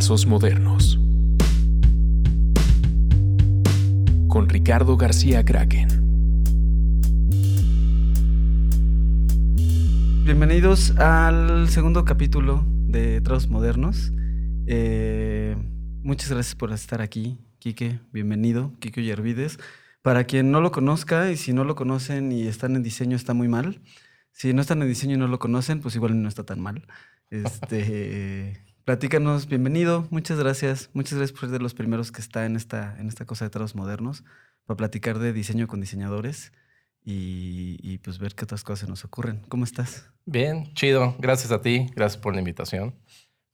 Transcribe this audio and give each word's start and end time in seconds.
Trazos 0.00 0.24
Modernos. 0.24 0.98
Con 4.28 4.48
Ricardo 4.48 4.96
García 4.96 5.44
Kraken. 5.44 5.88
Bienvenidos 10.24 10.96
al 10.96 11.68
segundo 11.68 12.06
capítulo 12.06 12.64
de 12.66 13.20
Trazos 13.20 13.50
Modernos. 13.50 14.10
Eh, 14.66 15.54
muchas 16.02 16.30
gracias 16.30 16.54
por 16.54 16.72
estar 16.72 17.02
aquí, 17.02 17.38
Quique. 17.58 18.00
Bienvenido, 18.10 18.72
Quique 18.80 19.02
Yervides. 19.02 19.58
Para 20.00 20.24
quien 20.24 20.50
no 20.50 20.62
lo 20.62 20.72
conozca 20.72 21.30
y 21.30 21.36
si 21.36 21.52
no 21.52 21.64
lo 21.64 21.74
conocen 21.74 22.32
y 22.32 22.46
están 22.46 22.74
en 22.74 22.82
diseño 22.82 23.16
está 23.16 23.34
muy 23.34 23.48
mal. 23.48 23.82
Si 24.32 24.54
no 24.54 24.62
están 24.62 24.80
en 24.80 24.88
diseño 24.88 25.16
y 25.16 25.18
no 25.18 25.28
lo 25.28 25.38
conocen, 25.38 25.80
pues 25.80 25.94
igual 25.94 26.22
no 26.22 26.26
está 26.26 26.44
tan 26.44 26.58
mal. 26.58 26.86
Este, 27.28 28.64
platícanos, 28.90 29.46
bienvenido, 29.46 30.08
muchas 30.10 30.36
gracias. 30.40 30.90
Muchas 30.94 31.16
gracias 31.16 31.30
por 31.30 31.48
ser 31.48 31.50
de 31.50 31.60
los 31.60 31.74
primeros 31.74 32.10
que 32.10 32.20
está 32.20 32.44
en 32.44 32.56
esta, 32.56 32.96
en 32.98 33.06
esta 33.06 33.24
cosa 33.24 33.44
de 33.44 33.50
Trazos 33.50 33.76
Modernos, 33.76 34.24
para 34.66 34.76
platicar 34.78 35.20
de 35.20 35.32
diseño 35.32 35.68
con 35.68 35.80
diseñadores 35.80 36.50
y, 37.04 37.78
y 37.84 37.98
pues 37.98 38.18
ver 38.18 38.34
qué 38.34 38.46
otras 38.46 38.64
cosas 38.64 38.80
se 38.80 38.86
nos 38.88 39.04
ocurren. 39.04 39.42
¿Cómo 39.48 39.62
estás? 39.62 40.10
Bien, 40.26 40.74
chido. 40.74 41.14
Gracias 41.20 41.52
a 41.52 41.62
ti. 41.62 41.86
Gracias 41.94 42.20
por 42.20 42.32
la 42.34 42.40
invitación. 42.40 42.96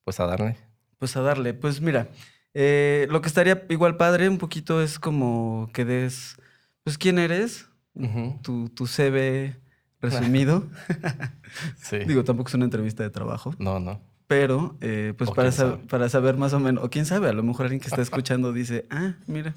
Pues 0.04 0.20
a 0.20 0.26
darle. 0.26 0.56
Pues 0.96 1.14
a 1.18 1.20
darle. 1.20 1.52
Pues 1.52 1.82
mira, 1.82 2.08
eh, 2.54 3.06
lo 3.10 3.20
que 3.20 3.28
estaría 3.28 3.66
igual 3.68 3.98
padre 3.98 4.30
un 4.30 4.38
poquito 4.38 4.80
es 4.80 4.98
como 4.98 5.68
que 5.74 5.84
des, 5.84 6.36
pues 6.82 6.96
quién 6.96 7.18
eres, 7.18 7.68
Ujú. 7.92 8.40
tu, 8.42 8.70
tu 8.70 8.86
CV 8.86 9.54
resumido. 10.00 10.66
Sí. 11.76 11.98
Digo, 12.06 12.24
tampoco 12.24 12.48
es 12.48 12.54
una 12.54 12.64
entrevista 12.64 13.02
de 13.02 13.10
trabajo, 13.10 13.54
no, 13.58 13.78
no. 13.80 14.00
Pero 14.26 14.76
eh, 14.80 15.14
pues 15.16 15.30
para, 15.30 15.48
sab- 15.50 15.52
sabe. 15.52 15.76
para 15.88 16.08
saber 16.08 16.36
más 16.36 16.52
o 16.52 16.60
menos, 16.60 16.84
o 16.84 16.90
quién 16.90 17.06
sabe, 17.06 17.28
a 17.28 17.32
lo 17.32 17.42
mejor 17.42 17.66
alguien 17.66 17.80
que 17.80 17.88
está 17.88 18.02
escuchando 18.02 18.52
dice, 18.52 18.86
ah, 18.90 19.14
mira. 19.26 19.54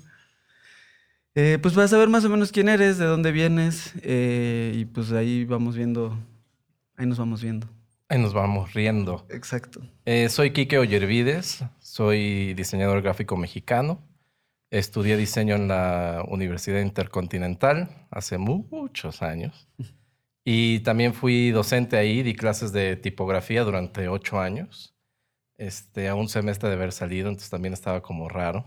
Eh, 1.36 1.58
pues 1.62 1.74
para 1.74 1.88
saber 1.88 2.10
más 2.10 2.26
o 2.26 2.30
menos 2.30 2.52
quién 2.52 2.70
eres, 2.70 2.98
de 2.98 3.06
dónde 3.06 3.32
vienes, 3.32 3.94
eh, 4.02 4.74
y 4.76 4.86
pues 4.86 5.12
ahí 5.12 5.46
vamos 5.46 5.76
viendo, 5.76 6.18
ahí 6.98 7.06
nos 7.06 7.18
vamos 7.20 7.42
viendo. 7.42 7.68
Ahí 8.10 8.20
nos 8.20 8.34
vamos 8.34 8.74
riendo. 8.74 9.26
Exacto. 9.30 9.82
Eh, 10.06 10.30
soy 10.30 10.52
Quique 10.52 10.80
Oyervides. 10.80 11.64
Soy 11.80 12.56
diseñador 12.56 13.04
gráfico 13.04 13.38
mexicano. 13.38 14.02
Estudié 14.72 15.16
diseño 15.16 15.56
en 15.56 15.68
la 15.68 16.24
Universidad 16.28 16.82
Intercontinental 16.82 18.08
hace 18.10 18.40
muchos 18.40 19.22
años. 19.22 19.68
Y 20.52 20.80
también 20.80 21.14
fui 21.14 21.52
docente 21.52 21.96
ahí, 21.96 22.24
di 22.24 22.34
clases 22.34 22.72
de 22.72 22.96
tipografía 22.96 23.64
durante 23.64 24.08
ocho 24.08 24.40
años. 24.40 24.96
Este, 25.58 26.08
a 26.08 26.16
un 26.16 26.28
semestre 26.28 26.70
de 26.70 26.76
haber 26.76 26.92
salido, 26.92 27.28
entonces 27.30 27.52
también 27.52 27.74
estaba 27.74 28.02
como 28.02 28.30
raro. 28.30 28.66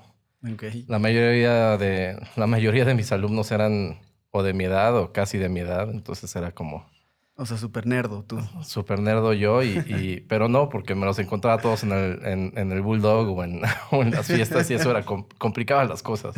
Ok. 0.48 0.62
La 0.86 1.00
mayoría 1.00 1.76
de, 1.78 2.16
la 2.36 2.46
mayoría 2.46 2.84
de 2.84 2.94
mis 2.94 3.10
alumnos 3.10 3.50
eran 3.50 3.98
o 4.30 4.44
de 4.44 4.52
mi 4.52 4.64
edad 4.64 4.96
o 4.96 5.12
casi 5.12 5.38
de 5.38 5.48
mi 5.48 5.58
edad, 5.60 5.90
entonces 5.90 6.36
era 6.36 6.52
como 6.52 6.86
O 7.34 7.46
sea, 7.46 7.56
súper 7.56 7.86
nerdo 7.86 8.22
tú. 8.24 8.38
súper 8.62 9.00
nerdo 9.00 9.32
yo, 9.32 9.62
y, 9.64 9.78
y- 9.88 10.20
pero 10.28 10.48
no, 10.48 10.68
porque 10.68 10.94
me 10.94 11.04
los 11.06 11.18
encontraba 11.18 11.60
todos 11.60 11.82
en 11.82 11.90
el, 11.92 12.24
en, 12.26 12.52
en 12.56 12.70
el 12.72 12.80
Bulldog 12.82 13.28
o 13.36 13.42
en, 13.42 13.60
o 13.90 14.02
en 14.02 14.10
las 14.12 14.26
fiestas 14.26 14.70
y 14.70 14.74
eso 14.74 14.90
era 14.90 15.04
com- 15.04 15.26
complicaba 15.38 15.84
las 15.84 16.02
cosas. 16.02 16.34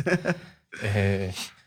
Eh, 0.81 1.31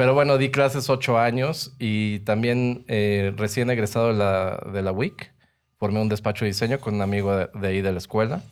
pero 0.00 0.14
bueno, 0.14 0.38
di 0.38 0.50
clases 0.50 0.88
ocho 0.88 1.18
años 1.18 1.74
y 1.78 2.20
también 2.20 2.86
eh, 2.88 3.34
recién 3.36 3.68
egresado 3.68 4.08
de 4.08 4.14
la, 4.14 4.56
de 4.72 4.80
la 4.80 4.92
WIC, 4.92 5.30
formé 5.76 6.00
un 6.00 6.08
despacho 6.08 6.46
de 6.46 6.52
diseño 6.52 6.80
con 6.80 6.94
un 6.94 7.02
amigo 7.02 7.36
de, 7.36 7.50
de 7.52 7.68
ahí 7.68 7.82
de 7.82 7.92
la 7.92 7.98
escuela. 7.98 8.42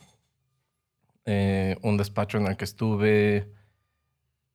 Eh, 1.25 1.75
un 1.81 1.97
despacho 1.97 2.37
en 2.37 2.45
el 2.45 2.55
que 2.55 2.65
estuve 2.65 3.47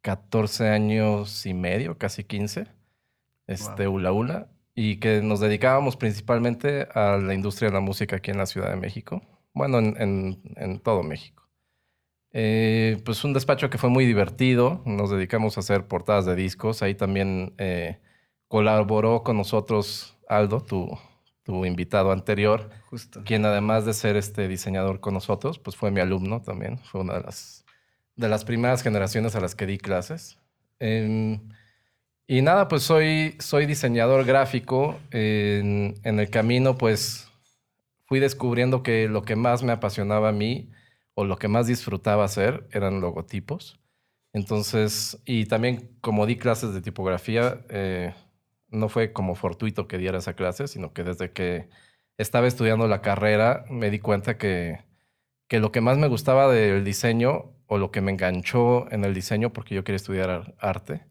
14 0.02 0.68
años 0.68 1.46
y 1.46 1.52
medio, 1.54 1.98
casi 1.98 2.22
15, 2.22 2.66
este, 3.48 3.88
Ula 3.88 4.12
Ula, 4.12 4.46
y 4.76 4.98
que 5.00 5.20
nos 5.20 5.40
dedicábamos 5.40 5.96
principalmente 5.96 6.86
a 6.94 7.16
la 7.16 7.34
industria 7.34 7.70
de 7.70 7.74
la 7.74 7.80
música 7.80 8.16
aquí 8.16 8.30
en 8.30 8.38
la 8.38 8.46
Ciudad 8.46 8.70
de 8.70 8.76
México, 8.76 9.20
bueno, 9.52 9.80
en, 9.80 9.96
en- 10.00 10.42
en 10.56 10.78
todo 10.78 11.02
México. 11.02 11.43
Eh, 12.36 13.00
pues 13.04 13.22
un 13.22 13.32
despacho 13.32 13.70
que 13.70 13.78
fue 13.78 13.90
muy 13.90 14.04
divertido, 14.06 14.82
nos 14.84 15.08
dedicamos 15.08 15.56
a 15.56 15.60
hacer 15.60 15.86
portadas 15.86 16.26
de 16.26 16.34
discos, 16.34 16.82
ahí 16.82 16.96
también 16.96 17.54
eh, 17.58 18.00
colaboró 18.48 19.22
con 19.22 19.36
nosotros 19.36 20.18
Aldo, 20.28 20.60
tu, 20.60 20.98
tu 21.44 21.64
invitado 21.64 22.10
anterior, 22.10 22.70
Justo. 22.90 23.22
quien 23.24 23.44
además 23.44 23.86
de 23.86 23.94
ser 23.94 24.16
este 24.16 24.48
diseñador 24.48 24.98
con 24.98 25.14
nosotros, 25.14 25.60
pues 25.60 25.76
fue 25.76 25.92
mi 25.92 26.00
alumno 26.00 26.42
también. 26.42 26.78
Fue 26.78 27.02
una 27.02 27.14
de 27.14 27.20
las, 27.20 27.64
de 28.16 28.28
las 28.28 28.44
primeras 28.44 28.82
generaciones 28.82 29.36
a 29.36 29.40
las 29.40 29.54
que 29.54 29.66
di 29.66 29.78
clases. 29.78 30.36
Em, 30.80 31.40
y 32.26 32.42
nada, 32.42 32.66
pues 32.66 32.82
soy, 32.82 33.36
soy 33.38 33.66
diseñador 33.66 34.24
gráfico. 34.24 34.98
En, 35.12 35.94
en 36.02 36.18
el 36.18 36.30
camino, 36.30 36.76
pues 36.78 37.28
fui 38.06 38.18
descubriendo 38.18 38.82
que 38.82 39.06
lo 39.06 39.22
que 39.22 39.36
más 39.36 39.62
me 39.62 39.72
apasionaba 39.72 40.30
a 40.30 40.32
mí 40.32 40.70
o 41.14 41.24
lo 41.24 41.36
que 41.38 41.48
más 41.48 41.66
disfrutaba 41.66 42.24
hacer 42.24 42.66
eran 42.72 43.00
logotipos. 43.00 43.80
Entonces, 44.32 45.20
y 45.24 45.46
también 45.46 45.96
como 46.00 46.26
di 46.26 46.36
clases 46.36 46.74
de 46.74 46.82
tipografía, 46.82 47.64
eh, 47.68 48.14
no 48.68 48.88
fue 48.88 49.12
como 49.12 49.34
fortuito 49.36 49.86
que 49.88 49.98
diera 49.98 50.18
esa 50.18 50.34
clase, 50.34 50.66
sino 50.68 50.92
que 50.92 51.04
desde 51.04 51.32
que 51.32 51.68
estaba 52.18 52.46
estudiando 52.48 52.88
la 52.88 53.00
carrera, 53.02 53.64
me 53.70 53.90
di 53.90 54.00
cuenta 54.00 54.38
que, 54.38 54.80
que 55.48 55.60
lo 55.60 55.72
que 55.72 55.80
más 55.80 55.98
me 55.98 56.08
gustaba 56.08 56.52
del 56.52 56.84
diseño 56.84 57.52
o 57.66 57.78
lo 57.78 57.90
que 57.92 58.00
me 58.00 58.12
enganchó 58.12 58.90
en 58.92 59.04
el 59.04 59.14
diseño, 59.14 59.52
porque 59.52 59.74
yo 59.74 59.84
quería 59.84 59.96
estudiar 59.96 60.30
ar- 60.30 60.54
arte, 60.58 61.06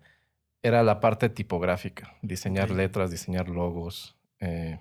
era 0.63 0.83
la 0.83 0.99
parte 1.01 1.29
tipográfica, 1.29 2.17
diseñar 2.21 2.71
letras, 2.71 3.11
diseñar 3.11 3.49
logos. 3.49 4.17
eh, 4.39 4.79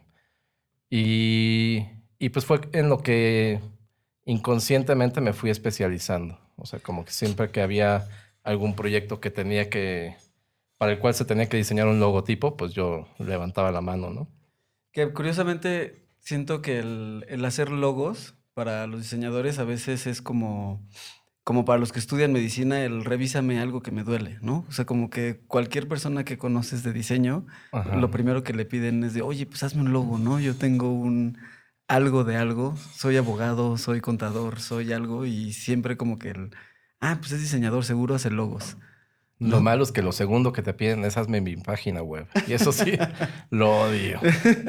y, 0.90 1.86
y 2.18 2.28
pues 2.30 2.44
fue 2.46 2.60
en 2.72 2.88
lo 2.88 2.98
que 2.98 3.60
inconscientemente 4.32 5.20
me 5.20 5.32
fui 5.32 5.50
especializando. 5.50 6.38
O 6.56 6.66
sea, 6.66 6.80
como 6.80 7.04
que 7.04 7.12
siempre 7.12 7.50
que 7.50 7.62
había 7.62 8.08
algún 8.42 8.74
proyecto 8.74 9.20
que 9.20 9.30
tenía 9.30 9.70
que, 9.70 10.16
para 10.78 10.92
el 10.92 10.98
cual 10.98 11.14
se 11.14 11.24
tenía 11.24 11.48
que 11.48 11.56
diseñar 11.56 11.86
un 11.86 12.00
logotipo, 12.00 12.56
pues 12.56 12.72
yo 12.72 13.06
levantaba 13.18 13.70
la 13.72 13.80
mano, 13.80 14.10
¿no? 14.10 14.28
Que 14.92 15.12
curiosamente 15.12 16.06
siento 16.18 16.62
que 16.62 16.78
el, 16.78 17.24
el 17.28 17.44
hacer 17.44 17.70
logos 17.70 18.34
para 18.54 18.86
los 18.86 19.00
diseñadores 19.00 19.58
a 19.58 19.64
veces 19.64 20.06
es 20.06 20.20
como, 20.20 20.86
como 21.44 21.64
para 21.64 21.78
los 21.78 21.92
que 21.92 21.98
estudian 21.98 22.32
medicina, 22.32 22.84
el 22.84 23.04
revísame 23.04 23.60
algo 23.60 23.82
que 23.82 23.90
me 23.90 24.04
duele, 24.04 24.38
¿no? 24.42 24.64
O 24.68 24.72
sea, 24.72 24.84
como 24.84 25.10
que 25.10 25.40
cualquier 25.46 25.88
persona 25.88 26.24
que 26.24 26.38
conoces 26.38 26.82
de 26.82 26.92
diseño, 26.92 27.46
Ajá. 27.72 27.96
lo 27.96 28.10
primero 28.10 28.42
que 28.42 28.52
le 28.52 28.64
piden 28.64 29.04
es 29.04 29.14
de, 29.14 29.22
oye, 29.22 29.46
pues 29.46 29.62
hazme 29.62 29.82
un 29.82 29.92
logo, 29.92 30.18
¿no? 30.18 30.38
Yo 30.38 30.54
tengo 30.54 30.92
un 30.92 31.38
algo 31.94 32.24
de 32.24 32.36
algo, 32.36 32.76
soy 32.94 33.16
abogado, 33.16 33.76
soy 33.78 34.00
contador, 34.00 34.60
soy 34.60 34.92
algo 34.92 35.26
y 35.26 35.52
siempre 35.52 35.96
como 35.96 36.18
que 36.18 36.30
el, 36.30 36.50
ah, 37.00 37.16
pues 37.20 37.32
es 37.32 37.40
diseñador, 37.40 37.84
seguro 37.84 38.14
hace 38.14 38.30
logos. 38.30 38.76
Lo 39.38 39.56
¿no? 39.56 39.60
malo 39.60 39.82
es 39.82 39.90
que 39.92 40.02
lo 40.02 40.12
segundo 40.12 40.52
que 40.52 40.62
te 40.62 40.72
piden 40.72 41.04
es 41.04 41.16
hazme 41.16 41.40
mi 41.40 41.56
página 41.56 42.00
web. 42.02 42.26
Y 42.46 42.52
eso 42.52 42.70
sí, 42.72 42.92
lo 43.50 43.80
odio. 43.82 44.20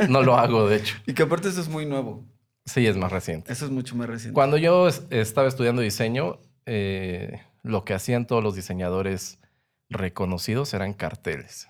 No 0.10 0.24
lo 0.24 0.36
hago, 0.36 0.68
de 0.68 0.78
hecho. 0.78 0.96
Y 1.06 1.14
que 1.14 1.24
aparte 1.24 1.50
eso 1.50 1.62
es 1.62 1.70
muy 1.70 1.86
nuevo, 1.86 2.26
Sí, 2.66 2.88
es 2.88 2.96
más 2.98 3.12
reciente. 3.12 3.52
eso 3.54 3.66
es 3.66 3.72
mucho 3.72 3.96
más 3.96 4.08
reciente. 4.08 4.34
Cuando 4.34 4.58
yo 4.58 4.88
es- 4.88 5.04
estaba 5.10 5.48
estudiando 5.48 5.82
diseño, 5.82 6.40
eh, 6.66 7.42
lo 7.62 7.84
que 7.86 7.94
hacían 7.94 8.26
todos 8.26 8.42
los 8.44 8.56
diseñadores 8.56 9.40
reconocidos 9.90 10.74
eran 10.74 10.94
carteles. 10.94 11.68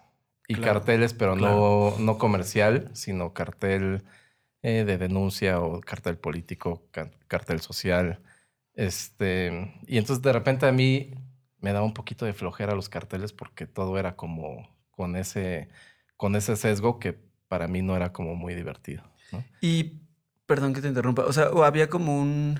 Y 0.47 0.55
Claro, 0.55 0.73
carteles, 0.73 1.13
pero 1.13 1.35
claro. 1.35 1.95
no, 1.97 2.03
no 2.03 2.17
comercial, 2.17 2.89
sino 2.93 3.33
cartel 3.33 4.03
eh, 4.63 4.83
de 4.85 4.97
denuncia 4.97 5.59
o 5.61 5.81
cartel 5.81 6.17
político, 6.17 6.87
ca- 6.91 7.11
cartel 7.27 7.61
social. 7.61 8.21
Este, 8.75 9.73
y 9.87 9.97
entonces 9.97 10.23
de 10.23 10.33
repente 10.33 10.65
a 10.65 10.71
mí 10.71 11.11
me 11.59 11.73
daba 11.73 11.85
un 11.85 11.93
poquito 11.93 12.25
de 12.25 12.33
flojera 12.33 12.75
los 12.75 12.89
carteles 12.89 13.33
porque 13.33 13.67
todo 13.67 13.97
era 13.99 14.15
como 14.15 14.67
con 14.91 15.15
ese, 15.15 15.69
con 16.17 16.35
ese 16.35 16.55
sesgo 16.55 16.99
que 16.99 17.17
para 17.47 17.67
mí 17.67 17.81
no 17.81 17.95
era 17.95 18.11
como 18.13 18.35
muy 18.35 18.55
divertido. 18.55 19.03
Y, 19.61 20.01
perdón 20.45 20.73
que 20.73 20.81
te 20.81 20.87
interrumpa, 20.87 21.23
o 21.25 21.33
sea, 21.33 21.49
o 21.51 21.63
había 21.63 21.89
como 21.89 22.19
un, 22.19 22.59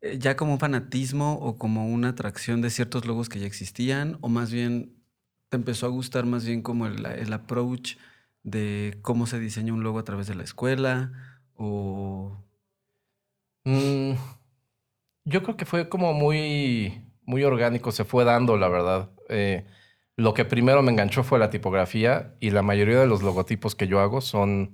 eh, 0.00 0.18
ya 0.18 0.36
como 0.36 0.52
un 0.54 0.58
fanatismo 0.60 1.34
o 1.34 1.56
como 1.58 1.88
una 1.88 2.10
atracción 2.10 2.60
de 2.60 2.70
ciertos 2.70 3.06
logos 3.06 3.28
que 3.28 3.38
ya 3.40 3.46
existían, 3.46 4.18
o 4.20 4.28
más 4.28 4.52
bien 4.52 4.96
te 5.48 5.56
empezó 5.56 5.86
a 5.86 5.90
gustar 5.90 6.26
más 6.26 6.44
bien 6.44 6.62
como 6.62 6.86
el, 6.86 7.04
el 7.06 7.32
approach 7.32 7.96
de 8.50 8.98
cómo 9.02 9.26
se 9.26 9.38
diseña 9.38 9.72
un 9.72 9.82
logo 9.82 9.98
a 9.98 10.04
través 10.04 10.26
de 10.26 10.34
la 10.34 10.44
escuela, 10.44 11.12
o... 11.54 12.36
Mm, 13.64 14.12
yo 15.24 15.42
creo 15.42 15.56
que 15.56 15.64
fue 15.64 15.88
como 15.88 16.14
muy, 16.14 17.02
muy 17.24 17.44
orgánico, 17.44 17.92
se 17.92 18.04
fue 18.04 18.24
dando, 18.24 18.56
la 18.56 18.68
verdad. 18.68 19.10
Eh, 19.28 19.66
lo 20.16 20.34
que 20.34 20.44
primero 20.44 20.82
me 20.82 20.90
enganchó 20.90 21.22
fue 21.22 21.38
la 21.38 21.50
tipografía 21.50 22.34
y 22.40 22.50
la 22.50 22.62
mayoría 22.62 22.98
de 22.98 23.06
los 23.06 23.22
logotipos 23.22 23.74
que 23.74 23.86
yo 23.86 24.00
hago 24.00 24.20
son 24.20 24.70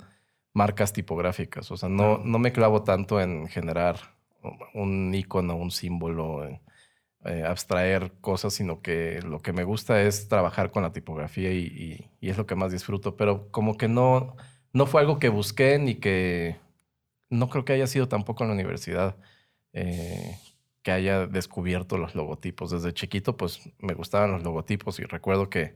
marcas 0.55 0.93
tipográficas. 0.93 1.71
O 1.71 1.76
sea, 1.76 1.88
no, 1.88 2.19
no 2.19 2.38
me 2.38 2.53
clavo 2.53 2.85
tanto 2.85 3.21
en 3.21 3.49
generar 3.49 3.97
un 4.75 5.15
icono, 5.15 5.56
un 5.56 5.71
símbolo, 5.71 6.49
eh, 7.25 7.44
abstraer 7.47 8.12
cosas, 8.21 8.55
sino 8.55 8.82
que 8.82 9.21
lo 9.23 9.41
que 9.41 9.53
me 9.53 9.65
gusta 9.65 10.03
es 10.03 10.29
trabajar 10.29 10.71
con 10.71 10.82
la 10.82 10.93
tipografía 10.93 11.53
y, 11.53 12.11
es 12.21 12.37
lo 12.38 12.47
que 12.47 12.55
más 12.55 12.73
disfruto. 12.73 13.17
Pero 13.17 13.50
como 13.50 13.76
que 13.76 13.88
no, 13.88 14.37
no 14.73 14.87
fue 14.87 15.00
algo 15.00 15.19
que 15.19 15.29
busqué 15.29 15.79
ni 15.79 15.97
que 15.97 16.56
no 17.31 17.49
creo 17.50 17.65
que 17.65 17.73
haya 17.75 17.87
sido 17.87 18.09
tampoco 18.09 18.44
en 18.44 18.50
la 18.50 18.55
universidad. 18.55 19.17
Eh, 19.73 20.37
que 20.85 20.93
haya 20.93 21.26
descubierto 21.26 21.99
los 21.99 22.15
logotipos. 22.15 22.71
Desde 22.71 22.93
chiquito, 22.93 23.37
pues 23.37 23.61
me 23.81 23.94
gustaban 23.94 24.31
los 24.31 24.44
logotipos 24.44 25.00
y 25.00 25.05
recuerdo 25.05 25.49
que, 25.49 25.75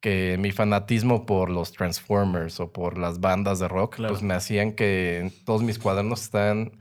que 0.00 0.36
mi 0.38 0.52
fanatismo 0.52 1.26
por 1.26 1.50
los 1.50 1.72
Transformers 1.72 2.60
o 2.60 2.70
por 2.72 2.98
las 2.98 3.18
bandas 3.18 3.58
de 3.58 3.66
rock, 3.66 3.96
pues 3.96 4.22
me 4.22 4.34
hacían 4.34 4.74
que 4.74 5.32
todos 5.46 5.62
mis 5.62 5.78
cuadernos 5.78 6.22
están 6.22 6.78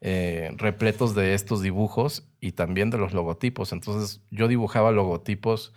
eh, 0.00 0.50
repletos 0.56 1.14
de 1.14 1.34
estos 1.34 1.62
dibujos 1.62 2.27
y 2.40 2.52
también 2.52 2.90
de 2.90 2.98
los 2.98 3.12
logotipos. 3.12 3.72
Entonces 3.72 4.20
yo 4.30 4.48
dibujaba 4.48 4.92
logotipos 4.92 5.72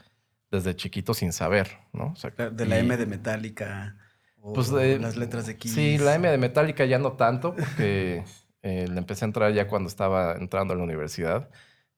desde 0.52 0.76
chiquito 0.76 1.14
sin 1.14 1.34
saber, 1.34 1.80
¿no? 1.94 2.14
de 2.52 2.66
la 2.66 2.80
M 2.80 2.96
de 2.98 3.06
Metallica. 3.06 3.98
O 4.42 4.54
pues 4.54 4.72
las 4.72 5.18
letras 5.18 5.46
de 5.46 5.56
Kiss. 5.56 5.74
Sí, 5.74 5.98
la 5.98 6.16
M 6.16 6.28
de 6.30 6.38
Metallica 6.38 6.84
ya 6.86 6.98
no 6.98 7.14
tanto, 7.14 7.56
porque 7.56 8.24
eh, 8.64 8.88
le 8.90 8.98
empecé 8.98 9.26
a 9.26 9.28
entrar 9.28 9.54
ya 9.54 9.68
cuando 9.68 9.88
estaba 9.88 10.36
entrando 10.36 10.74
a 10.74 10.78
la 10.78 10.84
universidad. 10.84 11.50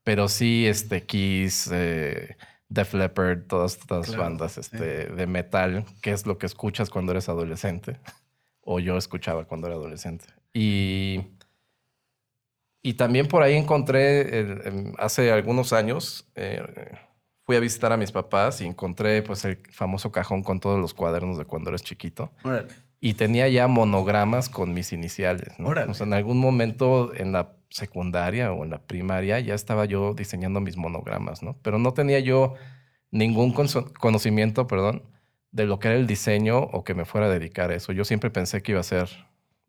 Pero 0.03 0.27
sí, 0.27 0.67
este, 0.67 1.05
Kiss, 1.05 1.69
eh, 1.71 2.35
Def 2.67 2.93
Leppard, 2.93 3.43
todas 3.47 3.77
estas 3.77 4.15
bandas 4.15 4.57
este, 4.57 5.05
de 5.05 5.27
metal, 5.27 5.85
que 6.01 6.11
es 6.11 6.25
lo 6.25 6.37
que 6.37 6.45
escuchas 6.45 6.89
cuando 6.89 7.13
eres 7.13 7.29
adolescente. 7.29 7.97
O 8.59 8.79
yo 8.79 8.97
escuchaba 8.97 9.45
cuando 9.45 9.67
era 9.67 9.77
adolescente. 9.77 10.25
Y, 10.53 11.21
y 12.83 12.95
también 12.95 13.27
por 13.27 13.41
ahí 13.41 13.55
encontré, 13.55 14.61
hace 14.99 15.31
algunos 15.31 15.73
años, 15.73 16.29
eh, 16.35 16.61
fui 17.45 17.55
a 17.55 17.59
visitar 17.59 17.91
a 17.91 17.97
mis 17.97 18.11
papás 18.11 18.61
y 18.61 18.65
encontré 18.65 19.21
pues 19.23 19.45
el 19.45 19.57
famoso 19.71 20.11
cajón 20.11 20.43
con 20.43 20.59
todos 20.59 20.79
los 20.79 20.93
cuadernos 20.93 21.37
de 21.37 21.45
cuando 21.45 21.69
eres 21.69 21.81
chiquito 21.81 22.31
y 22.99 23.15
tenía 23.15 23.49
ya 23.49 23.67
monogramas 23.67 24.47
con 24.47 24.73
mis 24.73 24.93
iniciales. 24.93 25.59
¿no? 25.59 25.69
O 25.69 25.93
sea, 25.93 26.05
en 26.05 26.13
algún 26.13 26.39
momento 26.39 27.13
en 27.15 27.31
la 27.33 27.53
secundaria 27.69 28.53
o 28.53 28.63
en 28.63 28.69
la 28.69 28.81
primaria 28.81 29.39
ya 29.39 29.55
estaba 29.55 29.85
yo 29.85 30.13
diseñando 30.13 30.61
mis 30.61 30.77
monogramas, 30.77 31.41
¿no? 31.43 31.57
Pero 31.63 31.79
no 31.79 31.93
tenía 31.93 32.19
yo 32.19 32.53
ningún 33.11 33.53
conocimiento, 33.53 34.67
perdón, 34.67 35.03
de 35.51 35.65
lo 35.65 35.79
que 35.79 35.89
era 35.89 35.97
el 35.97 36.07
diseño 36.07 36.59
o 36.59 36.83
que 36.83 36.93
me 36.93 37.03
fuera 37.03 37.27
a 37.27 37.29
dedicar 37.29 37.71
a 37.71 37.75
eso. 37.75 37.91
Yo 37.91 38.05
siempre 38.05 38.29
pensé 38.29 38.61
que 38.61 38.71
iba 38.71 38.79
a 38.79 38.83
ser 38.83 39.09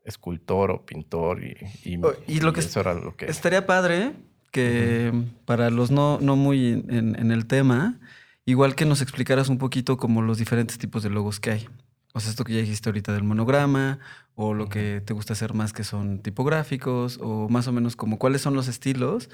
escultor 0.04 0.70
o 0.70 0.84
pintor 0.84 1.42
y, 1.42 1.56
y, 1.84 2.40
lo 2.40 2.52
que 2.52 2.60
eso 2.60 2.80
era 2.80 2.94
lo 2.94 3.16
que... 3.16 3.26
Estaría 3.26 3.66
padre 3.66 4.12
que 4.52 5.12
para 5.46 5.70
los 5.70 5.90
no, 5.90 6.18
no 6.20 6.36
muy 6.36 6.84
en, 6.88 7.18
en 7.18 7.32
el 7.32 7.46
tema, 7.46 7.98
igual 8.44 8.74
que 8.74 8.84
nos 8.84 9.02
explicaras 9.02 9.48
un 9.48 9.58
poquito 9.58 9.96
como 9.96 10.22
los 10.22 10.38
diferentes 10.38 10.78
tipos 10.78 11.02
de 11.02 11.10
logos 11.10 11.40
que 11.40 11.50
hay. 11.50 11.68
O 12.16 12.20
sea, 12.20 12.30
esto 12.30 12.44
que 12.44 12.52
ya 12.52 12.60
dijiste 12.60 12.88
ahorita 12.88 13.12
del 13.12 13.24
monograma, 13.24 13.98
o 14.36 14.54
lo 14.54 14.68
que 14.68 15.02
te 15.04 15.12
gusta 15.12 15.32
hacer 15.32 15.52
más 15.52 15.72
que 15.72 15.82
son 15.82 16.20
tipográficos, 16.20 17.18
o 17.20 17.48
más 17.48 17.66
o 17.66 17.72
menos 17.72 17.96
como 17.96 18.20
cuáles 18.20 18.40
son 18.40 18.54
los 18.54 18.68
estilos, 18.68 19.30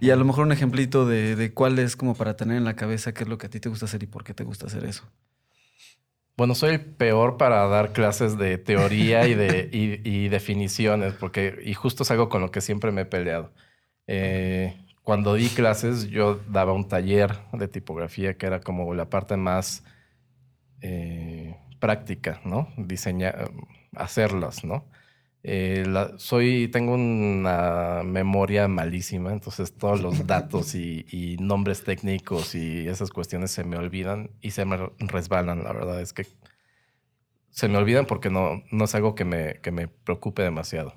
y 0.00 0.10
a 0.10 0.16
lo 0.16 0.24
mejor 0.24 0.44
un 0.44 0.50
ejemplito 0.50 1.06
de, 1.06 1.36
de, 1.36 1.52
cuál 1.52 1.78
es 1.78 1.94
como 1.94 2.16
para 2.16 2.34
tener 2.36 2.56
en 2.56 2.64
la 2.64 2.74
cabeza 2.74 3.14
qué 3.14 3.22
es 3.22 3.28
lo 3.28 3.38
que 3.38 3.46
a 3.46 3.50
ti 3.50 3.60
te 3.60 3.68
gusta 3.68 3.84
hacer 3.84 4.02
y 4.02 4.06
por 4.06 4.24
qué 4.24 4.34
te 4.34 4.42
gusta 4.42 4.66
hacer 4.66 4.84
eso. 4.84 5.04
Bueno, 6.36 6.54
soy 6.54 6.70
el 6.74 6.80
peor 6.84 7.36
para 7.36 7.66
dar 7.68 7.92
clases 7.92 8.36
de 8.38 8.58
teoría 8.58 9.26
y 9.28 9.34
de 9.34 9.68
y, 9.72 10.28
definiciones, 10.28 11.14
porque, 11.14 11.60
y 11.64 11.74
justo 11.74 12.02
es 12.02 12.10
algo 12.10 12.28
con 12.28 12.40
lo 12.42 12.50
que 12.50 12.60
siempre 12.60 12.90
me 12.92 13.02
he 13.02 13.06
peleado. 13.06 13.52
Eh, 14.06 14.76
cuando 15.02 15.34
di 15.34 15.48
clases, 15.48 16.08
yo 16.08 16.36
daba 16.48 16.72
un 16.72 16.88
taller 16.88 17.38
de 17.52 17.68
tipografía 17.68 18.36
que 18.36 18.46
era 18.46 18.60
como 18.60 18.94
la 18.94 19.08
parte 19.10 19.36
más... 19.36 19.84
Eh, 20.80 21.56
práctica, 21.84 22.40
¿no? 22.46 22.68
Diseñar, 22.78 23.50
hacerlas, 23.94 24.64
¿no? 24.64 24.86
Eh, 25.46 25.84
soy, 26.16 26.68
tengo 26.68 26.94
una 26.94 28.00
memoria 28.02 28.66
malísima, 28.66 29.30
entonces 29.30 29.74
todos 29.76 30.00
los 30.00 30.26
datos 30.26 30.74
y, 30.74 31.36
nombres 31.38 31.84
técnicos 31.84 32.54
y 32.54 32.88
esas 32.88 33.10
cuestiones 33.10 33.50
se 33.50 33.62
me 33.62 33.76
olvidan 33.76 34.30
y 34.40 34.52
se 34.52 34.64
me 34.64 34.90
resbalan. 34.98 35.62
La 35.62 35.72
verdad 35.72 36.00
es 36.00 36.14
que 36.14 36.26
se 37.50 37.68
me 37.68 37.76
olvidan 37.76 38.06
porque 38.06 38.30
no, 38.30 38.62
no 38.70 38.86
es 38.86 38.94
algo 38.94 39.14
que 39.14 39.26
me, 39.26 39.60
que 39.60 39.70
me 39.70 39.86
preocupe 39.86 40.42
demasiado. 40.42 40.94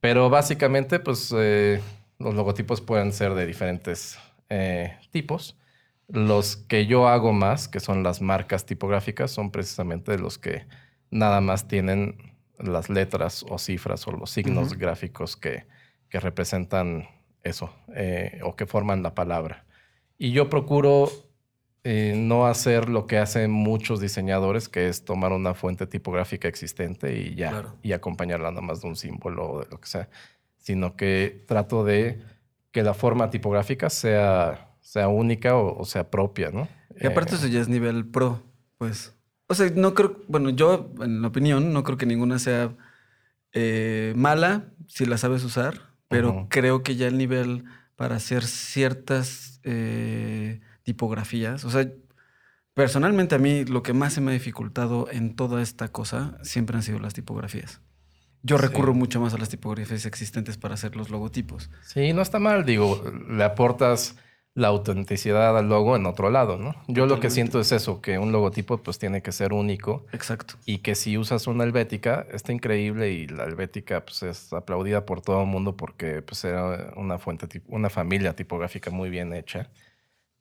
Pero 0.00 0.28
básicamente, 0.28 1.00
pues 1.00 1.34
eh, 1.34 1.80
los 2.18 2.34
logotipos 2.34 2.82
pueden 2.82 3.12
ser 3.12 3.32
de 3.32 3.46
diferentes 3.46 4.18
eh, 4.50 4.98
tipos. 5.10 5.58
Los 6.08 6.56
que 6.56 6.86
yo 6.86 7.08
hago 7.08 7.32
más, 7.32 7.68
que 7.68 7.80
son 7.80 8.02
las 8.02 8.20
marcas 8.20 8.66
tipográficas, 8.66 9.30
son 9.30 9.50
precisamente 9.50 10.18
los 10.18 10.36
que 10.36 10.66
nada 11.10 11.40
más 11.40 11.68
tienen 11.68 12.31
las 12.58 12.90
letras 12.90 13.44
o 13.48 13.58
cifras 13.58 14.06
o 14.06 14.12
los 14.12 14.30
signos 14.30 14.76
gráficos 14.78 15.36
que, 15.36 15.66
que, 16.08 16.20
representan 16.20 17.08
eso 17.42 17.74
eh, 17.94 18.40
o 18.44 18.54
que 18.56 18.66
forman 18.66 19.02
la 19.02 19.14
palabra. 19.14 19.64
Y 20.18 20.32
yo 20.32 20.48
procuro 20.48 21.10
eh, 21.84 22.14
no 22.16 22.46
hacer 22.46 22.88
lo 22.88 23.06
que 23.06 23.18
hacen 23.18 23.50
muchos 23.50 24.00
diseñadores, 24.00 24.68
que 24.68 24.88
es 24.88 25.04
tomar 25.04 25.32
una 25.32 25.54
fuente 25.54 25.86
tipográfica 25.86 26.46
existente 26.48 27.16
y 27.18 27.34
ya, 27.34 27.74
y 27.82 27.92
acompañarla 27.92 28.50
nada 28.50 28.62
más 28.62 28.82
de 28.82 28.88
un 28.88 28.96
símbolo 28.96 29.50
o 29.50 29.60
de 29.60 29.70
lo 29.70 29.80
que 29.80 29.88
sea, 29.88 30.08
sino 30.58 30.94
que 30.96 31.44
trato 31.48 31.84
de 31.84 32.20
que 32.70 32.82
la 32.82 32.94
forma 32.94 33.30
tipográfica 33.30 33.90
sea 33.90 34.68
sea 34.82 35.08
única 35.08 35.56
o, 35.56 35.84
sea 35.84 36.10
propia, 36.10 36.50
¿no? 36.50 36.68
Y 37.00 37.06
aparte 37.06 37.36
eso 37.36 37.46
ya 37.46 37.60
es 37.60 37.68
nivel 37.68 38.04
pro, 38.04 38.42
pues. 38.76 39.14
O 39.52 39.54
sea, 39.54 39.70
no 39.74 39.92
creo, 39.92 40.18
bueno, 40.28 40.48
yo 40.48 40.90
en 41.02 41.20
la 41.20 41.28
opinión 41.28 41.74
no 41.74 41.84
creo 41.84 41.98
que 41.98 42.06
ninguna 42.06 42.38
sea 42.38 42.74
eh, 43.52 44.14
mala 44.16 44.72
si 44.88 45.04
la 45.04 45.18
sabes 45.18 45.44
usar, 45.44 45.92
pero 46.08 46.46
creo 46.48 46.82
que 46.82 46.96
ya 46.96 47.06
el 47.06 47.18
nivel 47.18 47.64
para 47.96 48.16
hacer 48.16 48.44
ciertas 48.44 49.60
eh, 49.62 50.60
tipografías, 50.84 51.66
o 51.66 51.70
sea, 51.70 51.86
personalmente 52.72 53.34
a 53.34 53.38
mí 53.38 53.66
lo 53.66 53.82
que 53.82 53.92
más 53.92 54.14
se 54.14 54.22
me 54.22 54.30
ha 54.30 54.34
dificultado 54.34 55.06
en 55.10 55.36
toda 55.36 55.60
esta 55.60 55.88
cosa 55.88 56.38
siempre 56.42 56.78
han 56.78 56.82
sido 56.82 56.98
las 56.98 57.12
tipografías. 57.12 57.82
Yo 58.42 58.56
recurro 58.56 58.94
mucho 58.94 59.20
más 59.20 59.34
a 59.34 59.38
las 59.38 59.50
tipografías 59.50 60.06
existentes 60.06 60.56
para 60.56 60.74
hacer 60.74 60.96
los 60.96 61.10
logotipos. 61.10 61.68
Sí, 61.82 62.14
no 62.14 62.22
está 62.22 62.38
mal, 62.38 62.64
digo, 62.64 63.04
le 63.28 63.44
aportas 63.44 64.16
la 64.54 64.68
autenticidad 64.68 65.56
al 65.56 65.68
logo 65.68 65.96
en 65.96 66.04
otro 66.04 66.30
lado, 66.30 66.58
¿no? 66.58 66.74
Yo 66.86 67.06
lo 67.06 67.20
que 67.20 67.30
siento 67.30 67.58
es 67.58 67.72
eso, 67.72 68.02
que 68.02 68.18
un 68.18 68.32
logotipo 68.32 68.78
pues 68.78 68.98
tiene 68.98 69.22
que 69.22 69.32
ser 69.32 69.52
único. 69.52 70.04
Exacto. 70.12 70.54
Y 70.66 70.78
que 70.78 70.94
si 70.94 71.16
usas 71.16 71.46
una 71.46 71.64
helvética, 71.64 72.26
está 72.30 72.52
increíble 72.52 73.10
y 73.12 73.26
la 73.28 73.44
helvética 73.44 74.04
pues 74.04 74.22
es 74.22 74.52
aplaudida 74.52 75.06
por 75.06 75.22
todo 75.22 75.40
el 75.40 75.46
mundo 75.46 75.76
porque 75.76 76.20
pues 76.20 76.44
era 76.44 76.92
una 76.96 77.18
fuente, 77.18 77.62
una 77.68 77.88
familia 77.88 78.36
tipográfica 78.36 78.90
muy 78.90 79.08
bien 79.08 79.32
hecha. 79.32 79.70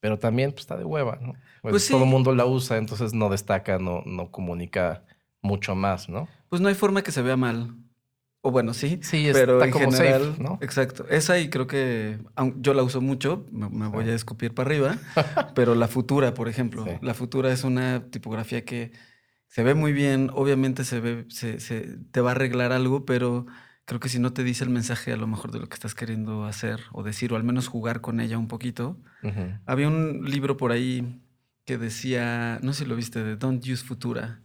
Pero 0.01 0.20
también 0.20 0.51
pues 0.51 0.62
está 0.62 0.75
de 0.75 0.84
hueva, 0.84 1.20
¿no? 1.22 1.34
Pues, 1.62 1.72
pues 1.72 1.88
todo 1.88 2.03
el 2.03 2.10
mundo 2.10 2.36
la 2.36 2.46
usa, 2.46 2.77
entonces 2.77 3.13
no 3.13 3.30
destaca, 3.30 3.77
no, 3.77 4.01
no 4.06 4.30
comunica 4.32 5.06
mucho 5.41 5.75
más, 5.75 6.10
¿no? 6.10 6.27
Pues 6.50 6.62
no 6.62 6.68
hay 6.68 6.75
forma 6.75 7.01
que 7.01 7.12
se 7.12 7.22
vea 7.22 7.38
mal. 7.38 7.75
O 8.43 8.50
bueno, 8.50 8.74
sí. 8.74 9.00
Sí, 9.03 9.29
pero 9.31 9.63
en 9.63 9.69
como 9.69 9.91
general, 9.91 10.36
¿no? 10.39 10.57
Exacto. 10.62 11.05
Esa 11.10 11.38
y 11.39 11.50
creo 11.50 11.67
que 11.67 12.17
yo 12.57 12.74
la 12.74 12.81
uso 12.81 13.00
mucho, 13.00 13.45
me, 13.51 13.88
voy 13.88 14.10
a 14.10 14.15
escupir 14.15 14.55
para 14.55 14.67
arriba, 14.67 14.98
pero 15.55 15.75
la 15.75 15.88
futura, 15.88 16.33
por 16.33 16.50
ejemplo. 16.50 16.86
La 17.01 17.13
futura 17.13 17.51
es 17.51 17.63
una 17.63 18.10
tipografía 18.10 18.65
que 18.65 18.91
se 19.48 19.63
ve 19.63 19.75
muy 19.75 19.93
bien, 19.93 20.31
obviamente 20.33 20.83
se 20.86 21.00
ve, 21.00 21.25
se, 21.29 21.57
te 22.12 22.21
va 22.21 22.29
a 22.29 22.31
arreglar 22.31 22.71
algo, 22.71 23.05
pero 23.05 23.45
creo 23.86 24.00
que 24.00 24.10
si 24.10 24.17
no 24.17 24.33
te 24.33 24.43
dice 24.43 24.63
el 24.63 24.71
mensaje 24.71 25.12
a 25.12 25.17
lo 25.17 25.27
mejor 25.27 25.51
de 25.51 25.60
lo 25.60 25.69
que 25.69 25.75
estás 25.75 25.93
queriendo 25.93 26.45
hacer 26.45 26.79
o 26.93 27.03
decir, 27.03 27.33
o 27.33 27.36
al 27.36 27.43
menos 27.43 27.67
jugar 27.67 28.01
con 28.01 28.19
ella 28.21 28.39
un 28.39 28.48
poquito. 28.48 28.98
Había 29.67 29.88
un 29.88 30.24
libro 30.25 30.57
por 30.57 30.71
ahí 30.71 31.21
que 31.63 31.77
decía, 31.77 32.60
no 32.63 32.74
sé 32.74 32.86
si 32.86 32.89
lo 32.89 32.95
viste, 32.95 33.24
de 33.24 33.36
Don't 33.36 33.63
Use 33.63 33.86
Futura 33.86 34.40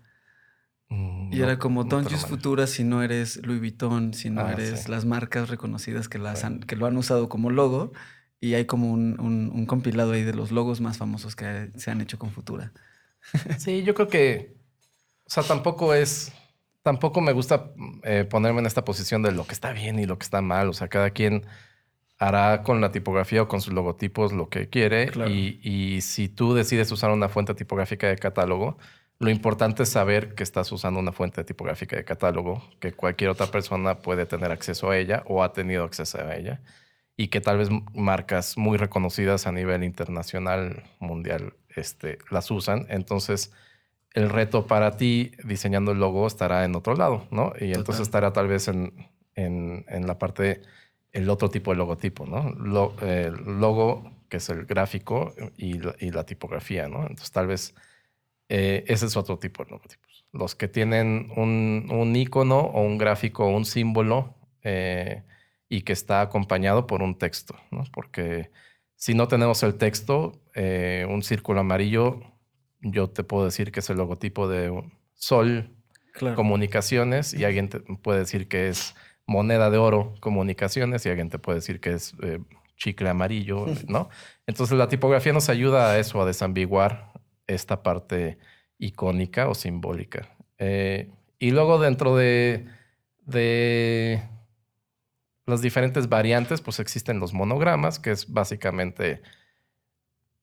Mm, 0.89 1.33
y 1.33 1.41
era 1.41 1.59
como, 1.59 1.85
don't 1.85 2.11
use 2.11 2.27
Futura 2.27 2.67
si 2.67 2.85
no 2.85 3.03
eres 3.03 3.45
Louis 3.45 3.59
Vuitton, 3.59 4.15
si 4.15 4.31
no 4.31 4.43
ah, 4.43 4.53
eres 4.53 4.89
las 4.89 5.05
marcas 5.05 5.49
reconocidas 5.49 6.09
que, 6.09 6.19
las 6.19 6.45
que 6.67 6.77
lo 6.77 6.87
han 6.87 6.97
usado 6.97 7.29
como 7.29 7.51
logo. 7.51 7.93
Y 8.41 8.55
hay 8.55 8.67
como 8.67 8.93
un, 8.93 9.67
compilado 9.67 10.13
ahí 10.13 10.23
de 10.23 10.35
los 10.35 10.53
logos 10.53 10.81
más 10.81 10.99
famosos 10.99 11.35
que 11.35 11.71
se 11.77 11.91
han 11.91 12.01
hecho 12.01 12.19
con 12.19 12.31
Futura. 12.31 12.73
Sí, 13.59 13.83
yo 13.83 13.95
creo 13.95 14.07
que, 14.07 14.55
o 15.27 15.31
sea, 15.31 15.43
tampoco 15.43 15.95
es, 15.95 16.33
tampoco 16.83 17.21
me 17.21 17.33
gusta 17.33 17.73
eh, 18.05 18.25
ponerme 18.25 18.61
en 18.61 18.67
esta 18.67 18.85
posición 18.85 19.23
de 19.23 19.33
lo 19.33 19.47
que 19.49 19.55
está 19.55 19.73
bien 19.73 19.99
y 19.99 20.07
lo 20.07 20.17
que 20.17 20.23
está 20.23 20.43
mal. 20.43 20.69
O 20.69 20.73
sea, 20.73 20.87
cada 20.87 21.11
quien 21.11 21.45
hará 22.19 22.63
con 22.63 22.81
la 22.81 22.93
tipografía 22.93 23.43
o 23.43 23.49
con 23.49 23.61
sus 23.61 23.75
logotipos 23.75 24.33
lo 24.33 24.49
que 24.49 24.69
quiere. 24.69 25.11
Y, 25.29 25.59
y 25.63 26.03
si 26.03 26.29
tú 26.29 26.55
decides 26.55 26.93
usar 26.93 27.11
una 27.11 27.29
fuente 27.29 27.55
tipográfica 27.55 28.07
de 28.07 28.17
catálogo, 28.17 28.79
Lo 29.19 29.31
importante 29.31 29.85
es 29.85 29.89
saber 29.89 30.35
que 30.35 30.43
estás 30.43 30.71
usando 30.73 31.01
una 31.01 31.13
fuente 31.13 31.43
tipográfica 31.43 31.97
de 31.97 32.05
catálogo, 32.05 32.63
que 32.81 32.93
cualquier 32.93 33.31
otra 33.31 33.47
persona 33.47 33.99
puede 33.99 34.27
tener 34.27 34.51
acceso 34.53 34.91
a 34.91 34.99
ella 34.99 35.23
o 35.27 35.43
ha 35.43 35.53
tenido 35.53 35.85
acceso 35.85 36.19
a 36.19 36.37
ella, 36.37 36.61
y 37.17 37.29
que 37.29 37.41
tal 37.41 37.57
vez 37.59 37.69
marcas 37.95 38.59
muy 38.59 38.77
reconocidas 38.77 39.47
a 39.47 39.53
nivel 39.53 39.85
internacional, 39.85 40.83
mundial, 41.01 41.55
este, 41.75 42.19
las 42.31 42.51
usan. 42.51 42.87
Entonces, 42.91 43.53
el 44.13 44.29
reto 44.29 44.67
para 44.67 44.99
ti 44.99 45.33
diseñando 45.45 45.93
el 45.93 45.99
logo 45.99 46.27
estará 46.27 46.65
en 46.65 46.77
otro 46.77 46.95
lado, 46.95 47.27
¿no? 47.31 47.55
Y 47.59 47.73
entonces 47.73 48.03
estará 48.03 48.35
tal 48.35 48.49
vez 48.49 48.69
en, 48.69 49.09
en, 49.35 49.87
en, 49.89 50.07
la 50.07 50.19
parte, 50.19 50.61
el 51.13 51.31
otro 51.31 51.49
tipo 51.49 51.71
de 51.71 51.79
logotipo, 51.79 52.27
¿no? 52.27 52.51
Lo, 52.51 52.95
el 53.01 53.33
logo, 53.61 54.11
que 54.29 54.37
es 54.37 54.49
el 54.51 54.67
gráfico, 54.67 55.35
y 55.57 55.79
la, 55.79 55.95
y 56.01 56.11
la 56.11 56.25
tipografía, 56.25 56.87
¿no? 56.89 57.03
Entonces, 57.03 57.33
tal 57.33 57.47
vez 57.47 57.75
eh, 58.49 58.85
ese 58.87 59.07
es 59.07 59.17
otro 59.17 59.39
tipo 59.39 59.65
de 59.65 59.71
logotipos. 59.71 60.25
Los 60.33 60.55
que 60.55 60.69
tienen 60.69 61.31
un, 61.37 61.89
un 61.91 62.15
icono 62.15 62.61
o 62.61 62.83
un 62.83 62.99
gráfico 62.99 63.47
o 63.47 63.57
un 63.57 63.65
símbolo 63.65 64.35
eh, 64.63 65.25
y 65.69 65.83
que 65.83 65.93
está 65.93 66.21
acompañado 66.21 66.87
por 66.87 67.03
un 67.03 67.19
texto, 67.19 67.57
¿no? 67.71 67.85
Porque 67.93 68.51
si 68.95 69.15
no 69.15 69.29
tenemos 69.29 69.63
el 69.63 69.77
texto, 69.77 70.41
eh, 70.55 71.07
un 71.09 71.23
círculo 71.23 71.61
amarillo, 71.61 72.21
yo 72.81 73.11
te 73.11 73.25
puedo 73.25 73.45
decir 73.45 73.73
que 73.73 73.81
es 73.81 73.91
el 73.91 73.97
logotipo 73.97 74.49
de 74.49 74.73
Sol 75.15 75.71
claro. 76.13 76.37
Comunicaciones 76.37 77.35
y 77.35 77.45
alguien 77.45 77.69
te 77.69 77.81
puede 77.81 78.21
decir 78.21 78.49
que 78.49 78.69
es 78.69 78.95
moneda 79.27 79.71
de 79.71 79.79
oro 79.79 80.15
comunicaciones 80.21 81.05
y 81.05 81.09
alguien 81.09 81.31
te 81.31 81.39
puede 81.39 81.57
decir 81.59 81.81
que 81.81 81.93
es 81.95 82.15
chicle 82.77 83.09
amarillo, 83.09 83.67
¿no? 83.89 84.09
Entonces 84.47 84.79
la 84.79 84.89
tipografía 84.89 85.33
nos 85.33 85.49
ayuda 85.49 85.91
a 85.91 85.99
eso, 85.99 86.21
a 86.21 86.27
desambiguar 86.27 87.13
esta 87.47 87.83
parte 87.83 88.39
icónica 88.79 89.49
o 89.49 89.55
simbólica. 89.55 90.29
Eh, 90.59 91.11
y 91.39 91.51
luego 91.51 91.79
dentro 91.79 92.17
de, 92.17 92.67
de, 93.25 94.23
las 95.47 95.63
diferentes 95.63 96.09
variantes, 96.09 96.61
pues 96.61 96.81
existen 96.81 97.21
los 97.21 97.33
monogramas, 97.33 97.99
que 97.99 98.11
es 98.11 98.33
básicamente 98.33 99.23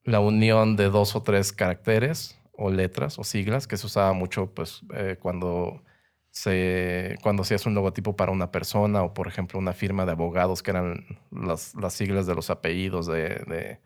la 0.04 0.20
unión 0.20 0.76
de 0.76 0.90
dos 0.90 1.16
o 1.16 1.24
tres 1.24 1.54
caracteres 1.54 2.40
o 2.54 2.70
letras 2.70 3.18
o 3.18 3.24
siglas, 3.24 3.68
que 3.68 3.78
se 3.78 3.88
usaba 3.88 4.14
mucho 4.14 4.54
pues, 4.54 4.82
eh, 4.94 5.18
cuando, 5.20 5.82
se, 6.30 7.18
cuando 7.24 7.44
hace 7.44 7.68
un 7.68 7.76
logotipo 7.76 8.16
para 8.16 8.32
una 8.32 8.52
persona 8.52 9.04
o, 9.04 9.14
por 9.14 9.28
ejemplo, 9.28 9.60
una 9.60 9.74
firma 9.74 10.06
de 10.06 10.12
abogados, 10.12 10.62
que 10.62 10.72
eran 10.72 11.06
las, 11.32 11.74
las 11.76 11.94
siglas 11.94 12.28
de 12.28 12.36
los 12.36 12.50
apellidos 12.50 13.08
de, 13.08 13.30
de 13.48 13.80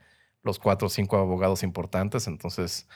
los 0.43 0.59
cuatro 0.59 0.87
o 0.87 0.89
cinco 0.89 1.17
abogados 1.17 1.63
importantes. 1.63 2.27
Entonces, 2.27 2.87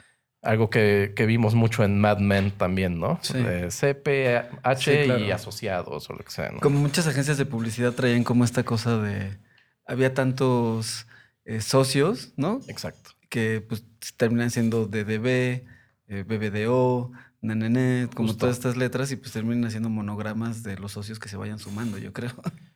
algo 0.41 0.69
que, 0.69 1.13
que, 1.15 1.25
vimos 1.25 1.53
mucho 1.53 1.83
en 1.83 1.99
Mad 1.99 2.17
Men 2.17 2.51
también, 2.51 2.99
¿no? 2.99 3.19
Sí. 3.21 3.37
Eh, 3.37 3.67
CPH 3.69 4.77
sí, 4.77 4.91
claro. 5.05 5.23
y 5.23 5.31
asociados 5.31 6.09
o 6.09 6.13
lo 6.13 6.19
que 6.19 6.31
sea. 6.31 6.51
¿no? 6.51 6.59
Como 6.59 6.79
muchas 6.79 7.07
agencias 7.07 7.37
de 7.37 7.45
publicidad 7.45 7.93
traían 7.93 8.23
como 8.23 8.43
esta 8.43 8.63
cosa 8.63 8.97
de... 8.97 9.37
Había 9.85 10.13
tantos 10.13 11.05
eh, 11.45 11.61
socios, 11.61 12.33
¿no? 12.37 12.61
Exacto. 12.67 13.11
Que 13.29 13.61
pues 13.61 13.83
terminan 14.17 14.49
siendo 14.49 14.87
DDB, 14.87 15.63
eh, 16.07 16.23
BBDO, 16.27 17.11
NNN, 17.41 18.07
como 18.13 18.29
Justo. 18.29 18.41
todas 18.41 18.57
estas 18.57 18.77
letras 18.77 19.11
y 19.11 19.17
pues 19.17 19.31
terminan 19.31 19.65
haciendo 19.65 19.89
monogramas 19.89 20.63
de 20.63 20.77
los 20.77 20.91
socios 20.91 21.19
que 21.19 21.29
se 21.29 21.37
vayan 21.37 21.59
sumando, 21.59 21.97
yo 21.97 22.13
creo. 22.13 22.31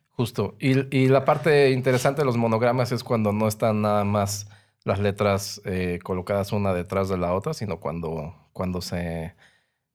Justo. 0.09 0.55
Y, 0.59 0.95
y 0.95 1.07
la 1.07 1.25
parte 1.25 1.71
interesante 1.71 2.21
de 2.21 2.25
los 2.25 2.37
monogramas 2.37 2.91
es 2.91 3.03
cuando 3.03 3.33
no 3.33 3.47
están 3.47 3.81
nada 3.81 4.03
más 4.03 4.47
las 4.85 4.99
letras 4.99 5.61
eh, 5.65 5.99
colocadas 6.01 6.53
una 6.53 6.73
detrás 6.73 7.09
de 7.09 7.17
la 7.17 7.33
otra, 7.33 7.53
sino 7.53 7.79
cuando, 7.79 8.35
cuando 8.53 8.81
se, 8.81 9.35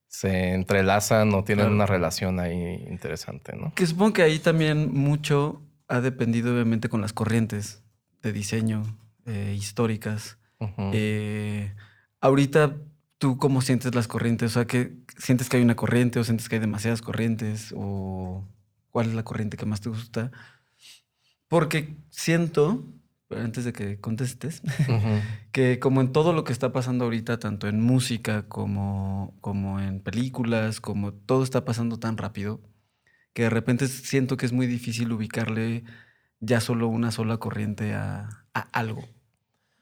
se 0.09 0.53
entrelazan 0.53 1.33
o 1.33 1.45
tienen 1.45 1.67
claro. 1.67 1.75
una 1.77 1.87
relación 1.87 2.41
ahí 2.41 2.85
interesante, 2.91 3.57
¿no? 3.57 3.73
Que 3.75 3.87
supongo 3.87 4.15
que 4.15 4.23
ahí 4.23 4.41
también 4.41 4.93
mucho 4.93 5.63
ha 5.89 6.01
dependido 6.01 6.53
obviamente 6.53 6.89
con 6.89 7.01
las 7.01 7.13
corrientes 7.13 7.83
de 8.21 8.33
diseño 8.33 8.83
eh, 9.27 9.55
históricas. 9.57 10.39
Uh 10.59 10.67
-huh. 10.67 10.91
eh, 10.93 11.73
ahorita, 12.21 12.77
¿tú 13.19 13.39
cómo 13.39 13.63
sientes 13.63 13.95
las 13.95 14.09
corrientes? 14.09 14.51
O 14.51 14.55
sea, 14.55 14.67
que 14.67 14.93
¿sientes 15.17 15.49
que 15.49 15.57
hay 15.57 15.63
una 15.63 15.77
corriente 15.77 16.19
o 16.19 16.25
sientes 16.25 16.49
que 16.49 16.57
hay 16.57 16.61
demasiadas 16.61 17.01
corrientes? 17.01 17.73
¿O 17.77 18.45
cuál 18.91 19.07
es 19.07 19.15
la 19.15 19.23
corriente 19.23 19.57
que 19.57 19.67
más 19.67 19.81
te 19.81 19.89
gusta? 19.89 20.33
Porque 21.47 21.95
siento 22.11 22.85
antes 23.31 23.65
de 23.65 23.73
que 23.73 24.01
contestes, 24.01 24.63
uh 24.65 24.93
-huh. 24.93 25.23
que 25.53 25.79
como 25.79 26.01
en 26.01 26.13
todo 26.13 26.33
lo 26.33 26.45
que 26.45 26.53
está 26.53 26.73
pasando 26.73 27.05
ahorita, 27.05 27.39
tanto 27.39 27.69
en 27.69 27.81
música 27.81 28.43
como, 28.49 29.37
como 29.41 29.81
en 29.81 30.01
películas, 30.01 30.81
como 30.81 31.13
todo 31.13 31.43
está 31.45 31.65
pasando 31.65 31.99
tan 31.99 32.17
rápido, 32.17 32.61
que 33.33 33.43
de 33.45 33.51
repente 33.51 33.89
siento 33.89 34.37
que 34.37 34.47
es 34.47 34.53
muy 34.53 34.67
difícil 34.67 35.13
ubicarle 35.13 35.85
ya 36.41 36.61
solo 36.61 36.89
una 36.89 37.11
sola 37.11 37.37
corriente 37.37 37.95
a, 37.95 38.29
a 38.55 38.61
algo, 38.73 39.05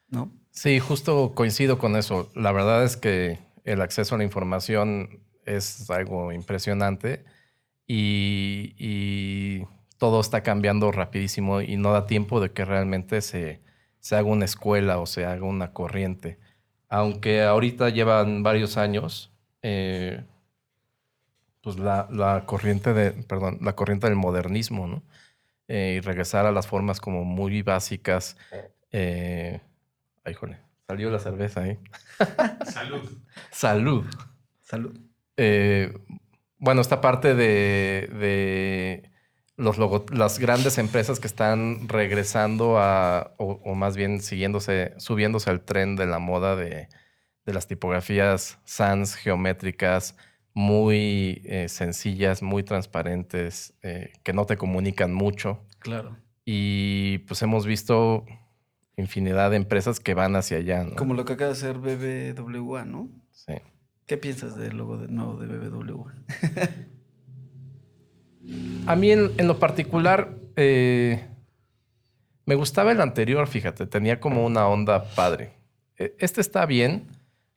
¿no? 0.08 0.32
Sí, 0.50 0.80
justo 0.80 1.34
coincido 1.34 1.78
con 1.78 1.96
eso. 1.96 2.30
La 2.34 2.52
verdad 2.52 2.84
es 2.84 2.96
que 2.96 3.38
el 3.64 3.80
acceso 3.80 4.14
a 4.14 4.18
la 4.18 4.24
información 4.24 5.20
es 5.44 5.88
algo 5.90 6.32
impresionante 6.32 7.24
y, 7.86 8.74
y 8.76 9.66
todo 9.98 10.20
está 10.20 10.42
cambiando 10.42 10.90
rapidísimo 10.92 11.60
y 11.60 11.76
no 11.76 11.92
da 11.92 12.06
tiempo 12.06 12.40
de 12.40 12.52
que 12.52 12.64
realmente 12.64 13.20
se, 13.20 13.60
se, 14.00 14.16
haga 14.16 14.28
una 14.28 14.44
escuela 14.44 14.98
o 14.98 15.06
se 15.06 15.26
haga 15.26 15.44
una 15.44 15.72
corriente. 15.72 16.38
Aunque 16.88 17.42
ahorita 17.42 17.90
llevan 17.90 18.42
varios 18.42 18.76
años, 18.78 19.32
eh, 19.62 20.24
pues 21.60 21.78
la, 21.78 22.08
la, 22.10 22.46
corriente 22.46 22.94
de, 22.94 23.10
perdón, 23.10 23.58
la 23.60 23.74
corriente 23.74 24.06
del 24.06 24.16
modernismo, 24.16 24.86
¿no? 24.86 25.02
Eh, 25.66 25.96
y 25.98 26.00
regresar 26.00 26.46
a 26.46 26.52
las 26.52 26.66
formas 26.66 27.00
como 27.00 27.24
muy 27.24 27.60
básicas. 27.60 28.38
Eh, 28.90 29.60
ay, 30.24 30.34
jole, 30.34 30.58
salió 30.86 31.10
la 31.10 31.18
cerveza 31.18 31.62
ahí. 31.62 31.78
Salud. 32.64 33.18
Salud. 33.50 34.06
Salud. 34.62 34.98
Eh, 35.36 35.92
bueno, 36.58 36.80
esta 36.80 37.02
parte 37.02 37.34
de, 37.34 38.08
de 38.18 39.07
los 39.58 39.76
logo, 39.76 40.06
las 40.10 40.38
grandes 40.38 40.78
empresas 40.78 41.20
que 41.20 41.26
están 41.26 41.88
regresando 41.88 42.78
a, 42.78 43.34
o, 43.36 43.60
o, 43.64 43.74
más 43.74 43.96
bien 43.96 44.22
siguiéndose, 44.22 44.94
subiéndose 44.96 45.50
al 45.50 45.60
tren 45.60 45.96
de 45.96 46.06
la 46.06 46.18
moda 46.18 46.56
de, 46.56 46.88
de 47.48 47.54
las 47.54 47.66
tipografías 47.66 48.58
sans 48.64 49.14
geométricas, 49.14 50.16
muy 50.52 51.40
eh, 51.44 51.68
sencillas, 51.68 52.42
muy 52.42 52.62
transparentes, 52.62 53.74
eh, 53.82 54.12
que 54.22 54.32
no 54.32 54.44
te 54.44 54.56
comunican 54.56 55.14
mucho. 55.14 55.64
Claro. 55.78 56.18
Y 56.44 57.18
pues 57.26 57.40
hemos 57.42 57.64
visto 57.64 58.26
infinidad 58.98 59.50
de 59.50 59.56
empresas 59.56 59.98
que 59.98 60.14
van 60.14 60.36
hacia 60.36 60.58
allá. 60.58 60.84
¿no? 60.84 60.96
Como 60.96 61.14
lo 61.14 61.24
que 61.24 61.32
acaba 61.34 61.52
de 61.52 61.56
hacer 61.56 61.78
BBWA, 61.78 62.84
¿no? 62.84 63.08
Sí. 63.30 63.54
¿Qué 64.06 64.18
piensas 64.18 64.56
del 64.56 64.76
logo 64.76 64.98
de, 64.98 65.08
nuevo 65.08 65.36
de 65.36 65.46
BBWA? 65.46 66.14
A 68.86 68.96
mí 68.96 69.10
en, 69.10 69.32
en 69.36 69.46
lo 69.46 69.58
particular 69.58 70.30
eh, 70.56 71.24
me 72.48 72.54
gustaba 72.54 72.92
el 72.92 73.00
anterior, 73.02 73.46
fíjate, 73.46 73.86
tenía 73.86 74.20
como 74.20 74.46
una 74.46 74.66
onda 74.66 75.04
padre. 75.14 75.52
E, 75.98 76.16
este 76.18 76.40
está 76.40 76.64
bien, 76.64 77.06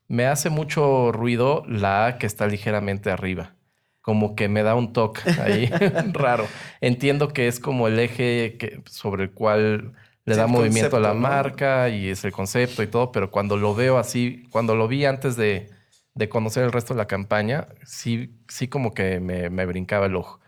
me 0.10 0.25
hace 0.25 0.50
mucho 0.50 1.13
ruido 1.13 1.63
la 1.65 2.05
A 2.07 2.17
que 2.17 2.27
está 2.27 2.45
ligeramente 2.48 3.10
arriba. 3.10 3.55
Como 4.01 4.36
que 4.36 4.50
me 4.50 4.63
da 4.63 4.75
un 4.75 4.91
toque 4.91 5.21
ahí 5.39 5.67
raro. 6.12 6.45
Entiendo 6.81 7.29
que 7.29 7.48
es 7.48 7.62
como 7.62 7.88
el 7.88 7.98
eje 8.00 8.57
que, 8.60 8.81
sobre 8.86 9.24
el 9.24 9.31
cual 9.31 9.93
le 10.25 10.33
sí, 10.33 10.39
da 10.41 10.48
movimiento 10.48 10.91
concepto, 10.91 10.98
a 10.98 11.00
la 11.00 11.13
¿no? 11.13 11.21
marca 11.21 11.88
y 11.88 12.10
es 12.10 12.25
el 12.25 12.33
concepto 12.33 12.83
y 12.83 12.88
todo, 12.88 13.13
pero 13.13 13.31
cuando 13.31 13.55
lo 13.55 13.74
veo 13.74 13.98
así, 13.98 14.43
cuando 14.51 14.75
lo 14.75 14.89
vi 14.89 15.05
antes 15.05 15.38
de, 15.38 15.69
de 16.15 16.27
conocer 16.27 16.65
el 16.65 16.74
resto 16.74 16.93
de 16.93 16.98
la 16.98 17.07
campaña, 17.07 17.69
sí, 17.86 18.36
sí 18.50 18.67
como 18.67 18.93
que 18.93 19.21
me, 19.21 19.50
me 19.50 19.65
brincaba 19.65 20.07
el 20.07 20.17
ojo. 20.17 20.40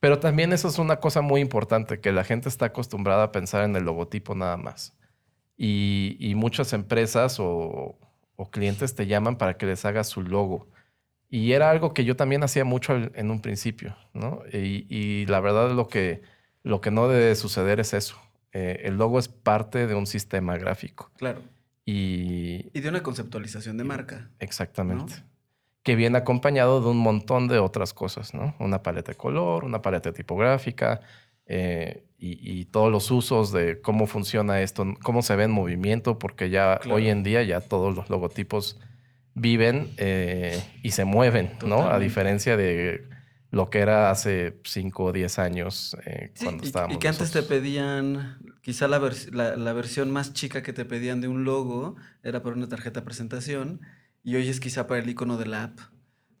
Pero 0.00 0.20
también 0.20 0.52
eso 0.52 0.68
es 0.68 0.78
una 0.78 1.00
cosa 1.00 1.22
muy 1.22 1.40
importante, 1.40 2.00
que 2.00 2.12
la 2.12 2.24
gente 2.24 2.48
está 2.48 2.66
acostumbrada 2.66 3.24
a 3.24 3.32
pensar 3.32 3.64
en 3.64 3.74
el 3.76 3.84
logotipo 3.84 4.34
nada 4.34 4.56
más. 4.56 4.96
Y, 5.56 6.16
y 6.20 6.34
muchas 6.36 6.72
empresas 6.72 7.40
o, 7.40 7.98
o, 8.36 8.50
clientes 8.50 8.94
te 8.94 9.06
llaman 9.06 9.36
para 9.36 9.56
que 9.56 9.66
les 9.66 9.84
hagas 9.84 10.08
su 10.08 10.22
logo. 10.22 10.68
Y 11.28 11.52
era 11.52 11.70
algo 11.70 11.92
que 11.92 12.04
yo 12.04 12.16
también 12.16 12.44
hacía 12.44 12.64
mucho 12.64 12.94
en 12.94 13.30
un 13.30 13.40
principio, 13.40 13.96
¿no? 14.14 14.42
Y, 14.52 14.86
y 14.88 15.26
la 15.26 15.40
verdad 15.40 15.72
lo 15.72 15.88
que, 15.88 16.22
lo 16.62 16.80
que 16.80 16.90
no 16.90 17.08
debe 17.08 17.34
suceder 17.34 17.80
es 17.80 17.92
eso. 17.92 18.16
Eh, 18.52 18.82
el 18.84 18.96
logo 18.96 19.18
es 19.18 19.28
parte 19.28 19.86
de 19.86 19.94
un 19.94 20.06
sistema 20.06 20.56
gráfico. 20.56 21.10
Claro. 21.18 21.42
Y, 21.84 22.70
y 22.72 22.80
de 22.80 22.88
una 22.88 23.02
conceptualización 23.02 23.76
de 23.76 23.84
marca. 23.84 24.30
Exactamente. 24.38 25.14
¿no? 25.16 25.27
Que 25.88 25.96
viene 25.96 26.18
acompañado 26.18 26.82
de 26.82 26.88
un 26.88 26.98
montón 26.98 27.48
de 27.48 27.60
otras 27.60 27.94
cosas, 27.94 28.34
¿no? 28.34 28.54
Una 28.58 28.82
paleta 28.82 29.12
de 29.12 29.16
color, 29.16 29.64
una 29.64 29.80
paleta 29.80 30.12
tipográfica 30.12 31.00
eh, 31.46 32.04
y, 32.18 32.60
y, 32.60 32.66
todos 32.66 32.92
los 32.92 33.10
usos 33.10 33.52
de 33.52 33.80
cómo 33.80 34.06
funciona 34.06 34.60
esto, 34.60 34.84
cómo 35.02 35.22
se 35.22 35.34
ve 35.34 35.44
en 35.44 35.50
movimiento, 35.50 36.18
porque 36.18 36.50
ya 36.50 36.76
claro. 36.76 36.96
hoy 36.96 37.08
en 37.08 37.22
día 37.22 37.42
ya 37.42 37.62
todos 37.62 37.96
los 37.96 38.10
logotipos 38.10 38.78
viven 39.32 39.88
eh, 39.96 40.62
y 40.82 40.90
se 40.90 41.06
mueven, 41.06 41.52
¿no? 41.64 41.88
A 41.88 41.98
diferencia 41.98 42.58
de 42.58 43.08
lo 43.50 43.70
que 43.70 43.78
era 43.78 44.10
hace 44.10 44.60
5 44.64 45.04
o 45.04 45.12
10 45.12 45.38
años 45.38 45.96
eh, 46.04 46.32
Sí, 46.34 46.44
cuando 46.44 46.64
estábamos 46.64 46.96
y, 46.98 46.98
que 46.98 47.08
antes 47.08 47.30
te 47.30 47.42
pedían, 47.42 48.40
quizá 48.60 48.88
la, 48.88 49.00
vers- 49.00 49.32
la, 49.32 49.56
la 49.56 49.72
versión 49.72 50.10
más 50.10 50.34
chica 50.34 50.62
que 50.62 50.74
te 50.74 50.84
pedían 50.84 51.22
de 51.22 51.28
un 51.28 51.44
logo 51.44 51.96
era 52.22 52.42
para 52.42 52.56
una 52.56 52.68
tarjeta 52.68 53.00
de 53.00 53.06
presentación 53.06 53.80
y 54.22 54.36
hoy 54.36 54.48
es 54.48 54.60
quizá 54.60 54.86
para 54.86 55.00
el 55.02 55.08
icono 55.08 55.36
de 55.36 55.46
la 55.46 55.64
app, 55.64 55.78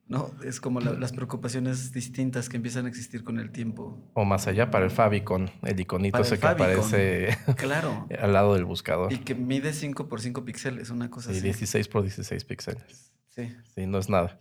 ¿no? 0.06 0.30
Es 0.44 0.60
como 0.60 0.80
la- 0.80 0.92
las 0.92 1.12
preocupaciones 1.12 1.92
distintas 1.92 2.48
que 2.48 2.56
empiezan 2.56 2.86
a 2.86 2.88
existir 2.88 3.24
con 3.24 3.38
el 3.38 3.50
tiempo. 3.50 4.10
O 4.14 4.24
más 4.24 4.46
allá, 4.46 4.70
para 4.70 4.84
el 4.84 4.90
Favicon, 4.90 5.50
el 5.62 5.78
iconito 5.80 6.18
ese 6.18 6.38
que 6.38 6.46
aparece 6.46 7.36
Claro. 7.56 8.06
al 8.20 8.32
lado 8.32 8.54
del 8.54 8.64
buscador. 8.64 9.12
Y 9.12 9.18
que 9.18 9.34
mide 9.34 9.72
5 9.72 10.08
por 10.08 10.20
5 10.20 10.44
píxeles, 10.44 10.90
una 10.90 11.10
cosa 11.10 11.30
Y 11.32 11.34
así. 11.36 11.42
16 11.42 11.88
por 11.88 12.02
16 12.02 12.44
píxeles. 12.44 13.12
Sí. 13.28 13.54
Sí, 13.74 13.86
no 13.86 13.98
es 13.98 14.08
nada. 14.08 14.40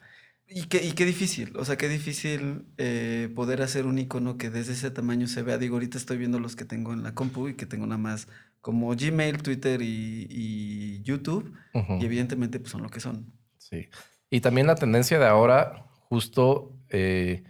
Y 0.50 0.64
qué, 0.68 0.86
y 0.86 0.94
qué 0.94 1.06
difícil, 1.06 1.58
o 1.58 1.66
sea, 1.66 1.76
qué 1.76 1.90
difícil 1.90 2.66
eh, 2.78 3.30
poder 3.36 3.62
hacer 3.62 3.86
un 3.86 4.00
icono 4.00 4.38
que 4.38 4.50
desde 4.50 4.74
ese 4.74 4.92
tamaño 4.92 5.28
se 5.28 5.44
vea. 5.44 5.58
Digo, 5.58 5.76
ahorita 5.76 5.98
estoy 5.98 6.18
viendo 6.18 6.40
los 6.40 6.56
que 6.56 6.64
tengo 6.64 6.94
en 6.94 7.04
la 7.04 7.14
compu 7.14 7.50
y 7.50 7.56
que 7.56 7.66
tengo 7.66 7.86
nada 7.86 7.98
más 7.98 8.30
como 8.62 8.96
Gmail, 8.96 9.44
Twitter 9.44 9.82
y, 9.82 10.28
y 10.30 11.02
YouTube. 11.04 11.54
Y 11.74 12.06
evidentemente 12.06 12.60
pues 12.60 12.72
son 12.72 12.82
lo 12.82 12.90
que 12.90 13.02
son. 13.02 13.34
Sí. 13.58 13.90
Y 14.30 14.42
también 14.42 14.68
la 14.68 14.76
tendencia 14.76 15.20
de 15.20 15.26
ahora, 15.26 15.86
justo, 16.10 16.74
eh, 16.90 17.44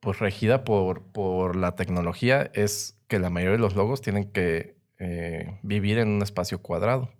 pues 0.00 0.18
regida 0.18 0.64
por, 0.64 1.02
por 1.12 1.56
la 1.56 1.76
tecnología, 1.76 2.50
es 2.54 2.98
que 3.08 3.18
la 3.18 3.30
mayoría 3.30 3.56
de 3.56 3.62
los 3.62 3.74
logos 3.74 4.00
tienen 4.00 4.30
que 4.30 4.76
eh, 4.98 5.58
vivir 5.62 5.98
en 5.98 6.08
un 6.08 6.22
espacio 6.22 6.60
cuadrado. 6.60 7.10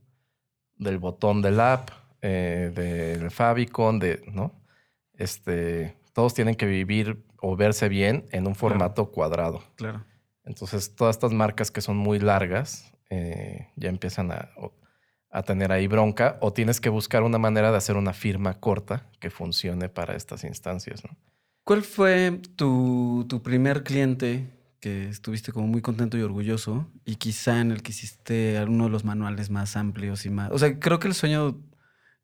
Del 0.77 0.99
botón 0.99 1.41
del 1.41 1.61
app, 1.61 1.91
eh, 2.21 2.73
del 2.75 3.31
favicon, 3.31 3.99
de, 3.99 4.23
¿no? 4.33 4.66
Este, 5.17 5.97
todos 6.13 6.35
tienen 6.35 6.55
que 6.55 6.67
vivir 6.67 7.25
o 7.41 7.57
verse 7.57 7.89
bien 7.89 8.27
en 8.33 8.47
un 8.47 8.55
formato 8.55 9.11
cuadrado. 9.11 9.63
Claro. 9.77 10.05
Entonces, 10.45 10.95
todas 10.95 11.17
estas 11.17 11.33
marcas 11.33 11.71
que 11.71 11.81
son 11.81 11.97
muy 11.97 12.19
largas 12.19 12.93
eh, 13.11 13.69
ya 13.77 13.89
empiezan 13.89 14.31
a, 14.31 14.49
a 15.31 15.43
tener 15.43 15.73
ahí 15.73 15.87
bronca 15.87 16.39
o 16.41 16.53
tienes 16.53 16.81
que 16.81 16.89
buscar 16.89 17.23
una 17.23 17.39
manera 17.39 17.71
de 17.71 17.77
hacer 17.77 17.97
una 17.97 18.13
firma 18.13 18.55
corta 18.55 19.11
que 19.21 19.31
funcione 19.31 19.89
para 19.89 20.15
estas 20.15 20.45
instancias. 20.45 21.05
¿no? 21.05 21.17
¿Cuál 21.65 21.83
fue 21.83 22.41
tu, 22.57 23.27
tu 23.29 23.43
primer 23.43 23.83
cliente 23.83 24.47
que 24.81 25.09
estuviste 25.09 25.53
como 25.53 25.67
muy 25.67 25.83
contento 25.83 26.17
y 26.17 26.23
orgulloso 26.23 26.87
y 27.05 27.17
quizá 27.17 27.61
en 27.61 27.73
el 27.73 27.83
que 27.83 27.91
hiciste 27.91 28.57
alguno 28.57 28.85
de 28.85 28.91
los 28.91 29.05
manuales 29.05 29.51
más 29.51 29.77
amplios 29.77 30.27
y 30.27 30.31
más... 30.31 30.51
O 30.53 30.59
sea, 30.59 30.79
creo 30.79 31.01
que 31.01 31.09
el 31.09 31.15
sueño, 31.15 31.61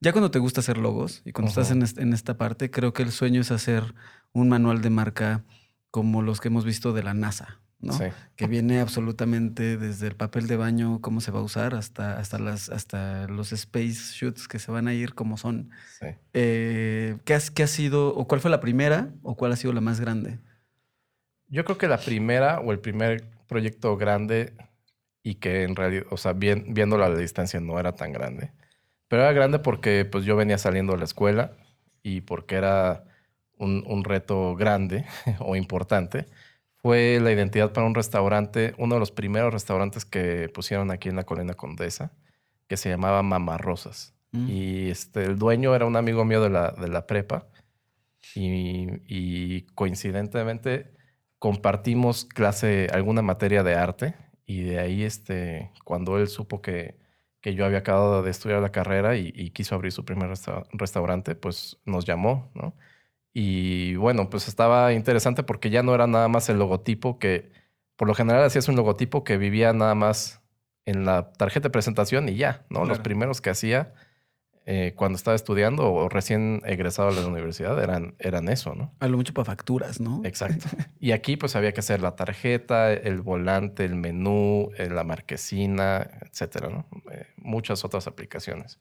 ya 0.03 0.13
cuando 0.13 0.31
te 0.31 0.39
gusta 0.41 0.61
hacer 0.61 0.77
logos 0.79 1.23
y 1.25 1.33
cuando 1.33 1.49
estás 1.49 1.69
Ujú. 1.69 1.77
en, 1.79 1.83
est- 1.83 1.99
en 1.99 2.13
esta 2.13 2.37
parte, 2.37 2.71
creo 2.71 2.93
que 2.93 3.03
el 3.03 3.13
sueño 3.13 3.41
es 3.41 3.51
hacer 3.51 3.95
un 4.33 4.49
manual 4.49 4.83
de 4.83 4.91
marca 4.91 5.45
como 5.91 6.21
los 6.23 6.41
que 6.41 6.49
hemos 6.49 6.65
visto 6.65 6.93
de 6.93 7.03
la 7.03 7.15
NASA, 7.15 7.61
¿no? 7.79 7.93
Sí. 7.93 8.05
Que 8.37 8.47
viene 8.49 8.81
absolutamente 8.81 9.77
desde 9.77 10.09
el 10.09 10.17
papel 10.17 10.47
de 10.49 10.57
baño, 10.57 11.01
cómo 11.01 11.21
se 11.21 11.31
va 11.31 11.39
a 11.39 11.43
usar, 11.43 11.75
hasta, 11.75 12.19
hasta, 12.19 12.39
las, 12.39 12.69
hasta 12.69 13.29
los 13.29 13.53
space 13.53 14.13
shoots 14.15 14.49
que 14.49 14.59
se 14.59 14.73
van 14.73 14.89
a 14.89 14.95
ir 14.95 15.15
como 15.15 15.37
son. 15.37 15.71
sí. 16.01 16.07
Eh, 16.35 17.19
¿qué, 17.25 17.35
has- 17.35 17.51
qué 17.51 17.63
ha 17.63 17.67
sido, 17.67 18.09
o 18.15 18.27
cuál 18.27 18.41
fue 18.41 18.51
la 18.51 18.61
primera, 18.61 19.11
o 19.23 19.37
cuál 19.37 19.53
ha 19.53 19.57
sido 19.57 19.73
la 19.73 19.81
más 19.81 20.01
grande? 20.01 20.39
Yo 21.49 21.65
creo 21.65 21.77
que 21.79 21.89
la 21.89 21.99
primera 21.99 22.61
o 22.61 22.73
el 22.73 22.79
primer 22.81 23.29
proyecto 23.47 23.97
grande 23.97 24.55
y 25.23 25.35
que 25.37 25.63
en 25.65 25.77
realidad, 25.77 26.05
o 26.11 26.17
sea, 26.17 26.33
bien, 26.33 26.67
viéndolo 26.75 27.05
a 27.05 27.09
la 27.11 27.19
distancia 27.19 27.61
no 27.61 27.79
era 27.79 27.93
tan 27.93 28.13
grande, 28.13 28.51
pero 29.13 29.25
era 29.25 29.35
grande 29.35 29.59
porque 29.59 30.07
pues 30.07 30.25
yo 30.25 30.37
venía 30.37 30.57
saliendo 30.57 30.95
de 30.95 30.99
la 31.01 31.05
escuela 31.05 31.53
y 32.03 32.23
porque 32.23 32.55
era 32.55 33.05
un, 33.59 33.85
un 33.87 34.05
reto 34.05 34.57
grande 34.57 35.05
o 35.39 35.55
importante, 35.55 36.25
fue 36.79 37.21
la 37.21 37.31
identidad 37.31 37.75
para 37.75 37.87
un 37.87 37.95
restaurante, 37.95 38.73
uno 38.79 38.95
de 38.95 39.01
los 39.01 39.11
primeros 39.11 39.53
restaurantes 39.53 40.07
que 40.07 40.49
pusieron 40.49 40.91
aquí 40.91 41.11
en 41.11 41.17
la 41.17 41.25
Colina 41.25 41.53
Condesa, 41.53 42.15
que 42.69 42.79
se 42.79 42.89
llamaba 42.89 43.23
Mamá 43.23 43.59
Rosas. 43.59 44.15
Mm. 44.31 44.49
Y 44.49 44.89
este, 44.89 45.25
el 45.25 45.39
dueño 45.39 45.75
era 45.75 45.85
un 45.85 45.97
amigo 45.97 46.25
mío 46.25 46.41
de 46.41 46.49
la, 46.49 46.71
de 46.71 46.89
la 46.89 47.07
prepa. 47.07 47.49
Y, 48.35 48.87
y 49.07 49.67
coincidentemente 49.75 50.91
compartimos 51.39 52.25
clase, 52.25 52.89
alguna 52.91 53.21
materia 53.21 53.63
de 53.63 53.75
arte. 53.75 54.15
Y 54.47 54.63
de 54.63 54.79
ahí, 54.79 55.03
este, 55.03 55.71
cuando 55.85 56.17
él 56.17 56.29
supo 56.29 56.63
que, 56.63 57.02
que 57.43 57.55
yo 57.55 57.67
había 57.67 57.79
acabado 57.79 58.23
de 58.23 58.31
estudiar 58.31 58.63
la 58.63 58.73
carrera 58.73 59.17
y, 59.17 59.33
y 59.35 59.51
quiso 59.51 59.75
abrir 59.75 59.93
su 59.93 60.05
primer 60.07 60.31
resta- 60.31 60.65
restaurante, 60.73 61.35
pues 61.35 61.79
nos 61.85 62.07
llamó, 62.07 62.51
¿no? 62.55 62.75
Y 63.35 63.97
bueno, 63.97 64.31
pues 64.31 64.49
estaba 64.49 64.93
interesante 64.93 65.43
porque 65.43 65.71
ya 65.71 65.83
no 65.83 65.95
era 65.95 66.07
nada 66.07 66.29
más 66.29 66.49
el 66.49 66.59
logotipo 66.59 67.19
que, 67.19 67.51
por 67.97 68.09
lo 68.09 68.15
general, 68.15 68.43
hacías 68.45 68.69
un 68.69 68.77
logotipo 68.77 69.25
que 69.25 69.39
vivía 69.39 69.73
nada 69.73 69.95
más 69.95 70.43
en 70.87 71.05
la 71.05 71.33
tarjeta 71.33 71.69
de 71.69 71.73
presentación 71.73 72.29
y 72.29 72.37
ya, 72.37 72.65
¿no? 72.71 72.81
Los 72.81 72.89
Claro. 72.99 73.03
primeros 73.03 73.41
que 73.41 73.51
hacía 73.51 73.95
eh, 74.65 74.93
cuando 74.95 75.17
estaba 75.17 75.35
estudiando 75.35 75.93
o 75.93 76.09
recién 76.09 76.63
egresado 76.65 77.09
a 77.09 77.13
la 77.13 77.27
universidad 77.27 77.83
eran, 77.83 78.15
eran 78.19 78.49
eso, 78.49 78.75
¿no? 78.75 78.95
A 79.01 79.09
lo 79.09 79.17
mucho 79.17 79.35
para 79.35 79.45
facturas, 79.45 80.01
¿no? 80.01 80.23
Exacto. 80.25 80.67
Y 81.01 81.11
aquí 81.11 81.37
pues 81.37 81.57
había 81.57 81.73
que 81.73 81.81
hacer 81.81 82.01
la 82.01 82.15
tarjeta, 82.15 82.93
el 82.93 83.23
volante, 83.23 83.85
el 83.85 83.97
menú, 83.97 84.71
eh, 84.79 84.89
la 84.89 85.03
marquesina, 85.03 86.09
etcétera, 86.23 86.69
¿no? 86.69 86.87
Eh, 87.11 87.27
muchas 87.37 87.85
otras 87.85 88.07
aplicaciones. 88.07 88.79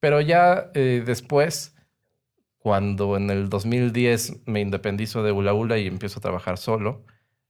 Pero 0.00 0.20
ya 0.20 0.70
eh, 0.74 1.02
después, 1.04 1.74
cuando 2.58 3.16
en 3.16 3.30
el 3.30 3.48
2010 3.48 4.46
me 4.46 4.60
independizo 4.60 5.22
de 5.22 5.32
Ula 5.32 5.54
Ula 5.54 5.78
y 5.78 5.86
empiezo 5.86 6.18
a 6.18 6.22
trabajar 6.22 6.58
solo, 6.58 7.04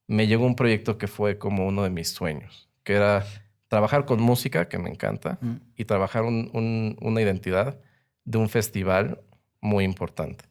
me 0.07 0.27
llegó 0.27 0.47
un 0.47 0.57
proyecto 0.57 0.97
que 0.97 1.09
fue 1.09 1.39
como 1.39 1.67
uno 1.67 1.83
de 1.83 1.91
mis 1.91 2.09
sueños, 2.09 2.71
que 2.85 2.95
era 2.95 3.25
trabajar 3.69 4.05
con 4.07 4.21
música, 4.21 4.69
que 4.69 4.79
me 4.79 4.91
encanta, 4.91 5.39
Mm. 5.41 5.55
y 5.77 5.85
trabajar 5.85 6.25
un- 6.25 6.51
un- 6.55 6.97
una 7.01 7.21
identidad 7.21 7.79
de 8.25 8.39
un 8.39 8.49
festival 8.49 9.21
muy 9.61 9.85
importante, 9.85 10.45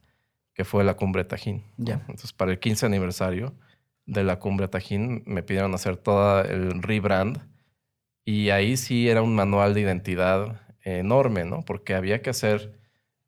que 0.54 0.64
fue 0.64 0.84
la 0.84 0.96
Cumbre 0.96 1.24
Tajín. 1.24 1.64
Ya. 1.78 1.96
Entonces, 2.08 2.34
para 2.34 2.52
el 2.52 2.60
15 2.60 2.86
aniversario 2.86 3.54
de 4.06 4.24
la 4.24 4.40
Cumbre 4.40 4.68
Tajín, 4.68 5.24
me 5.26 5.44
pidieron 5.44 5.74
hacer 5.74 5.98
todo 5.98 6.42
el 6.42 6.82
rebrand, 6.82 7.40
y 8.24 8.50
ahí 8.50 8.78
sí 8.78 9.10
era 9.10 9.22
un 9.22 9.36
manual 9.36 9.74
de 9.74 9.82
identidad 9.82 10.62
enorme, 10.84 11.44
¿no? 11.46 11.64
Porque 11.64 11.96
había 11.96 12.22
que 12.22 12.30
hacer 12.30 12.78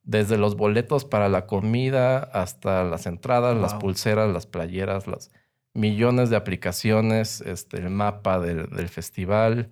desde 0.03 0.37
los 0.37 0.55
boletos 0.55 1.05
para 1.05 1.29
la 1.29 1.45
comida 1.45 2.17
hasta 2.19 2.83
las 2.83 3.05
entradas, 3.05 3.55
las 3.57 3.73
pulseras, 3.75 4.29
las 4.31 4.45
playeras, 4.45 5.07
las 5.07 5.31
millones 5.73 6.29
de 6.29 6.35
aplicaciones, 6.35 7.41
este, 7.41 7.77
el 7.77 7.89
mapa 7.89 8.39
del, 8.39 8.69
del 8.69 8.89
festival, 8.89 9.69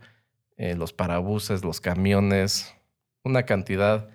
eh, 0.57 0.75
los 0.75 0.93
parabuses, 0.93 1.63
los 1.63 1.81
camiones, 1.81 2.75
una 3.23 3.43
cantidad 3.43 4.09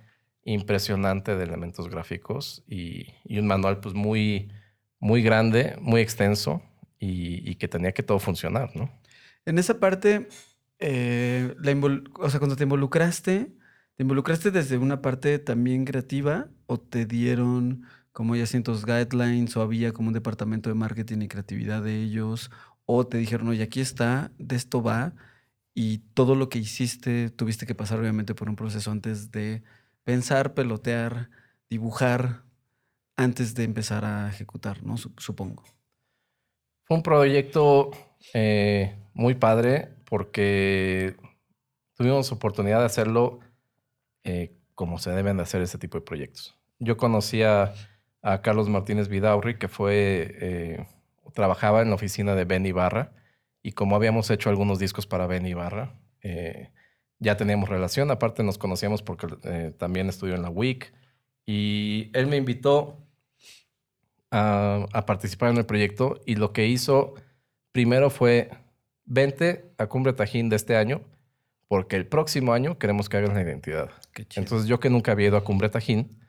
impresionante 0.45 1.37
de 1.37 1.45
elementos 1.45 1.89
gráficos 1.89 2.65
y, 2.67 3.15
y 3.25 3.39
un 3.39 3.47
manual 3.47 3.81
pues 3.81 3.95
muy, 3.95 4.51
muy 4.99 5.23
grande, 5.23 5.77
muy 5.81 6.01
extenso 6.01 6.63
y, 6.99 7.49
y 7.49 7.55
que 7.57 7.69
tenía 7.69 7.93
que 7.93 8.03
todo 8.03 8.19
funcionar, 8.19 8.75
¿no? 8.75 8.91
En 9.45 9.59
esa 9.59 9.81
parte, 9.81 10.29
eh, 10.79 11.55
la 11.61 11.73
o 12.21 12.31
sea, 12.31 12.39
cuando 12.39 12.57
te 12.57 12.65
involucraste, 12.65 13.53
¿te 13.97 14.03
involucraste 14.03 14.51
desde 14.51 14.79
una 14.79 15.03
parte 15.03 15.39
también 15.39 15.85
creativa 15.85 16.49
o 16.67 16.79
te 16.79 17.07
dieron 17.07 17.83
como 18.13 18.37
ya 18.37 18.47
cientos 18.47 18.85
guidelines 18.87 19.57
o 19.57 19.63
había 19.63 19.93
como 19.93 20.09
un 20.09 20.15
departamento 20.15 20.69
de 20.71 20.75
marketing 20.75 21.23
y 21.23 21.29
creatividad 21.29 21.83
de 21.83 22.03
ellos 22.03 22.51
o 22.87 23.07
te 23.07 23.19
dijeron, 23.19 23.49
oye, 23.49 23.63
aquí 23.63 23.81
está, 23.81 24.33
de 24.39 24.57
esto 24.57 24.83
va 24.83 25.15
y 25.75 25.99
todo 26.15 26.35
lo 26.35 26.49
que 26.49 26.59
hiciste 26.59 27.31
tuviste 27.31 27.67
que 27.67 27.75
pasar 27.75 27.99
obviamente 28.01 28.35
por 28.35 28.49
un 28.49 28.57
proceso 28.57 28.91
antes 28.91 29.31
de 29.31 29.63
pensar, 30.05 30.55
pelotear, 30.55 31.31
dibujar, 31.71 32.45
antes 33.17 33.55
de 33.55 33.65
empezar 33.65 34.05
a 34.05 34.29
ejecutar, 34.29 34.83
¿no? 34.83 34.97
Sup- 34.97 35.19
Supongo. 35.21 35.65
Fue 36.85 36.97
un 36.97 37.03
proyecto 37.03 37.91
eh, 38.35 38.97
muy 39.15 39.35
padre 39.35 39.95
porque 40.05 41.17
tuvimos 41.95 42.31
oportunidad 42.33 42.81
de 42.81 42.87
hacerlo 42.87 43.41
eh, 44.25 44.57
como 44.75 44.99
se 44.99 45.11
deben 45.11 45.37
de 45.37 45.45
hacer 45.45 45.63
ese 45.63 45.79
tipo 45.79 45.99
de 45.99 46.05
proyectos. 46.05 46.59
Yo 46.79 46.97
conocía 46.97 47.73
a 48.23 48.41
Carlos 48.41 48.69
Martínez 48.69 49.09
Vidaurri, 49.09 49.59
que 49.59 49.69
fue, 49.69 50.37
eh, 50.41 50.87
trabajaba 51.35 51.83
en 51.83 51.89
la 51.89 51.97
oficina 51.97 52.35
de 52.35 52.45
Ben 52.45 52.65
Ibarra, 52.65 53.13
y 53.63 53.73
como 53.73 53.97
habíamos 53.97 54.31
hecho 54.31 54.49
algunos 54.49 54.79
discos 54.79 55.07
para 55.07 55.27
Ben 55.27 55.47
Ibarra, 55.47 55.95
eh, 56.23 56.71
ya 57.19 57.37
teníamos 57.37 57.69
relación, 57.69 58.11
aparte 58.11 58.43
nos 58.43 58.59
conocíamos 58.59 59.03
porque 59.03 59.27
eh, 59.45 59.73
también 59.77 60.09
estudió 60.09 60.35
en 60.35 60.43
la 60.43 60.51
WIC, 60.51 60.93
y 61.45 62.11
él 62.15 62.29
me 62.29 62.37
invitó 62.37 62.97
a, 64.31 64.87
a 64.93 65.07
participar 65.07 65.51
en 65.51 65.59
el 65.59 65.67
proyecto 65.67 66.21
y 66.25 66.37
lo 66.37 66.53
que 66.53 66.67
hizo 66.67 67.15
primero 67.73 68.11
fue, 68.11 68.51
vente 69.05 69.73
a 69.79 69.89
Cumbre 69.89 70.13
Tajín 70.13 70.49
de 70.49 70.57
este 70.57 70.77
año 70.77 71.03
porque 71.73 71.97
el 71.97 72.07
próximo 72.07 72.53
año 72.53 72.79
queremos 72.79 73.09
que 73.09 73.17
hagas 73.17 73.33
la 73.33 73.41
identidad. 73.41 73.91
Entonces 74.37 74.69
yo 74.69 74.79
que 74.79 74.91
nunca 74.91 75.13
había 75.13 75.29
ido 75.29 75.39
a 75.39 75.45
Cumbre 75.45 75.71
Tajín, 75.71 76.22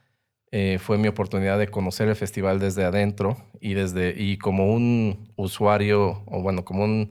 eh, 0.55 0.77
fue 0.79 0.97
mi 0.99 1.07
oportunidad 1.07 1.57
de 1.57 1.67
conocer 1.67 2.07
el 2.09 2.15
festival 2.15 2.59
desde 2.59 2.83
adentro 2.83 3.37
y, 3.59 3.73
desde, 3.73 4.13
y 4.15 4.37
como 4.37 4.71
un 4.71 5.31
usuario, 5.35 6.21
o 6.27 6.41
bueno, 6.43 6.63
como 6.63 6.83
un 6.83 7.09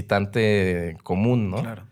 visitante 0.00 0.96
común, 1.02 1.50
¿no? 1.50 1.62
Claro. 1.62 1.82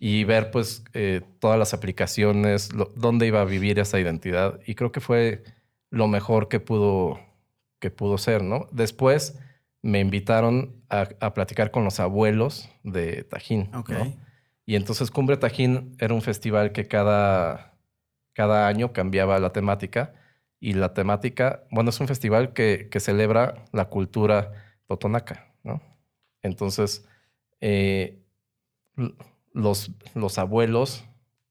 y 0.00 0.22
ver 0.22 0.52
pues 0.52 0.84
eh, 0.94 1.22
todas 1.40 1.58
las 1.58 1.74
aplicaciones, 1.74 2.72
lo- 2.72 2.92
dónde 2.94 3.26
iba 3.26 3.40
a 3.40 3.44
vivir 3.44 3.80
esa 3.80 3.98
identidad. 3.98 4.60
Y 4.64 4.76
creo 4.76 4.92
que 4.92 5.00
fue 5.00 5.42
lo 5.90 6.06
mejor 6.06 6.46
que 6.48 6.60
pudo, 6.60 7.18
que 7.80 7.90
pudo 7.90 8.16
ser, 8.16 8.44
¿no? 8.44 8.68
Después 8.70 9.36
me 9.82 9.98
invitaron 9.98 10.76
a, 10.88 11.08
a 11.20 11.34
platicar 11.34 11.72
con 11.72 11.82
los 11.82 11.98
abuelos 11.98 12.68
de 12.84 13.24
Tajín. 13.24 13.70
Y 14.66 14.76
entonces 14.76 15.10
Cumbre 15.10 15.36
Tajín 15.36 15.96
era 15.98 16.14
un 16.14 16.22
festival 16.22 16.70
que 16.72 16.86
cada, 16.86 17.74
cada 18.34 18.68
año 18.68 18.92
cambiaba 18.92 19.38
la 19.40 19.50
temática. 19.50 20.12
Y 20.60 20.72
la 20.72 20.92
temática, 20.94 21.62
bueno, 21.70 21.90
es 21.90 22.00
un 22.00 22.08
festival 22.08 22.52
que, 22.52 22.88
que 22.90 23.00
celebra 23.00 23.64
la 23.72 23.86
cultura 23.86 24.52
totonaca, 24.86 25.52
¿no? 25.62 25.80
Entonces, 26.42 27.06
eh, 27.60 28.18
los, 29.52 29.90
los 30.14 30.38
abuelos 30.38 31.04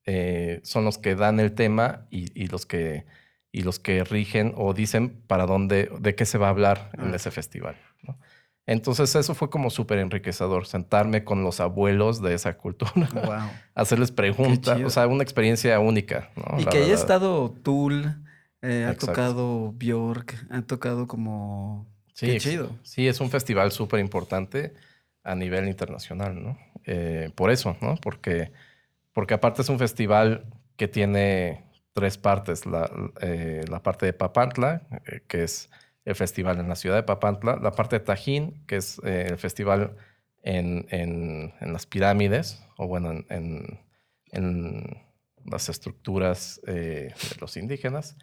eh, 0.06 0.60
son 0.64 0.86
los 0.86 0.98
que 0.98 1.16
dan 1.16 1.40
el 1.40 1.54
tema 1.54 2.06
y, 2.10 2.28
y 2.42 2.48
los 2.48 2.66
que, 2.66 3.06
y 3.52 3.62
los 3.62 3.80
que 3.80 4.04
rigen 4.04 4.54
o 4.56 4.74
dicen 4.74 5.22
para 5.28 5.46
dónde, 5.46 5.90
de 6.00 6.16
qué 6.16 6.26
se 6.26 6.38
va 6.38 6.48
a 6.48 6.52
hablar 6.52 6.90
en 6.98 7.14
Ah. 7.14 7.16
ese 7.16 7.32
festival. 7.32 7.76
¿no? 8.04 8.18
Entonces 8.66 9.16
eso 9.16 9.34
fue 9.36 9.50
como 9.50 9.70
súper 9.70 10.00
enriquecedor, 10.00 10.66
sentarme 10.66 11.24
con 11.24 11.44
los 11.44 11.60
abuelos 11.62 12.22
de 12.22 12.34
esa 12.34 12.58
cultura, 12.58 12.92
Wow. 13.14 13.50
hacerles 13.76 14.12
preguntas, 14.12 14.80
o 14.84 14.90
sea, 14.90 15.08
una 15.08 15.24
experiencia 15.24 15.80
única. 15.80 16.30
¿no? 16.36 16.60
Y 16.60 16.64
La 16.66 16.72
que 16.72 16.78
haya 16.80 16.88
verdad. 16.88 17.02
estado 17.02 17.52
Tool, 17.64 18.24
eh, 18.62 18.86
ha 18.88 18.96
tocado 18.96 19.72
Bjork, 19.74 20.48
ha 20.50 20.62
tocado 20.62 21.08
como... 21.08 21.88
Sí, 22.14 22.26
Qué 22.28 22.38
chido. 22.40 22.76
Sí, 22.84 23.08
es 23.08 23.20
un 23.20 23.30
festival 23.30 23.72
súper 23.72 24.00
importante 24.00 24.74
a 25.24 25.36
nivel 25.36 25.68
internacional, 25.68 26.42
¿no? 26.42 26.58
Eh, 26.86 27.32
por 27.36 27.52
eso, 27.52 27.78
¿no? 27.82 27.96
Porque, 27.98 28.52
porque 29.14 29.36
aparte 29.36 29.62
es 29.62 29.70
un 29.70 29.78
festival 29.78 30.46
que 30.78 30.88
tiene 30.88 31.66
tres 31.94 32.18
partes. 32.18 32.66
La, 32.66 32.90
eh, 33.22 33.64
la 33.70 33.84
parte 33.84 34.06
de 34.08 34.14
Papantla, 34.14 34.82
eh, 35.06 35.22
que 35.28 35.44
es 35.44 35.70
el 36.06 36.16
festival 36.16 36.60
en 36.60 36.70
la 36.70 36.76
ciudad 36.76 36.96
de 36.96 37.04
Papantla. 37.04 37.58
La 37.62 37.72
parte 37.72 38.00
de 38.00 38.06
Tajín, 38.06 38.64
que 38.66 38.78
es 38.78 39.00
el 39.04 39.38
festival 39.38 39.96
en, 40.42 40.88
en- 40.90 41.54
en 41.60 41.74
las 41.74 41.86
pirámides, 41.86 42.64
o 42.78 42.88
bueno, 42.88 43.12
en, 43.12 43.80
en- 44.32 44.98
las 45.46 45.70
estructuras 45.70 46.60
de 46.66 47.14
los 47.40 47.58
indígenas. 47.58 48.18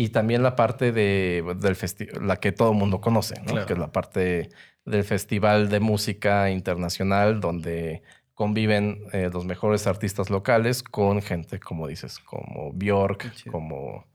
Y 0.00 0.10
también 0.10 0.44
la 0.44 0.54
parte 0.54 0.92
de, 0.92 1.42
del 1.56 1.74
festival, 1.74 2.24
la 2.24 2.36
que 2.36 2.52
todo 2.52 2.70
el 2.70 2.78
mundo 2.78 3.00
conoce, 3.00 3.34
¿no? 3.40 3.46
Claro. 3.46 3.66
que 3.66 3.72
es 3.72 3.78
la 3.80 3.90
parte 3.90 4.48
del 4.84 5.02
Festival 5.02 5.70
de 5.70 5.80
Música 5.80 6.50
Internacional, 6.50 7.40
donde 7.40 8.04
conviven 8.32 9.02
eh, 9.12 9.28
los 9.32 9.44
mejores 9.44 9.88
artistas 9.88 10.30
locales 10.30 10.84
con 10.84 11.20
gente, 11.20 11.58
como 11.58 11.88
dices, 11.88 12.20
como 12.20 12.72
Bjork, 12.74 13.50
como 13.50 14.06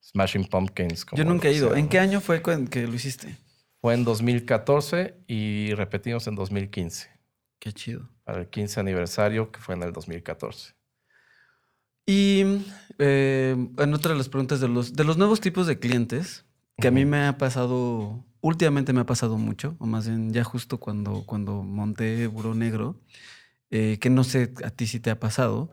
Smashing 0.00 0.44
Pumpkins. 0.44 1.00
Yo 1.00 1.24
como 1.24 1.30
nunca 1.32 1.48
he 1.48 1.54
ido. 1.54 1.70
sea, 1.70 1.78
¿En 1.80 1.88
qué 1.88 1.98
año 1.98 2.20
fue 2.20 2.40
que 2.40 2.86
lo 2.86 2.94
hiciste? 2.94 3.36
Fue 3.80 3.94
en 3.94 4.04
2014 4.04 5.16
y 5.26 5.74
repetimos 5.74 6.28
en 6.28 6.36
2015, 6.36 7.10
Qué 7.58 7.72
chido. 7.72 8.08
para 8.22 8.42
el 8.42 8.46
15 8.48 8.78
aniversario, 8.78 9.50
que 9.50 9.58
fue 9.58 9.74
en 9.74 9.82
el 9.82 9.92
2014. 9.92 10.79
Y 12.10 12.44
eh, 12.98 13.54
en 13.78 13.94
otra 13.94 14.10
de 14.10 14.18
las 14.18 14.28
preguntas 14.28 14.58
de 14.58 14.66
los, 14.66 14.94
de 14.94 15.04
los 15.04 15.16
nuevos 15.16 15.40
tipos 15.40 15.68
de 15.68 15.78
clientes, 15.78 16.44
que 16.76 16.88
a 16.88 16.90
mí 16.90 17.04
me 17.04 17.24
ha 17.24 17.38
pasado, 17.38 18.24
últimamente 18.40 18.92
me 18.92 19.02
ha 19.02 19.06
pasado 19.06 19.38
mucho, 19.38 19.76
o 19.78 19.86
más 19.86 20.08
bien 20.08 20.32
ya 20.32 20.42
justo 20.42 20.78
cuando, 20.78 21.22
cuando 21.24 21.62
monté 21.62 22.26
Buró 22.26 22.56
Negro, 22.56 23.00
eh, 23.70 23.98
que 24.00 24.10
no 24.10 24.24
sé 24.24 24.52
a 24.64 24.70
ti 24.70 24.88
si 24.88 24.98
te 24.98 25.10
ha 25.10 25.20
pasado, 25.20 25.70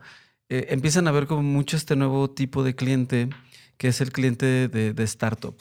eh, 0.48 0.66
empiezan 0.70 1.08
a 1.08 1.10
ver 1.10 1.26
como 1.26 1.42
mucho 1.42 1.76
este 1.76 1.96
nuevo 1.96 2.30
tipo 2.30 2.62
de 2.62 2.76
cliente, 2.76 3.30
que 3.76 3.88
es 3.88 4.00
el 4.00 4.12
cliente 4.12 4.68
de, 4.68 4.92
de 4.92 5.02
startup. 5.02 5.56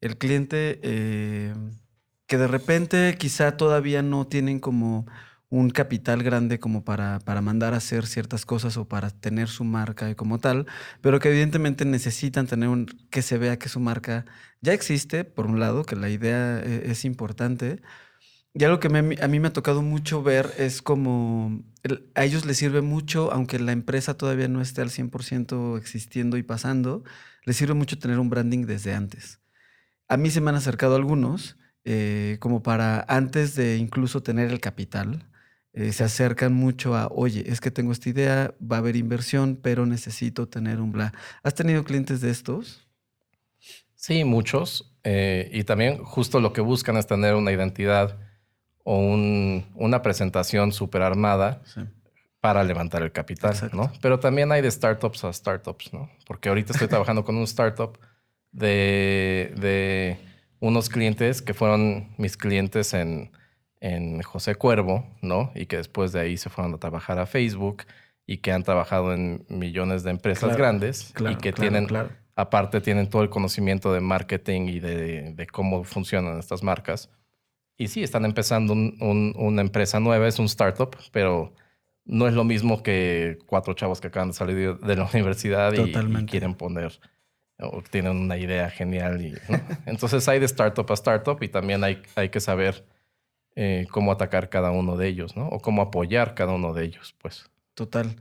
El 0.00 0.18
cliente 0.18 0.78
que 2.28 2.38
de 2.38 2.46
repente 2.46 3.16
quizá 3.18 3.56
todavía 3.56 4.02
no 4.02 4.28
tienen 4.28 4.60
como 4.60 5.06
un 5.48 5.70
capital 5.70 6.22
grande 6.22 6.58
como 6.58 6.84
para, 6.84 7.20
para 7.20 7.40
mandar 7.40 7.74
a 7.74 7.78
hacer 7.78 8.06
ciertas 8.06 8.44
cosas 8.46 8.76
o 8.76 8.88
para 8.88 9.10
tener 9.10 9.48
su 9.48 9.64
marca 9.64 10.14
como 10.16 10.38
tal, 10.40 10.66
pero 11.00 11.20
que 11.20 11.28
evidentemente 11.30 11.84
necesitan 11.84 12.46
tener 12.46 12.68
un, 12.68 12.86
que 13.10 13.22
se 13.22 13.38
vea 13.38 13.58
que 13.58 13.68
su 13.68 13.80
marca 13.80 14.24
ya 14.60 14.72
existe, 14.72 15.24
por 15.24 15.46
un 15.46 15.60
lado, 15.60 15.84
que 15.84 15.96
la 15.96 16.08
idea 16.10 16.60
e- 16.64 16.90
es 16.90 17.04
importante. 17.04 17.80
Y 18.54 18.64
algo 18.64 18.80
que 18.80 18.88
me- 18.88 19.16
a 19.22 19.28
mí 19.28 19.40
me 19.40 19.48
ha 19.48 19.52
tocado 19.52 19.82
mucho 19.82 20.22
ver 20.22 20.52
es 20.58 20.80
como 20.82 21.62
a 22.14 22.24
ellos 22.24 22.44
les 22.46 22.56
sirve 22.58 22.80
mucho, 22.82 23.32
aunque 23.32 23.58
la 23.58 23.72
empresa 23.72 24.14
todavía 24.16 24.48
no 24.48 24.60
esté 24.62 24.80
al 24.82 24.90
100% 24.90 25.76
existiendo 25.76 26.36
y 26.38 26.42
pasando, 26.42 27.04
les 27.44 27.56
sirve 27.56 27.74
mucho 27.74 27.98
tener 27.98 28.18
un 28.18 28.30
branding 28.30 28.66
desde 28.66 28.94
antes. 28.94 29.40
A 30.08 30.16
mí 30.16 30.30
se 30.30 30.40
me 30.40 30.50
han 30.50 30.56
acercado 30.56 30.96
algunos, 30.96 31.58
eh, 31.84 32.38
como 32.40 32.62
para 32.62 33.04
antes 33.08 33.54
de 33.56 33.76
incluso 33.78 34.22
tener 34.22 34.50
el 34.50 34.60
capital, 34.60 35.28
eh, 35.76 35.92
se 35.92 36.02
acercan 36.02 36.52
mucho 36.54 36.96
a, 36.96 37.06
oye, 37.08 37.44
es 37.46 37.60
que 37.60 37.70
tengo 37.70 37.92
esta 37.92 38.08
idea, 38.08 38.54
va 38.60 38.76
a 38.76 38.78
haber 38.80 38.96
inversión, 38.96 39.56
pero 39.62 39.86
necesito 39.86 40.48
tener 40.48 40.80
un 40.80 40.90
bla. 40.90 41.12
¿Has 41.44 41.54
tenido 41.54 41.84
clientes 41.84 42.20
de 42.20 42.30
estos? 42.30 42.88
Sí, 43.94 44.24
muchos. 44.24 44.92
eh, 45.08 45.48
y 45.52 45.62
también 45.62 45.98
justo 46.02 46.40
lo 46.40 46.52
que 46.52 46.60
buscan 46.60 46.96
es 46.96 47.06
tener 47.06 47.36
una 47.36 47.52
identidad 47.52 48.18
o 48.82 48.98
un- 48.98 49.64
una 49.76 50.02
presentación 50.02 50.72
súper 50.72 51.02
armada 51.02 51.62
Sí. 51.64 51.82
para 52.40 52.64
levantar 52.64 53.02
el 53.02 53.12
capital, 53.12 53.52
Exacto. 53.52 53.76
¿no? 53.76 53.92
Pero 54.02 54.18
también 54.18 54.50
hay 54.50 54.62
de 54.62 54.70
startups 54.70 55.22
a 55.24 55.32
startups, 55.32 55.92
¿no? 55.92 56.10
Porque 56.26 56.48
ahorita 56.48 56.72
estoy 56.72 56.88
trabajando 56.88 57.24
con 57.24 57.36
un 57.36 57.44
startup 57.44 57.98
de, 58.50 59.52
de 59.58 60.18
unos 60.58 60.88
clientes 60.88 61.40
que 61.42 61.54
fueron 61.54 62.12
mis 62.18 62.36
clientes 62.36 62.92
en, 62.94 63.30
en 63.80 64.22
José 64.22 64.54
Cuervo, 64.54 65.06
¿no? 65.22 65.50
Y 65.54 65.66
que 65.66 65.76
después 65.76 66.12
de 66.12 66.20
ahí 66.20 66.36
se 66.36 66.50
fueron 66.50 66.74
a 66.74 66.78
trabajar 66.78 67.18
a 67.18 67.26
Facebook 67.26 67.84
y 68.26 68.38
que 68.38 68.52
han 68.52 68.62
trabajado 68.62 69.12
en 69.14 69.44
millones 69.48 70.02
de 70.02 70.10
empresas 70.10 70.44
Claro, 70.44 70.56
grandes 70.58 71.12
Claro, 71.14 71.32
y 71.32 71.36
que 71.36 71.52
claro, 71.52 71.70
tienen. 71.86 72.08
Aparte 72.34 72.80
tienen 72.82 73.08
todo 73.08 73.22
el 73.22 73.30
conocimiento 73.30 73.92
de 73.94 74.00
marketing 74.00 74.62
y 74.68 74.80
de, 74.80 75.32
de 75.34 75.46
cómo 75.46 75.84
funcionan 75.84 76.38
estas 76.38 76.62
marcas. 76.62 77.08
Y 77.78 77.88
sí, 77.88 78.02
están 78.02 78.24
empezando 78.24 78.72
un- 78.72 78.96
un- 79.00 79.34
una 79.36 79.62
empresa 79.62 80.00
nueva, 80.00 80.26
es 80.28 80.38
un 80.38 80.46
startup, 80.46 80.96
pero 81.12 81.54
no 82.04 82.26
es 82.28 82.34
lo 82.34 82.44
mismo 82.44 82.82
que 82.82 83.38
cuatro 83.46 83.72
chavos 83.74 84.00
que 84.00 84.08
acaban 84.08 84.28
de 84.28 84.34
salir 84.34 84.76
de, 84.78 84.96
la 84.96 85.04
universidad 85.14 85.72
y- 85.72 85.80
y, 85.80 86.26
quieren 86.26 86.54
poner 86.54 86.98
o 87.58 87.82
tienen 87.82 88.16
una 88.18 88.36
idea 88.36 88.68
genial. 88.70 89.20
Y, 89.24 89.30
¿no? 89.48 89.58
Entonces 89.86 90.28
hay 90.28 90.38
de 90.38 90.46
startup 90.46 90.86
a 90.90 90.94
startup 90.94 91.42
y 91.42 91.48
también 91.48 91.82
hay, 91.84 92.02
hay 92.16 92.28
que 92.28 92.40
saber 92.40 92.84
eh, 93.56 93.86
cómo 93.90 94.12
atacar 94.12 94.50
cada 94.50 94.70
uno 94.70 94.96
de 94.96 95.08
ellos, 95.08 95.36
¿no? 95.36 95.48
O 95.48 95.60
cómo 95.60 95.82
apoyar 95.82 96.34
cada 96.34 96.52
uno 96.52 96.74
de 96.74 96.84
ellos, 96.84 97.14
pues. 97.18 97.50
Total. 97.74 98.16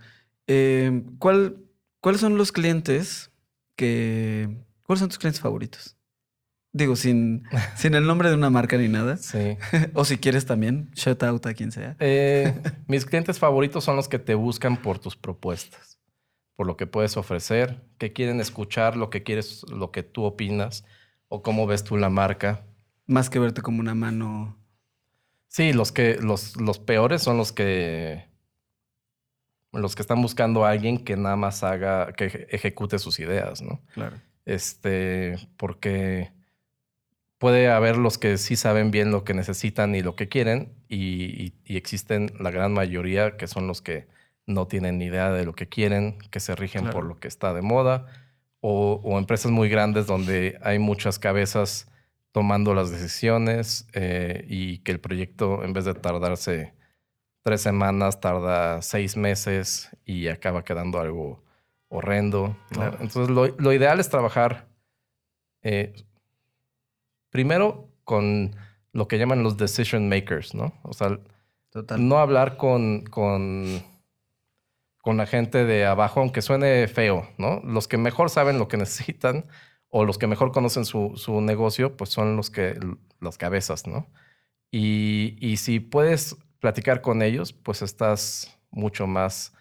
Eh, 0.48 1.04
¿cuál, 1.20 1.58
¿Cuáles 2.00 2.22
son 2.22 2.38
los 2.38 2.52
clientes 2.52 3.32
que... 3.76 4.50
¿Cuáles 4.84 5.02
son 5.02 5.10
tus 5.10 5.18
clientes 5.18 5.42
favoritos? 5.42 5.98
Digo, 6.72 6.96
sin, 6.96 7.44
sin 7.76 7.96
el 7.96 8.06
nombre 8.06 8.30
de 8.30 8.36
una 8.36 8.50
marca 8.50 8.78
ni 8.78 8.88
nada. 8.88 9.18
Sí. 9.18 9.58
o 9.94 10.06
si 10.06 10.18
quieres 10.18 10.46
también, 10.46 10.90
shout 10.94 11.24
out 11.24 11.46
a 11.46 11.54
quien 11.54 11.72
sea. 11.72 11.96
Eh, 12.00 12.54
mis 12.88 13.06
clientes 13.06 13.40
favoritos 13.40 13.84
son 13.84 13.96
los 13.96 14.08
que 14.08 14.20
te 14.20 14.36
buscan 14.36 14.78
por 14.78 15.00
tus 15.00 15.16
propuestas, 15.16 16.00
por 16.56 16.68
lo 16.68 16.78
que 16.78 16.88
puedes 16.88 17.18
ofrecer, 17.18 17.82
que 17.98 18.14
quieren 18.14 18.40
escuchar 18.40 18.98
lo 18.98 19.10
que 19.10 19.24
quieres, 19.24 19.64
lo 19.70 19.92
que 19.92 20.04
tú 20.04 20.24
opinas 20.24 20.86
o 21.28 21.42
cómo 21.42 21.66
ves 21.68 21.84
tú 21.84 21.98
la 21.98 22.10
marca. 22.10 22.66
Más 23.06 23.30
que 23.30 23.40
verte 23.40 23.62
como 23.62 23.80
una 23.80 23.96
mano. 23.96 24.58
Sí, 25.48 25.72
los 25.74 25.92
que 25.92 26.16
los, 26.22 26.58
los 26.60 26.80
peores 26.80 27.22
son 27.24 27.38
los 27.38 27.52
que 27.52 28.26
los 29.72 29.96
que 29.96 30.02
están 30.02 30.22
buscando 30.22 30.66
a 30.66 30.70
alguien 30.72 30.98
que 31.04 31.18
nada 31.18 31.36
más 31.36 31.62
haga, 31.64 32.14
que 32.14 32.28
eje- 32.28 32.48
ejecute 32.50 32.98
sus 32.98 33.20
ideas, 33.20 33.62
¿no? 33.62 33.82
Claro. 33.94 34.16
Este, 34.46 35.36
porque 35.58 36.32
puede 37.38 37.68
haber 37.70 37.98
los 37.98 38.18
que 38.18 38.38
sí 38.38 38.56
saben 38.56 38.92
bien 38.92 39.12
lo 39.12 39.24
que 39.26 39.34
necesitan 39.34 39.94
y 39.96 40.02
lo 40.02 40.16
que 40.16 40.30
quieren, 40.30 40.74
y, 40.88 41.26
y- 41.46 41.54
y 41.66 41.76
existen 41.78 42.32
la 42.40 42.52
gran 42.52 42.72
mayoría 42.74 43.36
que 43.36 43.48
son 43.48 43.68
los 43.68 43.82
que 43.82 44.08
no 44.48 44.68
tienen 44.68 44.98
ni 44.98 45.06
idea 45.06 45.32
de 45.32 45.44
lo 45.44 45.54
que 45.56 45.68
quieren, 45.68 46.20
que 46.32 46.40
se 46.40 46.56
rigen 46.56 46.84
Claro. 46.84 46.96
por 46.96 47.06
lo 47.06 47.20
que 47.20 47.28
está 47.28 47.54
de 47.54 47.62
moda, 47.62 48.06
o, 48.62 49.02
o 49.04 49.20
empresas 49.20 49.52
muy 49.52 49.68
grandes 49.70 50.08
donde 50.08 50.58
hay 50.64 50.80
muchas 50.80 51.20
cabezas 51.20 51.92
tomando 52.36 52.74
las 52.74 52.92
decisiones 52.92 53.88
eh, 53.94 54.44
y 54.50 54.80
que 54.80 54.92
el 54.92 55.00
proyecto, 55.00 55.64
en 55.64 55.72
vez 55.72 55.86
de 55.86 55.94
tardarse 55.94 56.74
tres 57.44 57.62
semanas, 57.62 58.20
tarda 58.20 58.82
seis 58.82 59.16
meses 59.16 59.90
y 60.04 60.28
acaba 60.28 60.66
quedando 60.66 61.00
algo 61.00 61.42
horrendo. 61.88 62.58
Entonces, 63.00 63.30
lo, 63.30 63.72
ideal 63.72 64.02
es 64.02 64.10
trabajar 64.10 64.68
eh, 65.62 65.94
primero 67.30 67.88
con 68.04 68.54
lo 68.92 69.08
que 69.08 69.18
llaman 69.18 69.42
los 69.42 69.56
decision 69.56 70.10
makers, 70.10 70.54
¿no? 70.54 70.74
O 70.84 70.92
sea, 70.92 71.18
no 71.98 72.18
hablar 72.18 72.58
con, 72.58 73.06
con, 73.06 73.82
con 75.02 75.16
la 75.16 75.26
gente 75.26 75.64
de 75.64 75.86
abajo, 75.86 76.20
aunque 76.20 76.42
suene 76.42 76.90
feo, 76.90 77.30
¿no? 77.38 77.62
Los 77.64 77.88
que 77.88 77.98
mejor 77.98 78.30
saben 78.30 78.60
lo 78.60 78.68
que 78.68 78.76
necesitan 78.86 79.46
o 79.90 80.06
los 80.06 80.18
que 80.18 80.28
mejor 80.28 80.52
conocen 80.52 80.86
su, 80.86 81.14
su 81.16 81.42
negocio, 81.42 81.98
pues 81.98 82.10
son 82.10 82.36
los 82.36 82.50
que, 82.50 82.80
las 83.22 83.38
cabezas, 83.38 83.88
¿no? 83.88 84.08
Y, 84.72 85.38
y 85.40 85.58
si 85.58 85.80
puedes 85.80 86.38
platicar 86.60 87.02
con 87.02 87.22
ellos, 87.22 87.54
pues 87.54 87.82
estás 87.82 88.58
mucho 88.72 89.08
más 89.08 89.54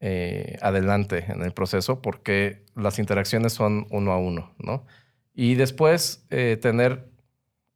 eh, 0.00 0.58
adelante 0.60 1.24
en 1.28 1.42
el 1.42 1.52
proceso 1.52 2.02
porque 2.02 2.66
las 2.74 2.98
interacciones 2.98 3.54
son 3.54 3.86
uno 3.90 4.12
a 4.12 4.18
uno, 4.18 4.54
¿no? 4.58 4.84
Y 5.34 5.54
después 5.54 6.26
eh, 6.30 6.58
tener 6.60 7.08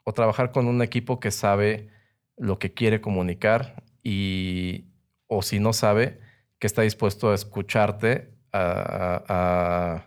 o 0.05 0.13
trabajar 0.13 0.53
con 0.53 0.67
un 0.67 0.83
equipo 0.83 1.19
que 1.19 1.31
sabe 1.31 1.89
lo 2.37 2.59
que 2.59 2.75
quiere 2.75 3.01
comunicar 3.01 3.83
y, 4.03 4.87
o 5.29 5.43
si 5.43 5.61
no 5.61 5.73
sabe, 5.73 6.21
que 6.59 6.67
está 6.67 6.83
dispuesto 6.83 7.31
a 7.31 7.35
escucharte, 7.35 8.35
a, 8.53 10.05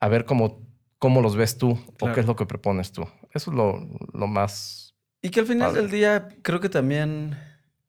a, 0.00 0.08
ver 0.08 0.24
cómo, 0.24 0.66
cómo 0.98 1.22
los 1.22 1.36
ves 1.36 1.58
tú 1.58 1.78
o 2.00 2.12
qué 2.12 2.20
es 2.20 2.26
lo 2.26 2.36
que 2.36 2.46
propones 2.46 2.92
tú. 2.92 3.02
Eso 3.32 3.50
es 3.50 3.56
lo, 3.56 3.88
lo 4.12 4.26
más... 4.26 4.94
Y 5.22 5.30
que 5.30 5.40
al 5.40 5.46
final 5.46 5.74
del 5.74 5.90
día 5.90 6.28
creo 6.42 6.60
que 6.60 6.68
también 6.68 7.36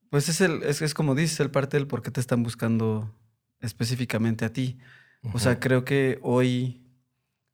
pues 0.10 0.30
es, 0.30 0.42
el, 0.42 0.64
es, 0.64 0.82
es 0.82 0.94
como 0.94 1.16
dices, 1.16 1.40
el 1.40 1.52
parte 1.52 1.78
del 1.78 1.88
por 1.88 2.02
qué 2.02 2.12
te 2.12 2.20
están 2.20 2.42
buscando 2.42 3.16
específicamente 3.60 4.46
a 4.46 4.54
ti. 4.54 4.80
O 5.34 5.40
sea, 5.40 5.60
creo 5.60 5.84
que 5.86 6.18
hoy 6.22 6.82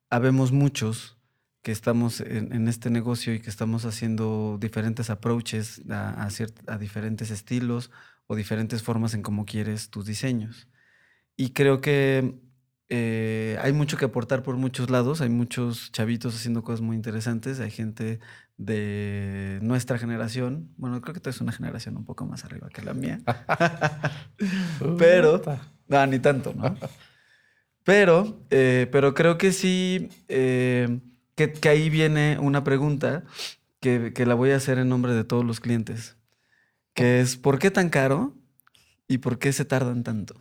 habemos 0.09 0.51
muchos 0.51 1.17
que 1.63 1.71
estamos 1.71 2.21
en, 2.21 2.67
este 2.67 2.91
negocio 2.91 3.33
y 3.33 3.39
que 3.39 3.49
estamos 3.49 3.85
haciendo 3.85 4.57
diferentes 4.61 5.09
approaches 5.09 5.81
a, 5.89 6.29
a, 6.67 6.77
diferentes 6.77 7.31
estilos 7.31 7.89
o 8.27 8.35
diferentes 8.35 8.83
formas 8.83 9.15
en 9.15 9.23
cómo 9.23 9.45
quieres 9.45 9.89
tus 9.89 10.05
diseños. 10.05 10.69
Y 11.35 11.49
creo 11.49 11.81
que 11.81 12.39
eh, 12.89 13.57
hay 13.61 13.73
mucho 13.73 13.97
que 13.97 14.05
aportar 14.05 14.43
por 14.43 14.57
muchos 14.57 14.89
lados, 14.91 15.21
hay 15.21 15.29
muchos 15.29 15.91
chavitos 15.91 16.35
haciendo 16.35 16.63
cosas 16.63 16.81
muy 16.81 16.95
interesantes, 16.95 17.59
hay 17.59 17.71
gente 17.71 18.19
de 18.57 19.59
nuestra 19.63 19.97
generación, 19.97 20.71
bueno, 20.77 21.01
creo 21.01 21.13
que 21.13 21.19
tú 21.19 21.29
eres 21.29 21.41
una 21.41 21.51
generación 21.51 21.97
un 21.97 22.05
poco 22.05 22.25
más 22.25 22.45
arriba 22.45 22.69
que 22.69 22.83
la 22.83 22.93
mía, 22.93 23.21
pero, 24.97 25.41
no, 25.87 26.07
ni 26.07 26.19
tanto, 26.19 26.53
¿no? 26.53 26.77
Pero, 27.83 28.43
eh, 28.49 28.87
pero 28.91 29.13
creo 29.13 29.37
que 29.37 29.51
sí, 29.51 30.09
eh, 30.27 31.01
que, 31.35 31.53
ahí 31.69 31.91
viene 31.91 32.39
una 32.39 32.63
pregunta 32.63 33.23
que, 33.79 34.11
que 34.11 34.25
la 34.25 34.33
voy 34.33 34.49
a 34.49 34.55
hacer 34.55 34.79
en 34.79 34.89
nombre 34.89 35.13
de 35.13 35.23
todos 35.23 35.45
los 35.45 35.59
clientes, 35.59 36.17
que 36.95 37.21
es, 37.21 37.37
¿por 37.37 37.59
qué 37.59 37.69
tan 37.69 37.89
caro 37.91 38.33
y 39.07 39.19
por 39.19 39.37
qué 39.37 39.53
se 39.53 39.65
tardan 39.65 40.03
tanto? 40.03 40.33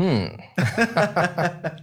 Hmm. 0.00 0.28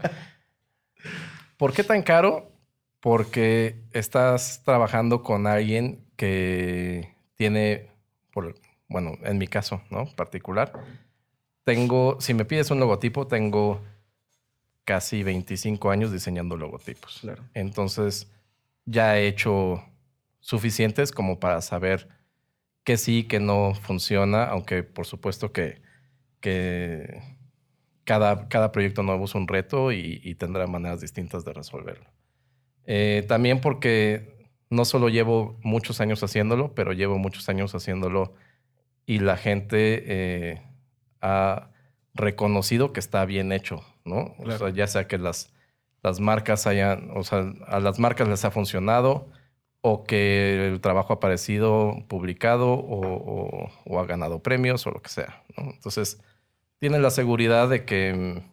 ¿Por 1.57 1.71
qué 1.71 1.83
tan 1.83 2.01
caro? 2.01 2.51
Porque 2.99 3.83
estás 3.91 4.63
trabajando 4.65 5.21
con 5.21 5.45
alguien 5.45 6.03
que 6.15 7.13
tiene, 7.35 7.91
por, 8.33 8.55
bueno, 8.87 9.19
en 9.21 9.37
mi 9.37 9.45
caso, 9.47 9.83
¿no? 9.91 10.07
Particular. 10.15 10.73
Tengo, 11.63 12.19
si 12.19 12.33
me 12.33 12.43
pides 12.43 12.71
un 12.71 12.79
logotipo, 12.79 13.27
tengo 13.27 13.83
casi 14.83 15.21
25 15.21 15.91
años 15.91 16.11
diseñando 16.11 16.57
logotipos. 16.57 17.21
Entonces, 17.53 18.31
ya 18.85 19.19
he 19.19 19.27
hecho 19.27 19.83
suficientes 20.39 21.11
como 21.11 21.39
para 21.39 21.61
saber 21.61 22.09
que 22.83 22.97
sí, 22.97 23.25
que 23.25 23.39
no 23.39 23.75
funciona, 23.75 24.45
aunque 24.45 24.81
por 24.81 25.05
supuesto 25.05 25.51
que, 25.51 25.83
que 26.39 27.36
cada, 28.07 28.71
proyecto 28.71 29.03
nuevo 29.03 29.25
es 29.25 29.35
un 29.35 29.49
reto 29.49 29.91
y, 29.91 30.33
tendrá 30.35 30.65
maneras 30.65 31.01
distintas 31.01 31.43
de 31.43 31.51
resolverlo. 31.51 32.05
Eh, 32.85 33.25
también 33.27 33.59
porque 33.59 34.47
no 34.69 34.85
solo 34.85 35.09
llevo 35.09 35.57
muchos 35.61 35.99
años 35.99 36.23
haciéndolo, 36.23 36.73
pero 36.73 36.93
llevo 36.93 37.17
muchos 37.17 37.49
años 37.49 37.75
haciéndolo 37.75 38.33
y 39.05 39.19
la 39.19 39.35
gente 39.35 40.03
eh, 40.07 40.61
ha 41.21 41.71
reconocido 42.13 42.93
que 42.93 43.01
está 43.01 43.25
bien 43.25 43.51
hecho, 43.51 43.83
¿no? 44.05 44.35
O 44.39 44.57
sea, 44.57 44.69
ya 44.69 44.87
sea 44.87 45.05
que 45.07 45.17
las, 45.17 45.53
las 46.01 46.21
marcas 46.21 46.65
hayan, 46.65 47.11
o 47.13 47.23
sea, 47.23 47.53
a 47.67 47.81
las 47.81 47.99
marcas 47.99 48.29
les 48.29 48.45
ha 48.45 48.51
funcionado 48.51 49.29
o 49.81 50.05
que 50.05 50.69
el 50.69 50.79
trabajo 50.79 51.11
ha 51.11 51.17
aparecido 51.17 52.05
publicado 52.07 52.71
o, 52.71 53.69
o 53.83 53.99
ha 53.99 54.05
ganado 54.05 54.41
premios 54.41 54.87
o 54.87 54.91
lo 54.91 55.01
que 55.01 55.09
sea, 55.09 55.43
¿no? 55.57 55.71
Entonces, 55.71 56.21
tienes 56.79 57.01
la 57.01 57.09
seguridad 57.09 57.69
de 57.69 57.85
que, 57.85 58.43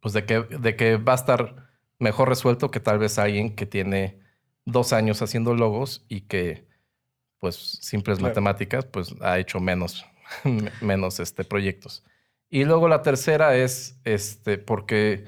pues 0.00 0.14
de 0.14 0.24
que, 0.24 0.40
de 0.42 0.76
que 0.76 0.96
va 0.96 1.12
a 1.12 1.16
estar 1.16 1.70
mejor 1.98 2.28
resuelto 2.28 2.70
que 2.70 2.80
tal 2.80 2.98
vez 2.98 3.18
alguien 3.18 3.54
que 3.54 3.66
tiene 3.66 4.20
dos 4.64 4.92
años 4.92 5.22
haciendo 5.22 5.54
logos 5.54 6.04
y 6.08 6.22
que, 6.22 6.66
pues, 7.38 7.56
simples 7.56 8.20
matemáticas, 8.20 8.84
pues 8.84 9.14
ha 9.20 9.38
hecho 9.38 9.60
menos, 9.60 10.06
menos 10.80 11.20
este, 11.20 11.44
proyectos. 11.44 12.04
Y 12.50 12.64
luego 12.64 12.88
la 12.88 13.02
tercera 13.02 13.56
es, 13.56 13.98
este, 14.04 14.58
porque 14.58 15.24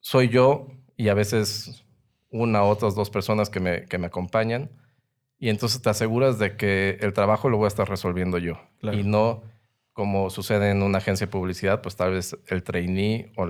soy 0.00 0.28
yo 0.28 0.68
y 0.96 1.08
a 1.08 1.14
veces 1.14 1.84
una 2.30 2.62
o 2.62 2.68
otras 2.68 2.94
dos 2.94 3.10
personas 3.10 3.50
que 3.50 3.60
me, 3.60 3.84
que 3.86 3.98
me 3.98 4.06
acompañan. 4.06 4.70
Y 5.38 5.50
entonces 5.50 5.82
te 5.82 5.90
aseguras 5.90 6.38
de 6.38 6.56
que 6.56 6.98
el 7.00 7.12
trabajo 7.12 7.48
lo 7.50 7.58
voy 7.58 7.66
a 7.66 7.68
estar 7.68 7.88
resolviendo 7.88 8.38
yo. 8.38 8.58
Y 8.82 9.02
no 9.02 9.42
como 9.96 10.28
sucede 10.28 10.70
en 10.70 10.82
una 10.82 10.98
agencia 10.98 11.26
de 11.26 11.32
publicidad, 11.32 11.80
pues 11.80 11.96
tal 11.96 12.12
vez 12.12 12.36
el 12.48 12.62
trainee 12.62 13.32
o, 13.34 13.46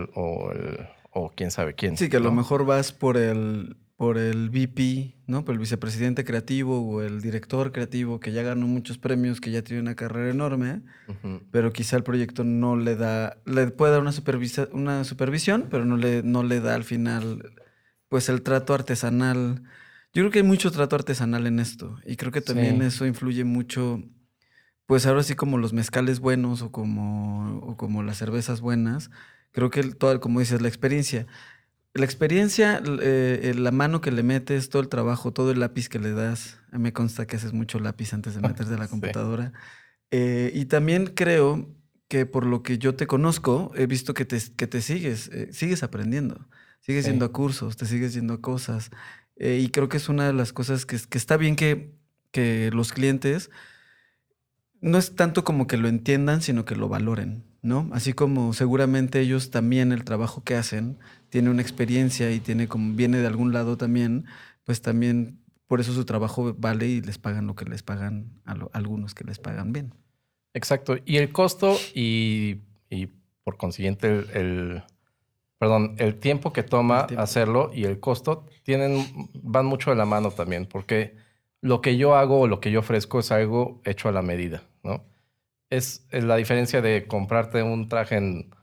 o, 1.10 1.32
quién 1.34 1.50
sabe 1.50 1.74
quién. 1.74 1.96
Sí, 1.96 2.08
que 2.08 2.18
a 2.18 2.20
lo 2.20 2.30
mejor 2.30 2.64
vas 2.64 2.92
por 2.92 3.16
el, 3.16 3.76
por 3.96 4.16
el 4.16 4.48
VP, 4.50 5.16
¿no? 5.26 5.44
Por 5.44 5.54
el 5.54 5.58
vicepresidente 5.58 6.24
creativo 6.24 6.88
o 6.88 7.02
el 7.02 7.20
director 7.20 7.72
creativo 7.72 8.20
que 8.20 8.30
ya 8.30 8.44
ganó 8.44 8.68
muchos 8.68 8.96
premios, 8.96 9.40
que 9.40 9.50
ya 9.50 9.62
tiene 9.62 9.82
una 9.82 9.96
carrera 9.96 10.30
enorme, 10.30 10.82
pero 11.50 11.72
quizá 11.72 11.96
el 11.96 12.04
proyecto 12.04 12.44
no 12.44 12.76
le 12.76 12.94
da, 12.94 13.38
le 13.44 13.66
puede 13.72 13.94
dar 13.94 14.00
una, 14.00 14.12
supervisa, 14.12 14.68
una 14.70 15.02
supervisión, 15.02 15.66
pero 15.68 15.84
no 15.84 15.96
le, 15.96 16.22
no 16.22 16.44
le 16.44 16.60
da 16.60 16.76
al 16.76 16.84
final, 16.84 17.42
pues 18.08 18.28
el 18.28 18.42
trato 18.42 18.72
artesanal. 18.72 19.64
Yo 20.14 20.22
creo 20.22 20.30
que 20.30 20.38
hay 20.38 20.44
mucho 20.44 20.70
trato 20.70 20.94
artesanal 20.94 21.48
en 21.48 21.58
esto 21.58 21.98
y 22.06 22.14
creo 22.14 22.30
que 22.30 22.40
también 22.40 22.82
eso 22.82 23.04
influye 23.04 23.42
mucho 23.42 24.00
pues 24.86 25.04
ahora 25.06 25.22
sí 25.22 25.34
como 25.34 25.58
los 25.58 25.72
mezcales 25.72 26.20
buenos 26.20 26.62
o 26.62 26.70
como, 26.70 27.76
como 27.76 28.02
las 28.02 28.18
cervezas 28.18 28.60
buenas, 28.60 29.10
creo 29.50 29.70
que 29.70 29.82
todo, 29.82 30.18
como 30.20 30.40
dices, 30.40 30.62
la 30.62 30.68
experiencia. 30.68 31.26
La 31.92 32.04
experiencia, 32.04 32.80
eh, 33.00 33.54
la 33.56 33.70
mano 33.72 34.00
que 34.00 34.12
le 34.12 34.22
metes, 34.22 34.68
todo 34.68 34.82
el 34.82 34.88
trabajo, 34.88 35.32
todo 35.32 35.50
el 35.50 35.60
lápiz 35.60 35.88
que 35.88 35.98
le 35.98 36.12
das. 36.12 36.60
Me 36.70 36.92
consta 36.92 37.26
que 37.26 37.36
haces 37.36 37.52
mucho 37.52 37.80
lápiz 37.80 38.12
antes 38.12 38.34
de 38.34 38.42
meterte 38.42 38.74
a 38.74 38.78
la 38.78 38.88
computadora. 38.88 39.52
Eh, 40.10 40.52
y 40.54 40.66
también 40.66 41.06
creo 41.06 41.74
que 42.06 42.26
por 42.26 42.46
lo 42.46 42.62
que 42.62 42.78
yo 42.78 42.94
te 42.94 43.06
conozco, 43.06 43.72
he 43.74 43.86
visto 43.86 44.14
que 44.14 44.24
te, 44.24 44.38
que 44.56 44.66
te 44.66 44.82
sigues, 44.82 45.28
eh, 45.32 45.48
sigues 45.52 45.82
aprendiendo, 45.82 46.46
sigues 46.80 47.06
yendo 47.06 47.24
a 47.24 47.32
cursos, 47.32 47.76
te 47.76 47.86
sigues 47.86 48.14
yendo 48.14 48.34
a 48.34 48.40
cosas. 48.40 48.90
y 49.38 49.68
creo 49.70 49.88
que 49.88 49.96
es 49.96 50.08
una 50.08 50.26
de 50.26 50.32
las 50.32 50.52
cosas 50.52 50.86
que, 50.86 50.96
que 51.08 51.18
está 51.18 51.36
bien 51.36 51.56
que, 51.56 51.92
que 52.30 52.70
los 52.72 52.92
clientes 52.92 53.50
no 54.80 54.98
es 54.98 55.14
tanto 55.14 55.44
como 55.44 55.66
que 55.66 55.76
lo 55.76 55.88
entiendan, 55.88 56.42
sino 56.42 56.64
que 56.64 56.76
lo 56.76 56.88
valoren, 56.88 57.44
¿no? 57.62 57.88
Así 57.92 58.12
como 58.12 58.52
seguramente 58.52 59.20
ellos 59.20 59.50
también 59.50 59.92
el 59.92 60.04
trabajo 60.04 60.42
que 60.44 60.54
hacen 60.54 60.98
tiene 61.28 61.50
una 61.50 61.62
experiencia 61.62 62.30
y 62.30 62.40
tiene 62.40 62.68
como 62.68 62.94
viene 62.94 63.18
de 63.18 63.26
algún 63.26 63.52
lado 63.52 63.76
también, 63.76 64.26
pues 64.64 64.82
también 64.82 65.38
por 65.66 65.80
eso 65.80 65.92
su 65.92 66.04
trabajo 66.04 66.54
vale 66.56 66.86
y 66.86 67.00
les 67.00 67.18
pagan 67.18 67.46
lo 67.46 67.54
que 67.54 67.64
les 67.64 67.82
pagan 67.82 68.40
a, 68.44 68.54
algunos 68.72 69.14
que 69.14 69.24
les 69.24 69.38
pagan 69.38 69.72
bien. 69.72 69.94
Exacto. 70.54 70.96
Y 71.04 71.16
el 71.16 71.32
costo 71.32 71.76
y, 71.94 72.60
por 73.44 73.56
consiguiente 73.56 74.24
el, 74.32 74.82
perdón, 75.58 75.94
el 75.98 76.18
tiempo 76.18 76.52
que 76.52 76.62
toma 76.62 77.00
hacerlo 77.16 77.70
y 77.74 77.84
el 77.84 78.00
costo 78.00 78.46
tienen, 78.62 79.06
van 79.34 79.66
mucho 79.66 79.90
de 79.90 79.96
la 79.96 80.06
mano 80.06 80.30
también, 80.30 80.66
porque 80.66 81.16
lo 81.66 81.80
que 81.80 81.96
yo 81.96 82.14
hago 82.14 82.40
o 82.40 82.46
lo 82.46 82.60
que 82.60 82.70
yo 82.70 82.80
ofrezco 82.80 83.18
es 83.18 83.32
algo 83.32 83.80
hecho 83.84 84.08
a 84.08 84.12
la 84.12 84.22
medida, 84.22 84.62
¿no? 84.82 85.04
Es, 85.68 86.06
la 86.12 86.36
diferencia 86.36 86.80
de 86.80 87.06
comprarte 87.06 87.62
un 87.62 87.88
traje 87.88 88.16
en, 88.16 88.54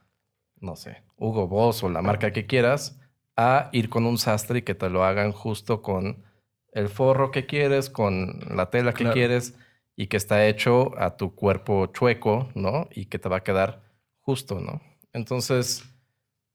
no 0.60 0.76
sé, 0.76 1.04
Hugo 1.18 1.48
Boss 1.48 1.84
o 1.84 1.90
la 1.90 2.02
marca 2.02 2.32
que 2.32 2.46
quieras, 2.46 3.00
a 3.36 3.70
ir 3.74 3.90
con 3.90 4.06
un 4.06 4.18
sastre 4.18 4.60
y 4.60 4.62
que 4.62 4.76
te 4.76 4.90
lo 4.90 5.04
hagan 5.04 5.32
justo 5.32 5.82
con 5.82 6.24
el 6.72 6.88
forro 6.88 7.32
que 7.32 7.46
quieres, 7.46 7.90
con 7.90 8.40
la 8.56 8.70
tela 8.70 8.94
que 8.94 9.04
Claro. 9.04 9.14
quieres 9.14 9.56
y 9.96 10.08
que 10.08 10.18
está 10.18 10.48
hecho 10.48 10.98
a 10.98 11.18
tu 11.18 11.36
cuerpo 11.36 11.88
chueco, 11.88 12.50
¿no? 12.56 12.88
Y 12.92 13.06
que 13.08 13.20
te 13.20 13.30
va 13.30 13.38
a 13.38 13.44
quedar 13.44 13.84
justo, 14.22 14.60
¿no? 14.60 14.82
Entonces, 15.12 15.84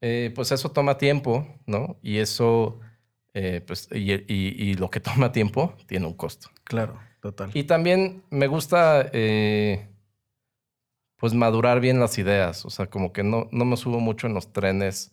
eh, 0.00 0.32
pues 0.34 0.50
eso 0.50 0.70
toma 0.70 0.96
tiempo, 0.96 1.46
¿no? 1.66 1.98
Y 2.02 2.18
eso, 2.18 2.80
eh, 3.40 3.60
pues, 3.66 3.88
y, 3.92 4.12
y- 4.12 4.54
y 4.70 4.74
lo 4.74 4.90
que 4.90 5.00
toma 5.08 5.30
tiempo 5.32 5.74
tiene 5.86 6.06
un 6.06 6.14
costo. 6.14 6.48
Claro, 6.64 6.98
total. 7.20 7.50
Y 7.54 7.64
también 7.64 8.22
me 8.30 8.46
gusta, 8.48 9.08
eh, 9.12 9.86
pues, 11.16 11.34
madurar 11.34 11.80
bien 11.80 12.00
las 12.00 12.18
ideas. 12.18 12.64
O 12.64 12.70
sea, 12.70 12.86
como 12.86 13.12
que 13.12 13.22
no, 13.22 13.48
no 13.50 13.64
me 13.64 13.76
subo 13.76 14.00
mucho 14.00 14.26
en 14.26 14.34
los 14.34 14.52
trenes 14.52 15.12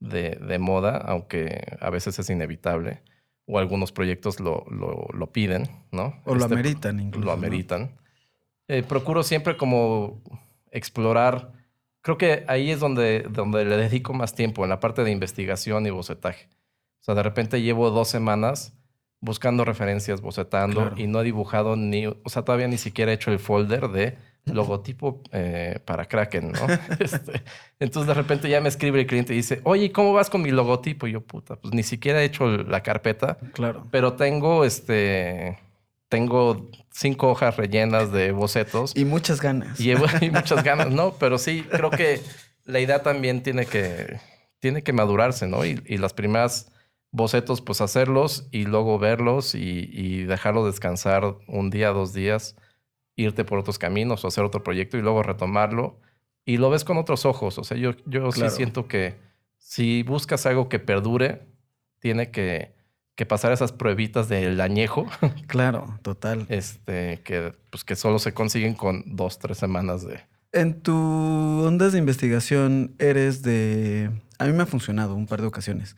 de, 0.00 0.30
de 0.36 0.58
moda, 0.58 0.96
aunque 0.98 1.62
a 1.80 1.90
veces 1.90 2.18
es 2.18 2.30
inevitable. 2.30 3.02
O 3.50 3.58
algunos 3.58 3.92
proyectos 3.92 4.40
lo, 4.40 4.64
lo, 4.70 5.06
lo 5.12 5.32
piden, 5.32 5.64
¿no? 5.90 6.20
o 6.24 6.34
lo 6.34 6.40
Este, 6.42 6.54
ameritan 6.54 7.00
incluso. 7.00 7.24
Lo 7.26 7.32
¿no? 7.32 7.38
ameritan. 7.38 7.96
Eh, 8.68 8.82
procuro 8.82 9.22
siempre 9.22 9.56
como 9.56 10.22
explorar. 10.70 11.52
Creo 12.02 12.18
que 12.18 12.44
ahí 12.46 12.70
es 12.70 12.80
donde, 12.80 13.20
donde 13.30 13.64
le 13.64 13.76
dedico 13.78 14.12
más 14.12 14.34
tiempo, 14.34 14.64
en 14.64 14.70
la 14.70 14.80
parte 14.80 15.02
de 15.02 15.10
investigación 15.10 15.86
y 15.86 15.90
bocetaje. 15.90 16.48
O 17.00 17.04
sea, 17.04 17.14
de 17.14 17.22
repente 17.22 17.62
llevo 17.62 17.90
dos 17.90 18.08
semanas 18.08 18.74
buscando 19.20 19.64
referencias, 19.64 20.20
bocetando 20.20 20.80
Claro. 20.82 20.94
y 20.98 21.06
no 21.06 21.20
he 21.20 21.24
dibujado 21.24 21.74
ni, 21.76 22.06
o 22.06 22.16
sea, 22.26 22.42
todavía 22.42 22.68
ni 22.68 22.78
siquiera 22.78 23.10
he 23.10 23.14
hecho 23.14 23.32
el 23.32 23.38
folder 23.38 23.88
de 23.88 24.16
logotipo 24.44 25.20
eh, 25.32 25.78
para 25.84 26.06
Kraken, 26.06 26.52
¿no? 26.52 26.60
Este, 27.00 27.42
entonces 27.80 28.06
de 28.08 28.14
repente 28.14 28.48
ya 28.48 28.60
me 28.60 28.68
escribe 28.68 29.00
el 29.00 29.06
cliente 29.06 29.32
y 29.34 29.36
dice, 29.36 29.60
oye, 29.64 29.86
¿y 29.86 29.90
¿cómo 29.90 30.12
vas 30.12 30.30
con 30.30 30.40
mi 30.42 30.50
logotipo? 30.50 31.06
Y 31.06 31.12
yo, 31.12 31.20
puta, 31.20 31.56
pues 31.56 31.74
ni 31.74 31.82
siquiera 31.82 32.22
he 32.22 32.24
hecho 32.24 32.46
la 32.48 32.82
carpeta, 32.82 33.38
Claro. 33.52 33.86
pero 33.90 34.14
tengo 34.14 34.64
este, 34.64 35.58
tengo 36.08 36.70
cinco 36.90 37.28
hojas 37.30 37.56
rellenas 37.56 38.10
de 38.12 38.32
bocetos 38.32 38.96
Y 38.96 39.04
muchas 39.04 39.40
ganas. 39.40 39.78
y 39.80 39.94
muchas 40.30 40.62
ganas, 40.64 40.90
¿no? 40.90 41.12
Pero 41.18 41.36
sí, 41.38 41.64
creo 41.70 41.90
que 41.90 42.20
la 42.64 42.80
idea 42.80 43.02
también 43.02 43.42
tiene 43.42 43.66
que, 43.66 44.18
tiene 44.60 44.82
que 44.82 44.92
madurarse, 44.92 45.46
¿no? 45.46 45.64
Y, 45.66 45.82
y 45.86 45.98
las 45.98 46.14
primeras 46.14 46.70
bocetos, 47.10 47.60
pues 47.60 47.80
hacerlos 47.80 48.48
y 48.50 48.64
luego 48.64 48.98
verlos 48.98 49.54
y, 49.54 49.88
y 49.92 50.24
dejarlo 50.24 50.66
descansar 50.66 51.36
un 51.46 51.70
día, 51.70 51.88
dos 51.90 52.12
días, 52.12 52.56
irte 53.16 53.44
por 53.44 53.58
otros 53.58 53.78
caminos 53.78 54.24
o 54.24 54.28
hacer 54.28 54.44
otro 54.44 54.62
proyecto 54.62 54.96
y 54.98 55.02
luego 55.02 55.22
retomarlo. 55.22 55.98
Y 56.44 56.56
lo 56.58 56.70
ves 56.70 56.84
con 56.84 56.96
otros 56.98 57.26
ojos. 57.26 57.58
O 57.58 57.64
sea, 57.64 57.76
yo, 57.76 57.92
yo 58.06 58.28
Claro. 58.30 58.50
sí 58.50 58.56
siento 58.56 58.86
que 58.88 59.16
si 59.58 60.02
buscas 60.02 60.46
algo 60.46 60.68
que 60.68 60.78
perdure, 60.78 61.42
tiene 61.98 62.30
que, 62.30 62.74
que 63.16 63.26
pasar 63.26 63.52
esas 63.52 63.72
pruebitas 63.72 64.28
del 64.28 64.60
añejo, 64.60 65.06
Claro, 65.46 65.98
total. 66.02 66.46
este, 66.48 67.20
que, 67.24 67.52
pues, 67.70 67.84
que 67.84 67.96
solo 67.96 68.18
se 68.18 68.32
consiguen 68.32 68.74
con 68.74 69.02
dos, 69.06 69.38
tres 69.38 69.58
semanas 69.58 70.06
de, 70.06 70.20
En 70.52 70.80
tu 70.80 70.94
ondas 70.94 71.92
de 71.92 71.98
investigación 71.98 72.94
eres 72.98 73.42
de... 73.42 74.10
A 74.38 74.44
mí 74.46 74.52
me 74.52 74.62
ha 74.62 74.66
funcionado 74.66 75.14
un 75.16 75.26
par 75.26 75.40
de 75.40 75.48
ocasiones. 75.48 75.96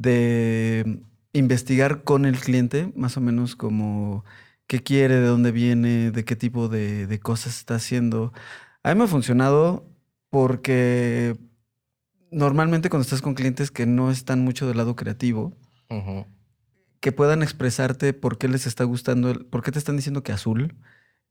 De 0.00 1.00
investigar 1.32 2.04
con 2.04 2.24
el 2.24 2.38
cliente, 2.40 2.92
más 2.96 3.16
o 3.16 3.20
menos 3.20 3.56
como 3.56 4.24
qué 4.66 4.80
quiere, 4.82 5.16
de 5.16 5.26
dónde 5.26 5.50
viene, 5.52 6.10
de 6.12 6.24
qué 6.24 6.36
tipo 6.36 6.68
de, 6.68 7.06
de 7.06 7.18
cosas 7.20 7.58
está 7.58 7.74
haciendo. 7.76 8.32
A 8.82 8.92
mí 8.94 8.98
me 8.98 9.04
ha 9.04 9.08
funcionado 9.08 9.86
porque 10.30 11.36
normalmente 12.30 12.90
cuando 12.90 13.02
estás 13.04 13.22
con 13.22 13.34
clientes 13.34 13.70
que 13.70 13.86
no 13.86 14.10
están 14.10 14.40
mucho 14.44 14.66
del 14.68 14.76
lado 14.76 14.96
creativo, 14.96 15.56
que 17.00 17.12
puedan 17.12 17.42
expresarte 17.42 18.12
por 18.12 18.38
qué 18.38 18.48
les 18.48 18.66
está 18.66 18.84
gustando, 18.84 19.30
el- 19.30 19.46
por 19.46 19.62
qué 19.62 19.72
te 19.72 19.78
están 19.78 19.96
diciendo 19.96 20.22
que 20.22 20.32
azul, 20.32 20.76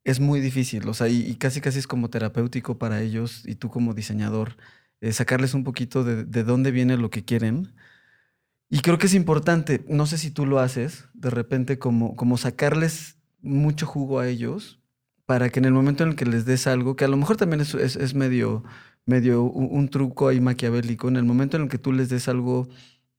es 0.03 0.19
muy 0.19 0.39
difícil. 0.41 0.87
O 0.89 0.93
sea, 0.93 1.09
y, 1.09 1.21
y 1.25 1.35
casi 1.35 1.61
casi 1.61 1.79
es 1.79 1.87
como 1.87 2.09
terapéutico 2.09 2.77
para 2.79 3.01
ellos 3.01 3.43
y 3.45 3.55
tú 3.55 3.69
como 3.69 3.93
diseñador, 3.93 4.57
eh, 5.01 5.13
sacarles 5.13 5.53
un 5.53 5.63
poquito 5.63 6.03
de, 6.03 6.25
de 6.25 6.43
dónde 6.43 6.71
viene 6.71 6.97
lo 6.97 7.09
que 7.09 7.25
quieren. 7.25 7.75
Y 8.69 8.81
creo 8.81 8.97
que 8.97 9.07
es 9.07 9.13
importante, 9.13 9.85
no 9.87 10.05
sé 10.07 10.17
si 10.17 10.29
tú 10.31 10.45
lo 10.45 10.59
haces, 10.59 11.05
de 11.13 11.29
repente 11.29 11.79
como, 11.79 12.15
como 12.15 12.37
sacarles 12.37 13.17
mucho 13.41 13.85
jugo 13.85 14.19
a 14.19 14.27
ellos 14.27 14.81
para 15.25 15.49
que 15.49 15.59
en 15.59 15.65
el 15.65 15.73
momento 15.73 16.03
en 16.03 16.09
el 16.11 16.15
que 16.15 16.25
les 16.25 16.45
des 16.45 16.67
algo, 16.67 16.95
que 16.95 17.05
a 17.05 17.07
lo 17.07 17.17
mejor 17.17 17.37
también 17.37 17.61
es, 17.61 17.73
es- 17.75 17.95
es 17.95 18.13
medio, 18.13 18.63
medio 19.05 19.43
un, 19.43 19.69
un 19.71 19.89
truco 19.89 20.27
ahí 20.27 20.41
maquiavélico, 20.41 21.07
en 21.07 21.15
el 21.17 21.23
momento 21.25 21.57
en 21.57 21.63
el 21.63 21.69
que 21.69 21.77
tú 21.77 21.93
les 21.93 22.09
des 22.09 22.27
algo 22.27 22.67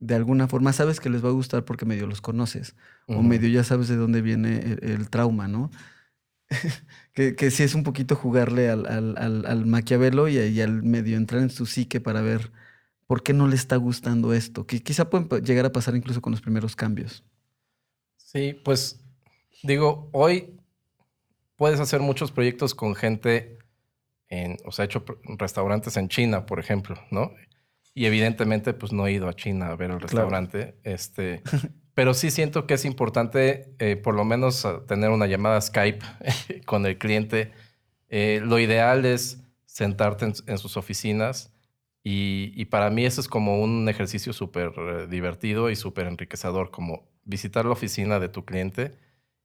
de 0.00 0.14
alguna 0.14 0.48
forma, 0.48 0.72
sabes 0.72 1.00
que 1.00 1.10
les 1.10 1.24
va 1.24 1.28
a 1.30 1.32
gustar 1.32 1.64
porque 1.64 1.84
medio 1.86 2.06
los 2.06 2.20
conoces 2.20 2.76
o 3.10 3.22
Ujú. 3.22 3.22
medio 3.22 3.48
ya 3.48 3.64
sabes 3.64 3.88
de 3.88 3.96
dónde 3.96 4.20
viene 4.22 4.58
el, 4.60 4.78
el 4.90 5.10
trauma, 5.10 5.48
¿no? 5.48 5.70
que, 7.14 7.34
que 7.36 7.50
sí 7.50 7.62
es 7.62 7.74
un 7.74 7.82
poquito 7.84 8.16
jugarle 8.16 8.70
al, 8.70 8.86
al, 8.86 9.16
al, 9.18 9.46
al 9.46 9.66
Maquiavelo 9.66 10.28
y, 10.28 10.38
y 10.38 10.60
al 10.60 10.82
medio 10.82 11.16
entrar 11.16 11.42
en 11.42 11.50
su 11.50 11.66
psique 11.66 12.00
para 12.00 12.20
ver 12.22 12.52
por 13.08 13.22
qué 13.22 13.32
no 13.32 13.48
le 13.48 13.56
está 13.56 13.76
gustando 13.76 14.34
esto, 14.34 14.66
que 14.66 14.82
quizá 14.82 15.08
pueden 15.08 15.28
llegar 15.42 15.64
a 15.64 15.72
pasar 15.72 15.96
incluso 15.96 16.20
con 16.20 16.30
los 16.30 16.42
primeros 16.42 16.76
cambios. 16.76 17.24
Sí, 18.18 18.52
pues 18.62 19.00
digo, 19.62 20.10
hoy 20.12 20.60
puedes 21.56 21.80
hacer 21.80 22.00
muchos 22.00 22.30
proyectos 22.32 22.74
con 22.74 22.94
gente 22.94 23.58
en, 24.28 24.58
o 24.66 24.72
sea, 24.72 24.84
he 24.84 24.86
hecho 24.86 25.06
restaurantes 25.38 25.96
en 25.96 26.10
China, 26.10 26.44
por 26.44 26.60
ejemplo, 26.60 26.96
¿no? 27.10 27.32
Y 27.94 28.04
evidentemente, 28.04 28.74
pues 28.74 28.92
no 28.92 29.06
he 29.06 29.12
ido 29.12 29.26
a 29.26 29.32
China 29.32 29.68
a 29.68 29.76
ver 29.76 29.90
el 29.90 30.00
restaurante, 30.00 30.74
este, 30.84 31.42
pero 31.94 32.12
sí 32.12 32.30
siento 32.30 32.66
que 32.66 32.74
es 32.74 32.84
importante, 32.84 33.74
eh, 33.78 33.96
por 33.96 34.14
lo 34.14 34.26
menos, 34.26 34.66
a 34.66 34.84
tener 34.84 35.08
una 35.08 35.26
llamada 35.26 35.58
Skype 35.62 36.04
con 36.66 36.84
el 36.84 36.98
cliente. 36.98 37.52
Eh, 38.10 38.42
lo 38.44 38.58
ideal 38.58 39.06
es 39.06 39.40
sentarte 39.64 40.26
en, 40.26 40.34
en 40.46 40.58
sus 40.58 40.76
oficinas 40.76 41.54
y, 42.10 42.54
y 42.56 42.64
para 42.64 42.88
mí 42.88 43.04
eso 43.04 43.20
es 43.20 43.28
como 43.28 43.60
un 43.60 43.86
ejercicio 43.86 44.32
súper 44.32 44.72
eh, 44.78 45.06
divertido 45.10 45.68
y 45.68 45.76
súper 45.76 46.06
enriquecedor, 46.06 46.70
como 46.70 47.06
visitar 47.24 47.66
la 47.66 47.72
oficina 47.72 48.18
de 48.18 48.30
tu 48.30 48.46
cliente 48.46 48.96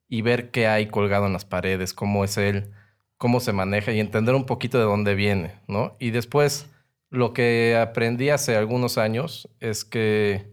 y 0.07 0.21
ver 0.21 0.49
qué 0.49 0.67
hay 0.67 0.87
colgado 0.87 1.25
en 1.27 1.33
las 1.33 1.43
paredes, 1.43 1.93
cómo 1.93 2.23
es 2.23 2.37
él, 2.37 2.71
cómo 3.17 3.41
se 3.41 3.51
maneja 3.51 3.91
y 3.91 3.99
entender 3.99 4.33
un 4.33 4.45
poquito 4.45 4.77
de 4.77 4.85
dónde 4.85 5.13
viene, 5.13 5.59
¿no? 5.67 5.97
Y 5.99 6.11
después, 6.11 6.69
lo 7.09 7.33
que 7.33 7.75
aprendí 7.75 8.29
hace 8.29 8.55
algunos 8.55 8.97
años 8.97 9.49
es 9.59 9.83
que 9.83 10.47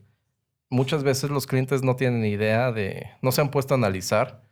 muchas 0.68 1.04
veces 1.04 1.30
los 1.30 1.46
clientes 1.46 1.84
no 1.84 1.94
tienen 1.94 2.24
idea 2.24 2.72
de, 2.72 3.08
no 3.22 3.30
se 3.30 3.40
han 3.40 3.52
puesto 3.52 3.74
a 3.74 3.76
analizar 3.76 4.42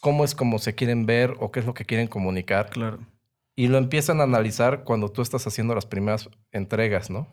cómo 0.00 0.26
es 0.26 0.34
como 0.34 0.58
se 0.58 0.74
quieren 0.74 1.06
ver 1.06 1.36
o 1.40 1.50
qué 1.50 1.60
es 1.60 1.64
lo 1.64 1.72
que 1.72 1.86
quieren 1.86 2.06
comunicar. 2.06 2.68
Claro. 2.68 2.98
Y 3.56 3.68
lo 3.68 3.78
empiezan 3.78 4.20
a 4.20 4.24
analizar 4.24 4.84
cuando 4.84 5.08
tú 5.08 5.22
estás 5.22 5.46
haciendo 5.46 5.74
las 5.74 5.86
primeras 5.86 6.28
entregas, 6.52 7.08
¿no? 7.10 7.26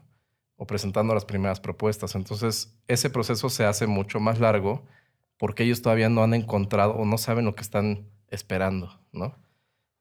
O 0.56 0.66
presentando 0.66 1.14
las 1.14 1.26
primeras 1.26 1.60
propuestas. 1.60 2.16
Entonces, 2.16 2.78
ese 2.88 3.10
proceso 3.10 3.50
se 3.50 3.66
hace 3.66 3.88
mucho 3.88 4.20
más 4.22 4.40
largo 4.40 4.84
porque 5.38 5.64
ellos 5.64 5.82
todavía 5.82 6.08
no 6.10 6.24
han 6.24 6.34
encontrado 6.34 6.94
o 6.94 7.04
no 7.06 7.18
saben 7.18 7.44
lo 7.46 7.56
que 7.56 7.62
están 7.62 8.08
esperando, 8.30 8.98
¿no? 9.12 9.36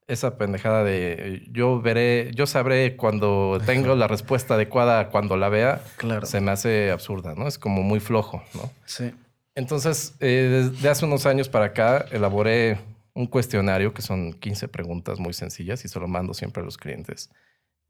Esa 0.06 0.36
pendejada 0.36 0.84
de 0.84 1.48
yo 1.50 1.80
veré, 1.80 2.30
yo 2.34 2.46
sabré 2.46 2.96
cuando 2.96 3.58
tengo 3.66 3.94
la 3.96 4.06
respuesta 4.06 4.54
adecuada 4.54 5.08
cuando 5.08 5.36
la 5.36 5.48
vea, 5.48 5.82
Claro. 5.96 6.26
se 6.26 6.40
me 6.40 6.50
hace 6.52 6.90
absurda, 6.92 7.34
¿no? 7.34 7.48
Es 7.48 7.58
como 7.58 7.82
muy 7.82 7.98
flojo, 7.98 8.42
¿no? 8.54 8.70
Sí. 8.84 9.12
Entonces, 9.54 10.14
eh, 10.20 10.70
desde 10.72 10.88
hace 10.88 11.04
unos 11.04 11.26
años 11.26 11.48
para 11.48 11.66
acá, 11.66 12.06
elaboré 12.12 12.78
un 13.14 13.26
cuestionario 13.26 13.92
que 13.94 14.02
son 14.02 14.32
15 14.32 14.68
preguntas 14.68 15.18
muy 15.18 15.32
sencillas 15.32 15.84
y 15.84 15.88
se 15.88 16.00
lo 16.00 16.08
mando 16.08 16.34
siempre 16.34 16.62
a 16.62 16.64
los 16.64 16.78
clientes. 16.78 17.30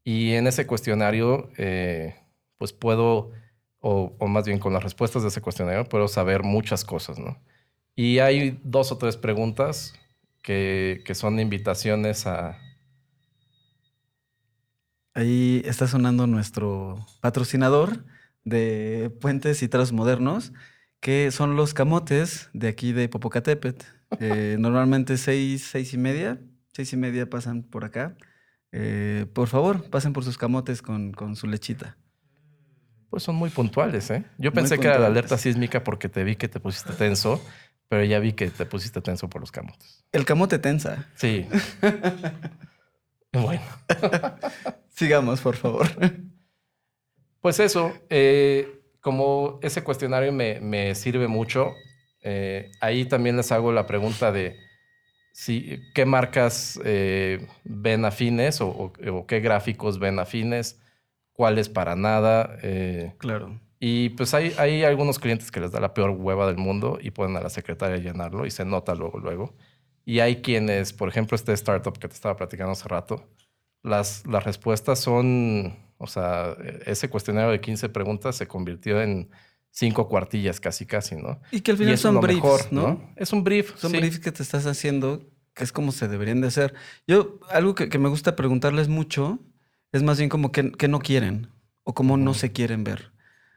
Y 0.03 0.33
en 0.33 0.47
ese 0.47 0.67
cuestionario, 0.67 1.49
eh, 1.57 2.15
pues 2.57 2.73
puedo, 2.73 3.31
o, 3.79 4.15
más 4.27 4.45
bien 4.45 4.59
con 4.59 4.73
las 4.73 4.83
respuestas 4.83 5.21
de 5.21 5.29
ese 5.29 5.41
cuestionario, 5.41 5.85
puedo 5.85 6.07
saber 6.07 6.43
muchas 6.43 6.83
cosas, 6.83 7.19
¿no? 7.19 7.41
Y 7.95 8.19
hay 8.19 8.59
dos 8.63 8.91
o 8.91 8.97
tres 8.97 9.17
preguntas 9.17 9.93
que, 10.41 11.01
que 11.05 11.15
son 11.15 11.39
invitaciones 11.39 12.27
a... 12.27 12.59
Ahí 15.13 15.61
está 15.65 15.87
sonando 15.87 16.25
nuestro 16.25 17.05
patrocinador 17.21 18.03
de 18.43 19.11
Puentes 19.21 19.61
y 19.61 19.67
Trazos 19.67 19.93
Modernos, 19.93 20.53
que 20.99 21.31
son 21.31 21.55
los 21.55 21.73
camotes 21.73 22.49
de 22.53 22.67
aquí 22.67 22.93
de 22.93 23.09
Popocatépetl. 23.09 23.85
Eh, 24.19 24.57
normalmente 24.59 25.17
seis, 25.17 25.67
seis 25.71 25.93
y 25.93 25.97
media, 25.97 26.39
seis 26.73 26.93
y 26.93 26.97
media 26.97 27.29
pasan 27.29 27.63
por 27.63 27.85
acá. 27.85 28.15
Eh, 28.71 29.25
por 29.33 29.47
favor, 29.47 29.89
pasen 29.89 30.13
por 30.13 30.23
sus 30.23 30.37
camotes 30.37 30.81
con, 30.81 31.11
con 31.13 31.35
su 31.35 31.47
lechita. 31.47 31.97
Pues 33.09 33.23
son 33.23 33.35
muy 33.35 33.49
puntuales, 33.51 34.09
¿eh? 34.09 34.25
Yo 34.37 34.51
Muy 34.51 34.55
pensé 34.55 34.79
que 34.79 34.87
era 34.87 34.97
la 34.99 35.07
alerta 35.07 35.37
sísmica 35.37 35.83
porque 35.83 36.09
te 36.09 36.23
vi 36.23 36.35
que 36.35 36.47
te 36.47 36.59
pusiste 36.59 36.93
tenso, 36.93 37.43
pero 37.87 38.03
ya 38.03 38.19
vi 38.19 38.33
que 38.33 38.49
te 38.49 38.65
pusiste 38.65 39.01
tenso 39.01 39.29
por 39.29 39.41
los 39.41 39.51
camotes. 39.51 40.03
El 40.11 40.25
camote 40.25 40.57
tensa. 40.57 41.07
Sí. 41.15 41.47
bueno, 43.33 43.61
Sigamos, 44.89 45.41
por 45.41 45.55
favor. 45.55 45.87
pues 47.41 47.59
eso, 47.59 47.93
eh, 48.09 48.81
como 49.01 49.59
ese 49.61 49.83
cuestionario 49.83 50.31
me, 50.31 50.59
me 50.61 50.95
sirve 50.95 51.27
mucho, 51.27 51.73
Eh, 52.23 52.71
ahí 52.79 53.05
también 53.05 53.37
les 53.37 53.51
hago 53.51 53.71
la 53.71 53.85
pregunta 53.85 54.31
de 54.31 54.57
si, 55.31 55.79
qué 55.93 56.05
marcas 56.05 56.79
eh, 56.85 57.47
ven 57.63 58.05
afines 58.05 58.61
o, 58.61 58.67
o- 58.69 58.93
o 59.13 59.27
qué 59.27 59.39
gráficos 59.39 59.99
ven 59.99 60.19
afines, 60.19 60.79
cuáles 61.33 61.69
para 61.69 61.95
nada. 61.95 62.57
eh, 62.63 63.13
Claro. 63.17 63.59
y 63.79 64.09
pues 64.11 64.33
hay, 64.33 64.53
hay 64.57 64.83
algunos 64.83 65.19
clientes 65.19 65.51
que 65.51 65.59
les 65.59 65.71
da 65.71 65.79
la 65.79 65.93
peor 65.93 66.11
hueva 66.11 66.47
del 66.47 66.57
mundo 66.57 66.99
y 67.01 67.11
pueden 67.11 67.35
a 67.35 67.41
la 67.41 67.49
secretaria 67.49 67.97
llenarlo 67.97 68.45
y 68.45 68.51
se 68.51 68.63
nota 68.65 68.95
luego, 68.95 69.19
luego. 69.19 69.53
Y 70.05 70.19
hay 70.19 70.37
quienes, 70.41 70.93
por 70.93 71.09
ejemplo, 71.09 71.35
este 71.35 71.53
startup 71.53 71.97
que 71.97 72.07
te 72.07 72.13
estaba 72.13 72.35
platicando 72.37 72.71
hace 72.73 72.87
rato, 72.89 73.27
las, 73.83 74.25
las 74.27 74.43
respuestas 74.43 74.99
son, 74.99 75.77
o 75.97 76.07
sea, 76.07 76.55
ese 76.85 77.09
cuestionario 77.09 77.51
de 77.51 77.59
15 77.61 77.89
preguntas 77.89 78.35
se 78.35 78.47
convirtió 78.47 79.01
en 79.01 79.29
cinco 79.73 80.07
cuartillas 80.07 80.59
casi, 80.59 80.85
casi, 80.85 81.15
¿no? 81.15 81.41
Y 81.51 81.61
que 81.61 81.71
al 81.71 81.77
final 81.77 81.97
son 81.97 82.21
briefs, 82.21 82.43
mejor, 82.43 82.67
¿no? 82.71 83.09
Es 83.15 83.33
un 83.33 83.43
brief. 83.43 83.75
Son 83.77 83.91
sí. 83.91 83.97
briefs 83.97 84.19
que 84.19 84.31
te 84.31 84.43
estás 84.43 84.65
haciendo, 84.67 85.27
que 85.53 85.63
es 85.63 85.71
como 85.71 85.91
se 85.91 86.07
deberían 86.07 86.41
de 86.41 86.47
hacer. 86.47 86.75
Yo, 87.07 87.39
algo 87.49 87.75
que, 87.75 87.89
que 87.89 87.97
me 87.97 88.07
gusta 88.07 88.35
preguntarles 88.35 88.87
mucho 88.87 89.39
es 89.91 90.03
más 90.03 90.17
bien 90.19 90.29
como 90.29 90.51
que, 90.51 90.71
que 90.71 90.87
no 90.87 90.99
quieren 90.99 91.49
o 91.83 91.93
cómo 91.93 92.17
no 92.17 92.33
se 92.33 92.51
quieren 92.51 92.83
ver. 92.83 93.11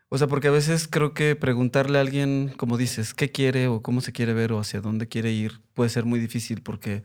O 0.08 0.18
sea, 0.18 0.26
porque 0.26 0.48
a 0.48 0.52
veces 0.52 0.88
creo 0.88 1.12
que 1.12 1.36
preguntarle 1.36 1.98
a 1.98 2.00
alguien, 2.00 2.54
como 2.56 2.78
dices, 2.78 3.12
qué 3.12 3.30
quiere 3.30 3.68
o 3.68 3.82
cómo 3.82 4.00
se 4.00 4.12
quiere 4.12 4.32
ver 4.32 4.52
o 4.52 4.58
hacia 4.58 4.80
dónde 4.80 5.08
quiere 5.08 5.32
ir, 5.32 5.60
puede 5.74 5.90
ser 5.90 6.04
muy 6.06 6.18
difícil 6.18 6.62
porque, 6.62 7.02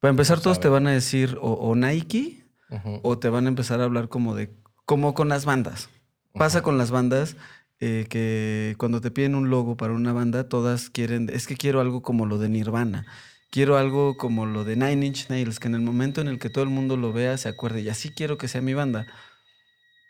para 0.00 0.10
empezar, 0.10 0.38
No 0.38 0.42
todos 0.42 0.58
te 0.58 0.68
van 0.68 0.86
a 0.88 0.92
decir 0.92 1.38
o, 1.40 1.52
o 1.52 1.76
Nike 1.76 2.44
Ujú, 2.70 3.00
o 3.02 3.18
te 3.18 3.28
van 3.28 3.44
a 3.44 3.48
empezar 3.48 3.80
a 3.80 3.84
hablar 3.84 4.08
como 4.08 4.34
de, 4.34 4.50
como 4.86 5.14
con 5.14 5.28
las 5.28 5.44
bandas. 5.44 5.90
Pasa 6.32 6.58
ujú. 6.58 6.64
con 6.64 6.78
las 6.78 6.90
bandas 6.90 7.36
eh, 7.80 8.06
que 8.08 8.74
cuando 8.78 9.00
te 9.00 9.10
piden 9.10 9.34
un 9.34 9.50
logo 9.50 9.76
para 9.76 9.92
una 9.92 10.12
banda, 10.12 10.48
todas 10.48 10.90
quieren, 10.90 11.28
es 11.32 11.46
que 11.46 11.56
quiero 11.56 11.80
algo 11.80 12.02
como 12.02 12.26
lo 12.26 12.38
de 12.38 12.48
Nirvana. 12.48 13.06
Quiero 13.50 13.76
algo 13.76 14.16
como 14.16 14.46
lo 14.46 14.64
de 14.64 14.76
Nine 14.76 15.06
Inch 15.06 15.28
Nails, 15.28 15.60
que 15.60 15.68
en 15.68 15.74
el 15.74 15.80
momento 15.80 16.20
en 16.20 16.28
el 16.28 16.38
que 16.38 16.50
todo 16.50 16.64
el 16.64 16.70
mundo 16.70 16.96
lo 16.96 17.12
vea 17.12 17.36
se 17.36 17.48
acuerde. 17.48 17.82
Y 17.82 17.88
así 17.88 18.10
quiero 18.10 18.38
que 18.38 18.48
sea 18.48 18.60
mi 18.60 18.74
banda. 18.74 19.06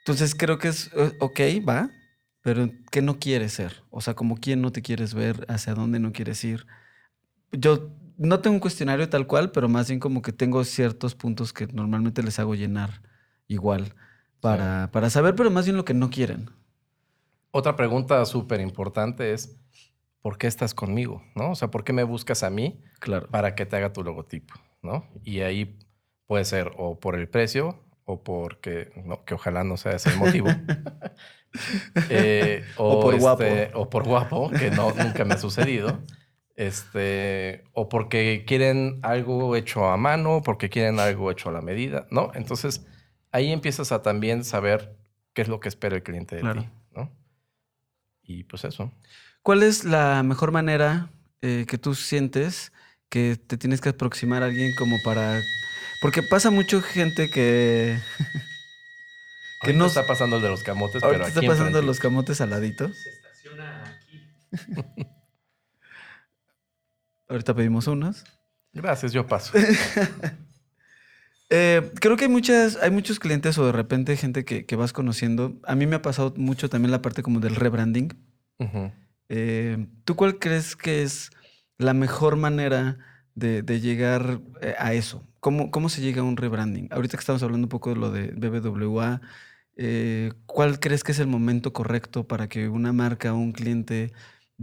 Entonces 0.01 0.35
creo 0.35 0.59
que 0.59 0.69
es, 0.69 0.91
eh, 0.95 1.13
ok, 1.21 1.41
va, 1.67 1.91
pero 2.43 2.71
¿qué 2.91 3.03
no 3.03 3.19
quieres 3.19 3.55
ser? 3.55 3.83
O 3.91 4.01
sea, 4.01 4.15
como 4.15 4.37
quién 4.37 4.61
no 4.61 4.71
te 4.73 4.83
quieres 4.83 5.15
ver, 5.15 5.47
hacia 5.49 5.75
dónde 5.75 5.99
no 5.99 6.13
quieres 6.13 6.45
ir. 6.45 6.67
Yo 7.53 7.91
no 8.19 8.41
tengo 8.41 8.55
un 8.55 8.61
cuestionario 8.61 9.09
tal 9.09 9.27
cual, 9.27 9.51
pero 9.51 9.69
más 9.69 9.89
bien 9.89 10.01
como 10.01 10.23
que 10.23 10.33
tengo 10.33 10.65
ciertos 10.65 11.15
puntos 11.15 11.53
que 11.53 11.67
normalmente 11.69 12.23
les 12.23 12.39
hago 12.39 12.55
llenar 12.55 13.03
igual 13.49 13.95
para, 14.41 14.91
para 14.93 15.11
saber, 15.11 15.35
pero 15.35 15.51
más 15.51 15.65
bien 15.65 15.77
lo 15.77 15.85
que 15.85 15.95
no 15.95 16.11
quieren. 16.11 16.51
Otra 17.57 17.77
pregunta 17.77 18.25
súper 18.27 18.61
importante 18.61 19.33
es, 19.33 19.57
¿por 20.23 20.39
qué 20.39 20.49
estás 20.49 20.75
conmigo? 20.75 21.23
¿No? 21.37 21.53
O 21.53 21.55
sea, 21.55 21.69
¿por 21.71 21.85
qué 21.85 21.93
me 21.93 22.03
buscas 22.03 22.43
a 22.43 22.51
mí 22.51 22.81
Claro. 22.99 23.29
para 23.31 23.55
que 23.55 23.65
te 23.65 23.77
haga 23.77 23.93
tu 23.93 24.03
logotipo? 24.03 24.55
¿No? 24.83 25.07
Y 25.23 25.41
ahí 25.43 25.79
puede 26.27 26.45
ser 26.45 26.73
o 26.77 26.99
por 26.99 27.15
el 27.15 27.29
precio 27.29 27.79
o 28.07 28.25
porque, 28.25 28.91
no, 29.05 29.25
que 29.25 29.35
ojalá 29.35 29.63
no 29.63 29.77
sea 29.77 29.93
ese 29.93 30.11
el 30.11 30.17
motivo. 30.19 30.49
Eh, 32.11 32.65
O 32.77 33.01
por 33.01 33.17
guapo. 33.21 33.45
O 33.75 33.89
por 33.89 34.03
guapo, 34.03 34.51
que 34.51 34.73
no, 34.73 34.91
nunca 34.93 35.25
me 35.25 35.35
ha 35.35 35.39
sucedido. 35.39 36.01
Este, 36.57 37.63
o 37.73 37.89
porque 37.89 38.45
quieren 38.45 38.99
algo 39.03 39.55
hecho 39.55 39.87
a 39.89 39.97
mano, 39.97 40.43
porque 40.45 40.69
quieren 40.69 40.99
algo 40.99 41.31
hecho 41.31 41.51
a 41.51 41.53
la 41.53 41.61
medida, 41.61 42.09
¿no? 42.11 42.33
Entonces, 42.35 42.85
ahí 43.31 43.53
empiezas 43.53 43.93
a 43.93 44.03
también 44.03 44.43
saber 44.43 44.97
qué 45.33 45.43
es 45.43 45.49
lo 45.49 45.61
que 45.61 45.69
espera 45.69 45.95
el 45.95 46.03
cliente 46.03 46.35
de 46.35 46.41
Claro. 46.43 46.63
ti. 46.63 46.69
Y 48.25 48.45
pues 48.45 48.65
eso. 48.65 48.93
¿Cuál 49.43 49.63
es 49.63 49.85
la 49.85 50.23
mejor 50.23 50.53
manera 50.53 51.11
eh, 51.43 51.67
que 51.69 51.79
tú 51.79 51.95
sientes 51.95 52.73
que 53.09 53.37
te 53.37 53.57
tienes 53.57 53.81
que 53.81 53.91
aproximar 53.91 54.43
a 54.43 54.47
alguien 54.47 54.75
como 54.75 54.97
para... 55.05 55.41
Porque 56.01 56.23
pasa 56.23 56.51
mucho 56.51 56.83
gente 56.83 57.31
que... 57.31 57.99
que 59.61 59.71
Ahorita 59.71 59.79
no... 59.79 59.87
está 59.87 60.07
pasando 60.07 60.37
el 60.37 60.43
de 60.43 60.49
los 60.49 60.63
camotes, 60.63 61.03
Ahorita 61.03 61.19
pero 61.19 61.29
está 61.29 61.41
aquí 61.41 61.47
pasando 61.47 61.69
enfrente. 61.69 61.87
los 61.87 62.01
camotes 62.01 62.41
al 62.41 62.51
ladito. 62.51 62.89
Se 62.89 63.11
estaciona 63.11 63.85
aquí. 63.85 65.07
Ahorita 67.29 67.55
pedimos 67.55 67.87
unos. 67.87 68.25
Gracias, 68.73 69.13
yo 69.13 69.27
paso. 69.27 69.53
Eh, 71.51 71.93
creo 72.01 72.17
que 72.17 72.25
hay 72.25 72.31
muchas, 72.31 72.77
hay 72.77 72.91
muchos 72.91 73.19
clientes 73.19 73.59
o 73.59 73.67
de 73.67 73.73
repente 73.73 74.17
gente 74.17 74.45
que, 74.45 74.65
que 74.67 74.77
vas 74.77 74.93
conociendo. 74.93 75.61
A 75.65 75.75
mí 75.75 75.87
me 75.87 75.97
ha 75.97 76.03
pasado 76.03 76.35
mucho 76.37 76.69
también 76.69 76.91
la 76.91 77.03
parte 77.03 77.23
como 77.23 77.41
del 77.41 77.57
rebranding. 77.57 78.13
Eh, 79.29 79.87
¿Tú 80.05 80.17
cuál 80.17 80.39
crees 80.39 80.77
que 80.77 81.03
es 81.03 81.31
la 81.79 81.95
mejor 81.95 82.37
manera 82.37 82.99
de, 83.35 83.63
de 83.63 83.81
llegar 83.81 84.41
eh, 84.61 84.75
a 84.79 84.95
eso? 84.95 85.27
¿Cómo, 85.41 85.71
¿Cómo 85.71 85.89
se 85.89 86.01
llega 86.01 86.23
a 86.23 86.25
un 86.25 86.37
rebranding? 86.37 86.89
Ahorita 86.91 87.17
que 87.17 87.21
estamos 87.21 87.43
hablando 87.43 87.67
un 87.67 87.71
poco 87.71 87.91
de 87.91 87.97
lo 87.97 88.11
de 88.11 88.29
BBWA, 88.29 89.21
eh, 89.77 90.33
¿cuál 90.47 90.79
crees 90.79 91.03
que 91.05 91.13
es 91.13 91.19
el 91.19 91.27
momento 91.27 91.73
correcto 91.73 92.27
para 92.27 92.49
que 92.49 92.69
una 92.69 92.93
marca 92.93 93.35
o 93.35 93.37
un 93.37 93.53
cliente 93.53 94.13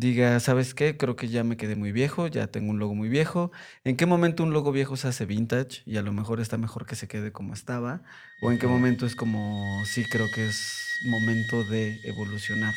diga, 0.01 0.39
¿sabes 0.39 0.73
qué? 0.73 0.97
Creo 0.97 1.15
que 1.15 1.29
ya 1.29 1.43
me 1.43 1.57
quedé 1.57 1.75
muy 1.75 1.91
viejo, 1.91 2.27
ya 2.27 2.47
tengo 2.47 2.71
un 2.71 2.79
logo 2.79 2.95
muy 2.95 3.07
viejo. 3.07 3.51
¿En 3.83 3.95
qué 3.95 4.07
momento 4.07 4.43
un 4.43 4.51
logo 4.51 4.71
viejo 4.71 4.97
se 4.97 5.07
hace 5.07 5.25
vintage 5.27 5.83
y 5.85 5.97
a 5.97 6.01
lo 6.01 6.11
mejor 6.11 6.41
está 6.41 6.57
mejor 6.57 6.87
que 6.87 6.95
se 6.95 7.07
quede 7.07 7.31
como 7.31 7.53
estaba? 7.53 8.01
¿O 8.41 8.51
en 8.51 8.57
qué 8.57 8.65
momento 8.67 9.05
es 9.05 9.15
como, 9.15 9.63
sí, 9.85 10.03
creo 10.03 10.25
que 10.33 10.47
es 10.47 10.99
momento 11.05 11.63
de 11.65 11.99
evolucionar? 12.03 12.73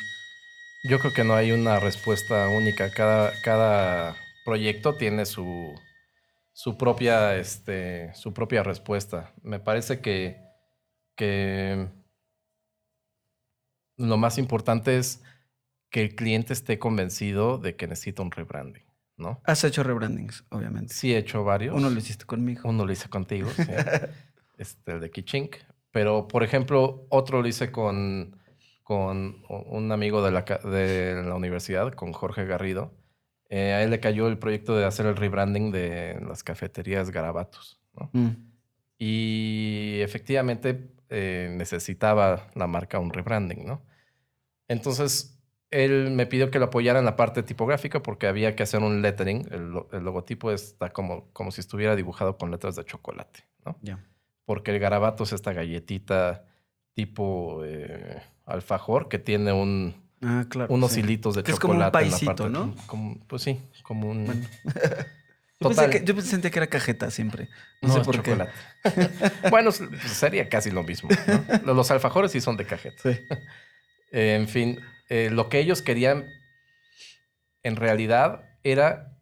Yo 0.84 0.98
creo 0.98 1.14
que 1.14 1.24
no 1.24 1.34
hay 1.34 1.50
una 1.52 1.80
respuesta 1.80 2.48
única. 2.50 2.90
Cada, 2.90 3.32
cada 3.42 4.16
proyecto 4.44 4.94
tiene 4.94 5.24
su, 5.24 5.74
su, 6.52 6.76
propia, 6.76 7.36
este, 7.36 8.12
su 8.14 8.34
propia 8.34 8.62
respuesta. 8.62 9.32
Me 9.42 9.60
parece 9.60 10.00
que, 10.00 10.42
que 11.16 11.88
lo 13.96 14.18
más 14.18 14.36
importante 14.36 14.98
es 14.98 15.22
que 15.94 16.02
el 16.02 16.16
cliente 16.16 16.52
esté 16.52 16.80
convencido 16.80 17.56
de 17.56 17.76
que 17.76 17.86
necesita 17.86 18.20
un 18.20 18.32
rebranding, 18.32 18.82
¿no? 19.16 19.40
Has 19.44 19.62
hecho 19.62 19.84
rebrandings, 19.84 20.44
obviamente. 20.50 20.92
Sí 20.92 21.14
he 21.14 21.18
hecho 21.18 21.44
varios. 21.44 21.76
Uno 21.76 21.88
lo 21.88 21.96
hiciste 21.96 22.24
conmigo. 22.24 22.68
Uno 22.68 22.84
lo 22.84 22.90
hice 22.90 23.08
contigo, 23.08 23.48
sí. 23.50 23.62
este, 24.58 24.90
el 24.90 24.98
de 24.98 25.12
Kichink. 25.12 25.54
Pero, 25.92 26.26
por 26.26 26.42
ejemplo, 26.42 27.06
otro 27.10 27.42
lo 27.42 27.46
hice 27.46 27.70
con, 27.70 28.42
con 28.82 29.44
un 29.48 29.92
amigo 29.92 30.20
de 30.24 30.32
la, 30.32 30.42
de 30.42 31.22
la 31.24 31.36
universidad, 31.36 31.92
con 31.92 32.12
Jorge 32.12 32.44
Garrido. 32.44 32.92
Eh, 33.48 33.74
a 33.74 33.84
él 33.84 33.90
le 33.90 34.00
cayó 34.00 34.26
el 34.26 34.36
proyecto 34.36 34.76
de 34.76 34.86
hacer 34.86 35.06
el 35.06 35.14
rebranding 35.14 35.70
de 35.70 36.20
las 36.26 36.42
cafeterías 36.42 37.12
Garabatos. 37.12 37.80
¿no? 37.92 38.10
Mm, 38.12 38.30
Y 38.98 40.00
efectivamente 40.00 40.90
eh, 41.08 41.54
necesitaba 41.56 42.50
la 42.56 42.66
marca 42.66 42.98
un 42.98 43.12
rebranding, 43.12 43.64
¿no? 43.64 43.86
Entonces, 44.66 45.33
él 45.70 46.10
me 46.12 46.26
pidió 46.26 46.50
que 46.50 46.58
lo 46.58 46.66
apoyara 46.66 46.98
en 46.98 47.04
la 47.04 47.16
parte 47.16 47.42
tipográfica 47.42 48.02
porque 48.02 48.26
había 48.26 48.54
que 48.54 48.62
hacer 48.62 48.80
un 48.80 49.02
lettering. 49.02 49.48
El, 49.50 49.70
lo- 49.70 49.88
el 49.92 50.04
logotipo 50.04 50.50
está 50.52 50.90
como, 50.90 51.30
como 51.32 51.50
si 51.50 51.60
estuviera 51.60 51.96
dibujado 51.96 52.36
con 52.38 52.50
letras 52.50 52.76
de 52.76 52.84
chocolate, 52.84 53.44
¿no? 53.64 53.76
ya. 53.82 53.98
Porque 54.44 54.70
el 54.72 54.78
garabato 54.78 55.24
es 55.24 55.32
esta 55.32 55.52
galletita 55.52 56.44
tipo 56.94 57.62
eh, 57.64 58.22
alfajor 58.46 59.08
que 59.08 59.18
tiene 59.18 59.52
un, 59.52 60.02
Ah, 60.22 60.44
claro. 60.48 60.72
unos 60.72 60.92
sí. 60.92 61.00
hilitos 61.00 61.34
de 61.34 61.42
Que 61.42 61.52
es 61.52 61.58
como 61.58 61.74
un 61.74 61.80
chocolate 61.80 62.04
en 62.04 62.10
la 62.10 62.10
paisito, 62.18 62.34
parte 62.44 62.50
¿no? 62.50 62.74
Como- 62.86 63.18
pues 63.26 63.42
sí, 63.42 63.60
como 63.82 64.08
un... 64.10 64.26
Bueno. 64.26 64.42
Yo, 65.60 65.68
pensé 65.68 65.82
Total. 65.86 65.90
que, 65.90 66.04
yo 66.04 66.20
sentía 66.20 66.50
que 66.50 66.58
era 66.58 66.66
cajeta 66.66 67.10
siempre. 67.10 67.48
No, 67.80 67.88
No, 67.88 67.94
sé 67.94 68.00
por 68.00 68.16
chocolate. 68.16 68.52
bueno, 69.50 69.70
s- 69.70 69.86
pues 69.86 70.02
sería 70.12 70.48
casi 70.48 70.70
lo 70.70 70.82
mismo. 70.82 71.08
¿no? 71.64 71.74
Los 71.74 71.90
alfajores 71.90 72.32
sí 72.32 72.40
son 72.40 72.56
de 72.56 72.66
cajeta. 72.66 72.96
qué. 73.02 73.14
Sí. 73.14 73.20
Eh, 74.10 74.34
en 74.34 74.48
fin, 74.48 74.80
eh, 75.14 75.30
lo 75.30 75.48
que 75.48 75.60
ellos 75.60 75.80
querían 75.80 76.26
en 77.62 77.76
realidad 77.76 78.50
era 78.64 79.16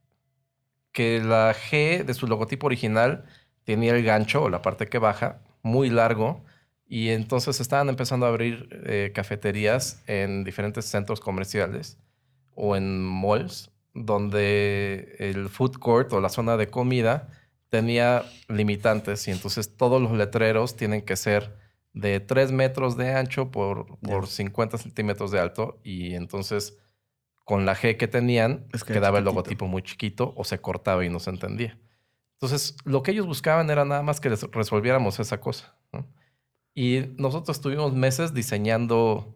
que 0.90 1.20
la 1.20 1.54
G 1.54 2.02
de 2.02 2.14
su 2.14 2.26
logotipo 2.26 2.66
original 2.66 3.26
tenía 3.64 3.94
el 3.94 4.02
gancho 4.02 4.44
o 4.44 4.48
la 4.48 4.62
parte 4.62 4.86
que 4.86 4.96
baja 4.96 5.42
muy 5.60 5.90
largo 5.90 6.46
y 6.88 7.10
entonces 7.10 7.60
estaban 7.60 7.90
empezando 7.90 8.24
a 8.24 8.30
abrir 8.30 8.70
eh, 8.86 9.12
cafeterías 9.14 10.02
en 10.06 10.44
diferentes 10.44 10.86
centros 10.86 11.20
comerciales 11.20 11.98
o 12.54 12.74
en 12.74 12.98
malls 12.98 13.70
donde 13.92 15.14
el 15.18 15.50
food 15.50 15.76
court 15.76 16.10
o 16.14 16.22
la 16.22 16.30
zona 16.30 16.56
de 16.56 16.68
comida 16.68 17.28
tenía 17.68 18.24
limitantes 18.48 19.28
y 19.28 19.30
entonces 19.30 19.76
todos 19.76 20.00
los 20.00 20.12
letreros 20.12 20.74
tienen 20.74 21.02
que 21.02 21.16
ser 21.16 21.61
de 21.92 22.20
3 22.20 22.52
metros 22.52 22.96
de 22.96 23.12
ancho 23.14 23.50
por, 23.50 23.98
por 24.00 24.24
Ya. 24.24 24.30
50 24.30 24.78
centímetros 24.78 25.30
de 25.30 25.40
alto 25.40 25.80
y 25.84 26.14
entonces 26.14 26.78
con 27.44 27.66
la 27.66 27.74
G 27.76 27.96
que 27.96 28.08
tenían 28.08 28.66
Es 28.72 28.84
que 28.84 28.94
quedaba 28.94 29.18
el 29.18 29.24
logotipo 29.24 29.66
muy 29.66 29.82
chiquito 29.82 30.32
o 30.36 30.44
se 30.44 30.60
cortaba 30.60 31.04
y 31.04 31.10
no 31.10 31.18
se 31.20 31.30
entendía. 31.30 31.78
Entonces 32.34 32.76
lo 32.84 33.02
que 33.02 33.10
ellos 33.10 33.26
buscaban 33.26 33.68
era 33.70 33.84
nada 33.84 34.02
más 34.02 34.20
que 34.20 34.30
les 34.30 34.42
resolviéramos 34.50 35.20
esa 35.20 35.40
cosa. 35.40 35.76
¿no? 35.92 36.06
Y 36.74 37.00
nosotros 37.18 37.56
estuvimos 37.56 37.92
meses 37.94 38.32
diseñando 38.32 39.34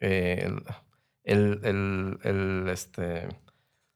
eh, 0.00 0.48
el, 1.24 1.60
el- 1.60 1.60
el- 1.64 2.18
el, 2.24 2.68
este, 2.70 3.28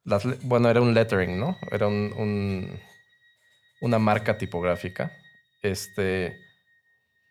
las 0.05 0.25
bueno, 0.45 0.69
era 0.69 0.81
un 0.83 0.93
lettering, 0.95 1.41
¿no? 1.41 1.57
Era 1.73 1.89
un, 1.89 2.13
un- 2.17 2.79
una 3.81 3.99
marca 3.99 4.37
tipográfica. 4.39 5.11
Este, 5.63 6.37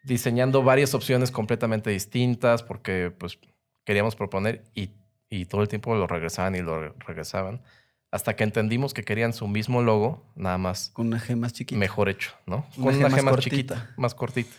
diseñando 0.05 0.63
varias 0.63 0.93
opciones 0.93 1.31
completamente 1.31 1.89
distintas 1.89 2.63
porque 2.63 3.11
pues 3.17 3.39
queríamos 3.83 4.15
proponer 4.15 4.63
y, 4.73 4.91
y 5.29 5.45
todo 5.45 5.61
el 5.61 5.67
tiempo 5.67 5.95
lo 5.95 6.07
regresaban 6.07 6.55
y 6.55 6.61
lo 6.61 6.93
regresaban. 6.93 7.61
Hasta 8.11 8.35
que 8.35 8.43
entendimos 8.43 8.93
que 8.93 9.03
querían 9.03 9.33
su 9.33 9.47
mismo 9.47 9.81
logo, 9.81 10.23
nada 10.35 10.57
más 10.57 10.91
Con 10.93 11.07
una 11.07 11.19
G 11.19 11.35
más 11.35 11.51
chiquita. 11.53 11.77
mejor 11.77 12.07
hecho, 12.07 12.31
¿no? 12.45 12.65
Una 12.77 12.85
Con 12.85 12.93
G 12.93 12.97
una 12.99 13.09
G 13.09 13.23
más 13.23 13.39
chiquita, 13.39 13.93
más 13.97 14.15
cortita. 14.15 14.55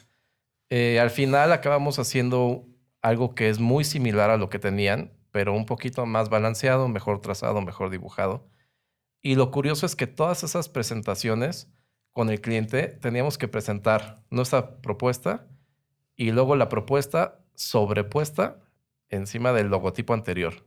Eh, 0.69 0.99
al 1.01 1.11
final 1.11 1.53
acabamos 1.53 1.99
haciendo 1.99 2.67
algo 3.01 3.35
que 3.35 3.49
es 3.49 3.61
muy 3.61 3.85
similar 3.85 4.31
a 4.31 4.37
lo 4.37 4.51
que 4.51 4.59
tenían, 4.59 5.13
pero 5.31 5.55
un 5.55 5.65
poquito 5.65 6.05
más 6.07 6.29
balanceado, 6.29 6.89
mejor 6.89 7.21
trazado, 7.21 7.63
mejor 7.63 7.91
dibujado. 7.91 8.49
Y 9.23 9.37
lo 9.37 9.51
curioso 9.51 9.87
es 9.87 9.97
que 9.97 10.07
todas 10.07 10.43
esas 10.43 10.69
presentaciones 10.69 11.69
con 12.17 12.31
el 12.31 12.41
cliente 12.41 12.89
teníamos 12.89 13.37
que 13.37 13.47
presentar 13.47 14.23
nuestra 14.31 14.79
propuesta 14.81 15.45
y 16.17 16.31
luego 16.31 16.57
la 16.57 16.71
propuesta 16.71 17.41
sobrepuesta 17.55 18.57
encima 19.11 19.53
del 19.53 19.67
logotipo 19.69 20.15
anterior. 20.15 20.65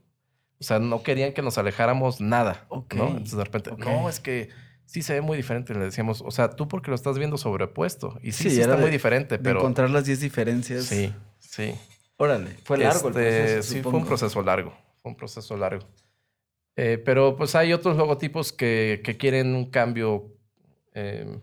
O 0.60 0.62
sea, 0.62 0.78
no 0.78 1.02
querían 1.02 1.32
que 1.32 1.42
nos 1.42 1.58
alejáramos 1.58 2.20
nada. 2.20 2.66
Ok, 2.68 2.94
¿no? 2.94 3.08
Entonces 3.08 3.36
de 3.36 3.42
repente, 3.42 3.72
no, 3.76 4.08
es 4.08 4.20
que 4.20 4.50
sí 4.84 5.02
se 5.02 5.14
ve 5.14 5.22
muy 5.22 5.36
diferente. 5.36 5.74
Le 5.74 5.80
decíamos, 5.86 6.22
o 6.24 6.30
sea, 6.30 6.50
tú 6.50 6.68
porque 6.68 6.90
lo 6.90 6.94
estás 6.94 7.18
viendo 7.18 7.36
sobrepuesto. 7.36 8.16
Y 8.22 8.30
sí, 8.30 8.44
Sí, 8.44 8.50
sí, 8.50 8.56
era 8.58 8.66
está 8.66 8.76
de- 8.76 8.82
muy 8.82 8.90
diferente, 8.92 9.36
De 9.36 9.42
pero... 9.42 9.58
encontrar 9.58 9.90
las 9.90 10.04
10 10.04 10.20
diferencias. 10.20 10.84
Sí, 10.84 11.12
sí. 11.40 11.74
Órale. 12.16 12.50
Fue 12.62 12.78
largo 12.78 13.08
el 13.08 13.16
Este, 13.16 13.40
proceso, 13.42 13.72
Sí, 13.74 13.82
fue 13.82 13.92
un 13.94 14.06
proceso 14.06 14.40
largo. 14.44 14.72
Fue 15.02 15.10
un 15.10 15.16
proceso 15.16 15.56
largo. 15.56 15.84
Eh, 16.76 17.02
pero 17.04 17.34
pues 17.34 17.56
hay 17.56 17.72
otros 17.72 17.96
logotipos 17.96 18.52
que, 18.52 19.00
que 19.02 19.16
quieren 19.16 19.56
un 19.56 19.68
cambio 19.68 20.36
eh, 20.92 21.40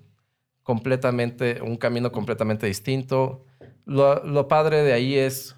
completamente, 0.64 1.62
un 1.62 1.78
camino 1.78 2.12
completamente 2.12 2.68
distinto. 2.68 3.46
Lo, 3.86 4.24
lo 4.26 4.48
padre 4.48 4.84
de 4.84 4.94
ahí 4.94 5.16
es 5.16 5.56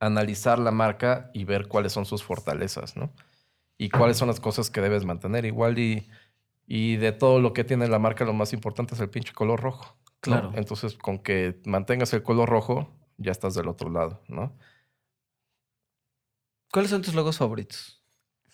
analizar 0.00 0.58
la 0.58 0.70
marca 0.70 1.30
y 1.32 1.44
ver 1.44 1.68
cuáles 1.68 1.92
son 1.92 2.04
sus 2.04 2.22
fortalezas, 2.22 2.96
¿no? 2.96 3.12
Y 3.78 3.88
cuáles 3.90 4.16
son 4.16 4.28
las 4.28 4.40
cosas 4.40 4.70
que 4.70 4.80
debes 4.80 5.04
mantener. 5.04 5.44
Igual 5.44 5.78
y, 5.78 6.08
y 6.66 6.96
de 6.96 7.12
todo 7.12 7.40
lo 7.40 7.52
que 7.52 7.64
tiene 7.64 7.88
la 7.88 7.98
marca, 7.98 8.24
lo 8.24 8.32
más 8.32 8.52
importante 8.52 8.94
es 8.94 9.00
el 9.00 9.10
pinche 9.10 9.32
color 9.32 9.60
rojo. 9.60 9.96
¿no? 10.06 10.10
Claro. 10.20 10.52
Entonces, 10.54 10.94
con 10.94 11.18
que 11.18 11.60
mantengas 11.66 12.12
el 12.14 12.22
color 12.22 12.48
rojo, 12.48 12.90
ya 13.18 13.32
estás 13.32 13.54
del 13.54 13.68
otro 13.68 13.90
lado, 13.90 14.22
¿no? 14.28 14.56
¿Cuáles 16.72 16.90
son 16.90 17.02
tus 17.02 17.14
logos 17.14 17.38
favoritos? 17.38 18.02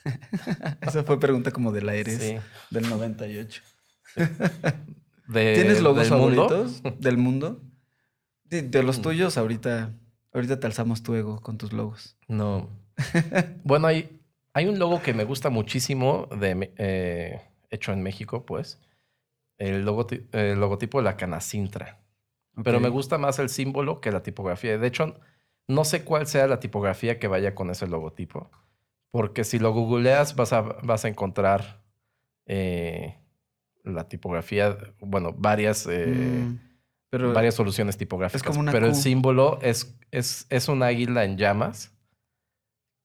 Esa 0.80 1.04
fue 1.04 1.18
pregunta 1.18 1.50
como 1.50 1.72
de 1.72 1.82
la 1.82 1.94
Eres 1.94 2.20
Sí. 2.20 2.36
del 2.70 2.88
98. 2.88 3.62
De- 5.28 5.54
¿Tienes 5.54 5.80
logos 5.80 6.08
del 6.08 6.18
mundo, 6.18 6.48
favoritos 6.48 6.82
del 7.00 7.16
mundo? 7.16 7.60
De, 8.44 8.62
de 8.62 8.82
los 8.82 8.98
Mm. 8.98 9.02
tuyos, 9.02 9.38
ahorita, 9.38 9.94
ahorita 10.32 10.60
te 10.60 10.66
alzamos 10.66 11.02
tu 11.02 11.14
ego 11.14 11.40
con 11.40 11.56
tus 11.58 11.72
logos. 11.72 12.16
No. 12.28 12.68
bueno, 13.64 13.86
hay, 13.86 14.20
hay 14.52 14.66
un 14.66 14.78
logo 14.78 15.00
que 15.02 15.14
me 15.14 15.24
gusta 15.24 15.48
muchísimo, 15.48 16.28
de, 16.38 16.72
eh, 16.76 17.40
hecho 17.70 17.92
en 17.92 18.02
México, 18.02 18.44
pues. 18.44 18.78
El, 19.58 19.86
logoti- 19.86 20.26
el 20.32 20.58
logotipo 20.60 20.98
de 20.98 21.04
la 21.04 21.16
Canacintra. 21.16 22.00
Pero 22.64 22.80
me 22.80 22.90
gusta 22.90 23.16
más 23.16 23.38
el 23.38 23.48
símbolo 23.48 24.00
que 24.02 24.10
la 24.10 24.22
tipografía. 24.22 24.76
De 24.76 24.86
hecho, 24.86 25.14
no 25.68 25.84
sé 25.84 26.04
cuál 26.04 26.26
sea 26.26 26.46
la 26.46 26.60
tipografía 26.60 27.18
que 27.18 27.28
vaya 27.28 27.54
con 27.54 27.70
ese 27.70 27.86
logotipo. 27.86 28.50
Porque 29.10 29.44
si 29.44 29.58
lo 29.58 29.72
googleas, 29.72 30.36
vas 30.36 30.52
a, 30.52 30.60
vas 30.60 31.04
a 31.06 31.08
encontrar 31.08 31.82
eh, 32.44 33.16
la 33.84 34.08
tipografía, 34.08 34.76
bueno, 35.00 35.32
varias, 35.36 35.86
eh, 35.90 36.44
Mm, 36.46 36.58
pero 37.10 37.32
varias 37.32 37.54
soluciones 37.54 37.96
tipográficas. 37.96 38.42
como 38.46 38.60
una 38.60 38.72
pero 38.72 38.86
el 38.86 38.94
símbolo 38.94 39.58
es, 39.62 39.98
es, 40.10 40.46
es 40.50 40.68
un 40.68 40.82
águila 40.82 41.24
en 41.24 41.36
llamas 41.36 41.92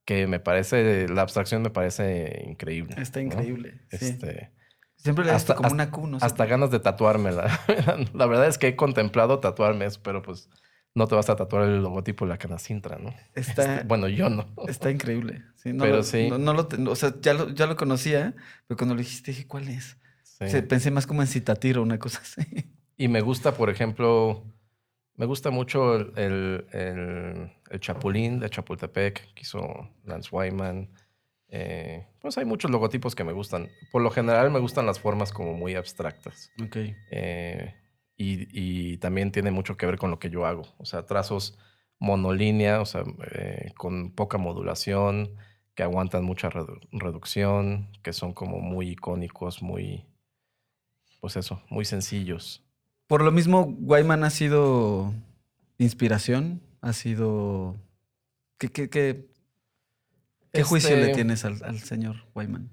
que 0.05 0.25
me 0.27 0.39
parece, 0.39 1.07
la 1.09 1.21
abstracción 1.23 1.61
me 1.61 1.69
parece 1.69 2.43
increíble. 2.47 2.95
está 2.97 3.19
¿no? 3.19 3.25
increíble. 3.25 3.81
sí. 3.91 3.97
Este, 4.05 4.51
Siempre 4.95 5.25
le 5.25 5.31
hasta- 5.31 5.53
como 5.55 5.67
hasta- 5.67 5.73
una 5.75 5.91
Q, 5.91 6.07
no 6.07 6.19
sé 6.19 6.25
hasta 6.25 6.45
ganas 6.45 6.71
de 6.71 6.79
tatuármela. 6.79 7.47
la 8.13 8.25
verdad 8.25 8.47
es 8.47 8.57
que 8.57 8.69
he 8.69 8.75
contemplado 8.75 9.39
tatuarme 9.39 9.85
eso, 9.85 9.99
pero 10.03 10.21
pues 10.23 10.49
no 10.95 11.07
te 11.07 11.13
vas 11.13 11.29
a 11.29 11.35
tatuar 11.35 11.63
el 11.67 11.83
logotipo 11.83 12.25
de 12.25 12.29
la 12.29 12.37
canacintra, 12.39 12.97
¿no? 12.97 13.13
Está, 13.35 13.75
Este, 13.75 13.87
bueno, 13.87 14.07
yo 14.07 14.29
no. 14.29 14.47
está 14.67 14.89
increíble. 14.89 15.43
Sí, 15.55 15.71
no 15.73 15.83
Pero 15.83 15.97
lo- 15.97 16.03
sí. 16.03 16.29
No, 16.29 16.37
no 16.39 16.53
lo, 16.53 16.67
o 16.91 16.95
sea, 16.95 17.13
ya 17.21 17.33
lo, 17.35 17.49
ya 17.49 17.67
lo 17.67 17.75
conocía, 17.75 18.33
pero 18.65 18.77
cuando 18.77 18.95
lo 18.95 18.99
dijiste 19.01 19.31
dije, 19.31 19.45
¿cuál 19.45 19.67
es? 19.67 19.97
Sí. 20.45 20.61
Pensé 20.61 20.91
más 20.91 21.07
como 21.07 21.21
en 21.21 21.27
Citatiro, 21.27 21.81
una 21.81 21.97
cosa 21.99 22.19
así. 22.21 22.41
Y 22.97 23.07
me 23.07 23.21
gusta, 23.21 23.53
por 23.55 23.69
ejemplo, 23.69 24.43
me 25.15 25.25
gusta 25.25 25.49
mucho 25.49 25.95
el, 25.95 26.13
el, 26.15 26.67
el- 26.73 27.51
el 27.69 27.79
Chapulín 27.79 28.39
de 28.39 28.49
Chapultepec 28.49 29.33
que 29.33 29.41
hizo 29.41 29.89
Lance 30.03 30.29
Wyman. 30.31 30.89
Eh, 31.49 32.05
pues 32.19 32.37
hay 32.37 32.45
muchos 32.45 32.69
logotipos 32.71 33.15
que 33.15 33.23
me 33.23 33.33
gustan. 33.33 33.69
Por 33.91 34.01
lo 34.01 34.09
general 34.11 34.51
me 34.51 34.59
gustan 34.59 34.85
las 34.85 34.99
formas 34.99 35.31
como 35.31 35.53
muy 35.53 35.75
abstractas. 35.75 36.51
Ok. 36.63 36.77
Eh, 37.11 37.73
y, 38.15 38.47
y 38.93 38.97
también 38.97 39.31
tiene 39.31 39.51
mucho 39.51 39.77
que 39.77 39.85
ver 39.85 39.97
con 39.97 40.11
lo 40.11 40.19
que 40.19 40.29
yo 40.29 40.45
hago. 40.45 40.63
O 40.77 40.85
sea, 40.85 41.05
trazos 41.05 41.57
monolínea, 41.99 42.81
o 42.81 42.85
sea, 42.85 43.03
eh, 43.31 43.71
con 43.75 44.11
poca 44.11 44.37
modulación, 44.37 45.35
que 45.75 45.83
aguantan 45.83 46.23
mucha 46.23 46.49
redu- 46.49 46.79
reducción, 46.91 47.89
que 48.03 48.13
son 48.13 48.33
como 48.33 48.59
muy 48.59 48.89
icónicos, 48.89 49.61
muy, 49.61 50.05
pues 51.27 51.35
eso, 51.35 51.61
muy 51.69 51.83
sencillos. 51.83 52.63
Por 53.05 53.21
lo 53.21 53.33
mismo, 53.33 53.75
Wyman 53.81 54.23
ha 54.23 54.29
sido 54.29 55.13
inspiración, 55.77 56.61
ha 56.79 56.93
sido... 56.93 57.75
¿Qué, 58.57 58.69
qué, 58.69 58.89
qué, 58.89 59.27
qué 60.53 60.63
juicio 60.63 60.95
Este, 60.95 61.07
le 61.07 61.13
tienes 61.13 61.43
al, 61.43 61.61
al 61.65 61.79
señor 61.79 62.23
Wyman? 62.33 62.69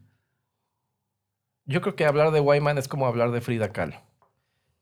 Yo 1.64 1.80
creo 1.80 1.96
que 1.96 2.04
hablar 2.04 2.30
de 2.30 2.38
Wyman 2.38 2.78
es 2.78 2.86
como 2.86 3.08
hablar 3.08 3.32
de 3.32 3.40
Frida 3.40 3.72
Kahlo. 3.72 4.00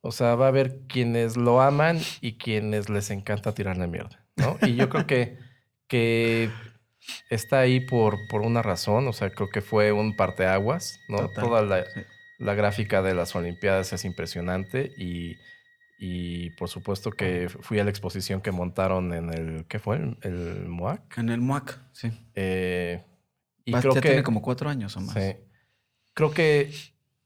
O 0.03 0.12
sea, 0.12 0.35
va 0.35 0.45
a 0.45 0.49
haber 0.49 0.81
quienes 0.81 1.39
lo 1.39 1.62
aman 1.62 1.99
y 2.20 2.37
quienes 2.37 2.91
les 2.91 3.11
encanta 3.11 3.55
tirarle 3.55 3.87
mierda, 3.87 4.23
¿no? 4.37 4.59
Y 4.61 4.75
yo 4.75 4.91
creo 4.91 5.07
que, 5.07 5.39
que 5.89 6.51
está 7.31 7.61
ahí 7.61 7.81
por, 7.81 8.18
por 8.29 8.43
una 8.43 8.61
razón. 8.61 9.09
O 9.09 9.14
sea, 9.14 9.31
creo 9.31 9.49
que 9.49 9.62
fue 9.62 9.93
un 9.93 10.14
parteaguas, 10.14 11.01
¿no? 11.09 11.20
Total, 11.20 11.45
Toda 11.45 11.62
la. 11.62 11.85
La 12.43 12.55
gráfica 12.55 13.03
de 13.03 13.14
las 13.14 13.34
Olimpiadas 13.36 13.93
es 13.93 14.05
impresionante 14.05 14.93
y, 14.99 15.36
y 15.99 16.51
por 16.51 16.68
supuesto 16.68 17.11
que 17.11 17.49
fui 17.49 17.78
a 17.78 17.84
la 17.84 17.90
exposición 17.90 18.40
que 18.40 18.51
montaron 18.51 19.12
en 19.14 19.32
el, 19.32 19.66
¿qué 19.66 19.78
fue? 19.78 19.97
El, 19.97 20.18
el 20.22 20.68
MOAC. 20.68 21.18
En 21.18 21.28
el 21.28 21.40
MUAC, 21.40 21.78
sí. 21.93 22.11
Eh, 22.34 23.05
y 23.64 23.72
creo 23.72 23.95
ya 23.95 24.01
que... 24.01 24.09
tiene 24.09 24.22
como 24.22 24.43
cuatro 24.43 24.68
años 24.68 24.97
o 24.97 25.01
más. 25.01 25.14
Sí. 25.14 25.36
Creo 26.14 26.32
que 26.32 26.72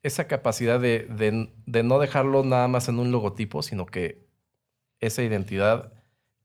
esa 0.02 0.26
capacidad 0.28 0.78
de, 0.78 1.00
de- 1.10 1.52
de 1.66 1.82
no 1.82 1.98
dejarlo 1.98 2.44
nada 2.44 2.68
más 2.68 2.88
en 2.88 2.98
un 2.98 3.10
logotipo, 3.10 3.62
sino 3.62 3.86
que 3.86 4.26
esa 5.00 5.22
identidad 5.22 5.92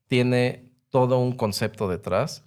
tiene 0.07 0.71
todo 0.89 1.19
un 1.19 1.35
concepto 1.37 1.87
detrás 1.87 2.45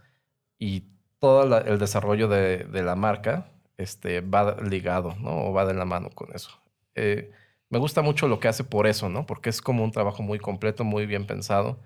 y 0.58 0.84
todo 1.18 1.46
la- 1.46 1.58
el 1.58 1.78
desarrollo 1.78 2.28
de, 2.28 2.64
de 2.64 2.82
la 2.82 2.96
marca 2.96 3.52
este, 3.76 4.20
va 4.20 4.56
ligado, 4.62 5.14
¿no? 5.16 5.46
O 5.46 5.52
va 5.52 5.64
de 5.66 5.74
la 5.74 5.84
mano 5.84 6.10
con 6.10 6.34
eso. 6.34 6.50
Eh, 6.94 7.30
me 7.70 7.78
gusta 7.78 8.02
mucho 8.02 8.28
lo 8.28 8.38
que 8.40 8.48
hace 8.48 8.64
por 8.64 8.86
eso, 8.86 9.08
¿no? 9.08 9.26
Porque 9.26 9.50
es 9.50 9.60
como 9.60 9.82
un 9.82 9.90
trabajo 9.90 10.22
muy 10.22 10.38
completo, 10.38 10.84
muy 10.84 11.06
bien 11.06 11.26
pensado. 11.26 11.80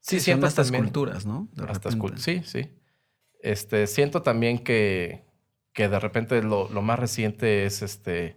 Sí, 0.00 0.16
son 0.16 0.24
siento 0.24 0.46
hasta 0.46 0.62
también- 0.62 0.84
esculturas, 0.84 1.26
¿no? 1.26 1.48
De 1.52 1.64
hasta 1.64 1.90
Sí, 2.16 2.42
sí. 2.44 2.72
Este, 3.40 3.86
siento 3.86 4.22
también 4.22 4.58
que, 4.58 5.24
que 5.72 5.88
de 5.88 6.00
repente 6.00 6.42
lo, 6.42 6.68
lo 6.70 6.82
más 6.82 6.98
reciente 6.98 7.66
es 7.66 7.82
este 7.82 8.36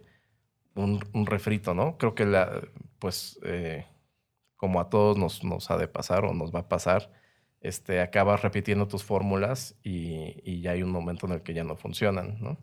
un, 0.74 1.04
un 1.12 1.26
refrito, 1.26 1.74
¿no? 1.74 1.98
Creo 1.98 2.14
que 2.14 2.24
la, 2.24 2.62
pues, 2.98 3.38
eh, 3.42 3.84
como 4.56 4.80
a 4.80 4.88
todos 4.88 5.18
nos, 5.18 5.42
nos 5.42 5.70
ha 5.70 5.76
de 5.76 5.88
pasar 5.88 6.24
o 6.24 6.34
nos 6.34 6.54
va 6.54 6.60
a 6.60 6.68
pasar, 6.68 7.10
este, 7.60 8.00
acabas 8.00 8.42
repitiendo 8.42 8.86
tus 8.86 9.02
fórmulas 9.02 9.74
y, 9.82 10.36
y 10.44 10.60
ya 10.60 10.70
hay 10.72 10.82
un 10.84 10.90
momento 10.90 11.26
en 11.26 11.32
el 11.32 11.42
que 11.42 11.52
ya 11.54 11.64
no 11.64 11.74
funcionan, 11.76 12.38
¿no? 12.40 12.58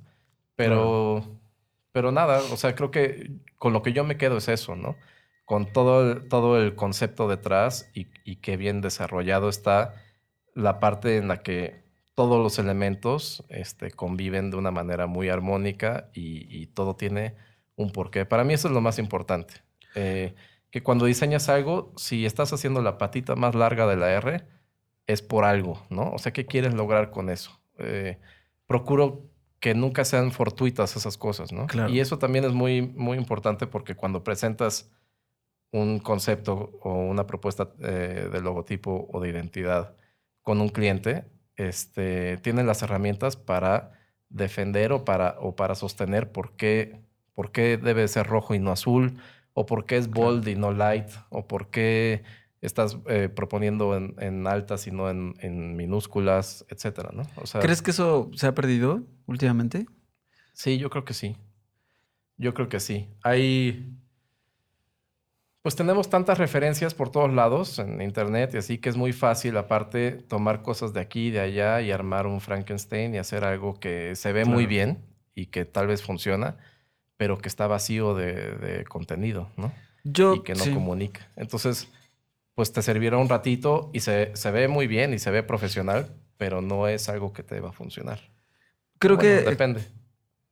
Pero, 0.59 1.23
pero 1.93 2.11
nada, 2.11 2.41
o 2.51 2.57
sea, 2.57 2.75
creo 2.75 2.91
que 2.91 3.31
con 3.57 3.71
lo 3.71 3.81
que 3.81 3.93
yo 3.93 4.03
me 4.03 4.17
quedo 4.17 4.37
es 4.37 4.49
eso, 4.49 4.75
¿no? 4.75 4.97
Con 5.45 5.71
todo 5.71 6.11
el, 6.11 6.27
todo 6.27 6.61
el 6.61 6.75
concepto 6.75 7.29
detrás 7.29 7.89
y, 7.93 8.07
y 8.25 8.35
qué 8.41 8.57
bien 8.57 8.81
desarrollado 8.81 9.47
está 9.47 9.93
la 10.53 10.81
parte 10.81 11.15
en 11.15 11.29
la 11.29 11.43
que 11.43 11.85
todos 12.13 12.43
los 12.43 12.59
elementos 12.59 13.45
este, 13.47 13.91
conviven 13.91 14.51
de 14.51 14.57
una 14.57 14.71
manera 14.71 15.07
muy 15.07 15.29
armónica 15.29 16.09
y, 16.13 16.45
y 16.53 16.67
todo 16.67 16.97
tiene 16.97 17.35
un 17.77 17.91
porqué. 17.93 18.25
Para 18.25 18.43
mí 18.43 18.53
eso 18.53 18.67
es 18.67 18.73
lo 18.73 18.81
más 18.81 18.99
importante. 18.99 19.53
Eh, 19.95 20.35
que 20.71 20.83
cuando 20.83 21.05
diseñas 21.05 21.47
algo, 21.47 21.93
si 21.95 22.25
estás 22.25 22.51
haciendo 22.51 22.81
la 22.81 22.97
patita 22.97 23.37
más 23.37 23.55
larga 23.55 23.87
de 23.87 23.95
la 23.95 24.11
R, 24.11 24.45
es 25.07 25.21
por 25.21 25.45
algo, 25.45 25.81
¿no? 25.89 26.11
O 26.11 26.17
sea, 26.17 26.33
¿qué 26.33 26.45
quieres 26.45 26.73
lograr 26.73 27.11
con 27.11 27.29
eso? 27.29 27.61
Eh, 27.77 28.19
procuro 28.67 29.29
que 29.59 29.73
nunca 29.73 30.05
sean 30.05 30.31
fortuitas 30.31 30.95
esas 30.95 31.17
cosas, 31.17 31.51
¿no? 31.51 31.67
Claro. 31.67 31.89
Y 31.89 31.99
eso 31.99 32.17
también 32.17 32.45
es 32.45 32.53
muy, 32.53 32.81
muy 32.81 33.17
importante 33.17 33.67
porque 33.67 33.95
cuando 33.95 34.23
presentas 34.23 34.89
un 35.71 35.99
concepto 35.99 36.79
o 36.81 36.93
una 36.93 37.27
propuesta 37.27 37.69
eh, 37.79 38.29
de 38.31 38.41
logotipo 38.41 39.07
o 39.11 39.19
de 39.19 39.29
identidad 39.29 39.95
con 40.41 40.61
un 40.61 40.69
cliente, 40.69 41.25
este, 41.57 42.37
tienen 42.37 42.65
las 42.65 42.81
herramientas 42.81 43.35
para 43.35 43.91
defender 44.29 44.91
o 44.93 45.03
para, 45.05 45.35
o 45.39 45.55
para 45.55 45.75
sostener 45.75 46.31
por 46.31 46.55
qué, 46.55 47.01
por 47.33 47.51
qué 47.51 47.77
debe 47.77 48.07
ser 48.07 48.27
rojo 48.27 48.55
y 48.55 48.59
no 48.59 48.71
azul, 48.71 49.19
o 49.53 49.65
por 49.65 49.85
qué 49.85 49.97
es 49.97 50.09
bold 50.09 50.47
y 50.47 50.55
no 50.55 50.71
light, 50.71 51.09
o 51.29 51.47
por 51.47 51.67
qué 51.69 52.23
estás 52.61 52.97
eh, 53.07 53.29
proponiendo 53.29 53.95
en, 53.95 54.15
en 54.19 54.45
altas 54.47 54.87
y 54.87 54.91
no 54.91 55.09
en, 55.09 55.35
en 55.39 55.75
minúsculas, 55.75 56.65
etcétera, 56.69 57.11
¿no? 57.13 57.23
O 57.35 57.47
sea, 57.47 57.61
¿Crees 57.61 57.81
que 57.81 57.91
eso 57.91 58.29
se 58.35 58.47
ha 58.47 58.53
perdido 58.53 59.03
últimamente? 59.25 59.85
Sí, 60.53 60.77
yo 60.77 60.89
creo 60.89 61.05
que 61.05 61.13
sí. 61.13 61.37
Yo 62.37 62.53
creo 62.53 62.69
que 62.69 62.79
sí. 62.79 63.07
Hay. 63.23 63.95
Pues 65.61 65.75
tenemos 65.75 66.09
tantas 66.09 66.37
referencias 66.37 66.93
por 66.93 67.11
todos 67.11 67.33
lados 67.33 67.79
en 67.79 68.01
internet 68.01 68.51
y 68.53 68.57
así 68.57 68.77
que 68.77 68.89
es 68.89 68.95
muy 68.95 69.11
fácil, 69.11 69.57
aparte, 69.57 70.11
tomar 70.11 70.61
cosas 70.61 70.93
de 70.93 71.01
aquí 71.01 71.27
y 71.27 71.31
de 71.31 71.41
allá 71.41 71.81
y 71.81 71.91
armar 71.91 72.27
un 72.27 72.39
Frankenstein 72.39 73.13
y 73.13 73.17
hacer 73.17 73.43
algo 73.43 73.77
que 73.79 74.15
se 74.15 74.31
ve 74.31 74.45
muy 74.45 74.65
bien 74.65 75.05
y 75.35 75.47
que 75.47 75.65
tal 75.65 75.87
vez 75.87 76.01
funciona, 76.01 76.57
pero 77.17 77.37
que 77.37 77.49
está 77.49 77.67
vacío 77.67 78.15
de, 78.15 78.55
de 78.57 78.85
contenido, 78.85 79.51
¿no? 79.57 79.73
Yo 80.05 80.35
y 80.35 80.43
que 80.43 80.55
no 80.55 80.63
sí. 80.63 80.73
comunica. 80.73 81.29
Entonces, 81.35 81.91
pues 82.59 82.73
te 82.73 82.81
servirá 82.81 83.15
un 83.17 83.29
ratito 83.29 83.89
y 83.93 84.01
se, 84.01 84.35
se 84.35 84.51
ve 84.51 84.67
muy 84.67 84.85
bien 84.85 85.13
y 85.13 85.19
se 85.19 85.31
ve 85.31 85.43
profesional, 85.43 86.13
pero 86.35 86.59
no 86.61 86.89
es 86.89 87.07
algo 87.07 87.31
que 87.31 87.41
te 87.41 87.61
va 87.61 87.69
a 87.69 87.71
funcionar. 87.71 88.19
creo 88.97 89.15
Bueno, 89.15 89.33
que 89.43 89.49
Depende. 89.49 89.87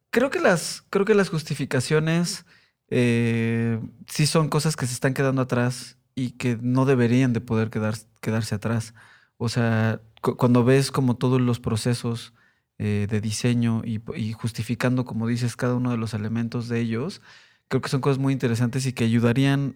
creo 0.10 0.30
que 0.30 0.40
las 0.40 0.86
creo 0.90 1.04
que 1.04 1.14
las 1.16 1.28
justificaciones 1.28 2.46
eh, 2.90 3.82
sí 4.08 4.26
son 4.26 4.48
cosas 4.48 4.78
que 4.78 4.86
se 4.88 4.94
están 4.94 5.14
quedando 5.14 5.42
atrás 5.42 5.98
y 6.16 6.30
que 6.38 6.58
no 6.62 6.86
deberían 6.86 7.34
de 7.34 7.42
poder 7.42 7.70
quedar, 7.70 7.96
quedarse 8.22 8.56
atrás. 8.56 8.94
O 9.36 9.50
sea, 9.50 10.00
cu- 10.22 10.38
cuando 10.38 10.64
ves 10.64 10.92
como 10.92 11.18
todos 11.18 11.42
los 11.42 11.60
procesos 11.60 12.34
eh, 12.78 13.08
de 13.10 13.20
diseño 13.20 13.82
y, 13.84 14.00
y 14.16 14.32
justificando, 14.32 15.04
como 15.04 15.28
dices, 15.28 15.58
cada 15.58 15.76
uno 15.76 15.92
de 15.92 15.98
los 15.98 16.14
elementos 16.14 16.70
de 16.70 16.80
ellos, 16.80 17.22
creo 17.68 17.82
que 17.82 17.90
son 17.90 18.00
cosas 18.00 18.18
muy 18.18 18.32
interesantes 18.32 18.86
y 18.86 18.94
que 18.94 19.04
ayudarían 19.04 19.76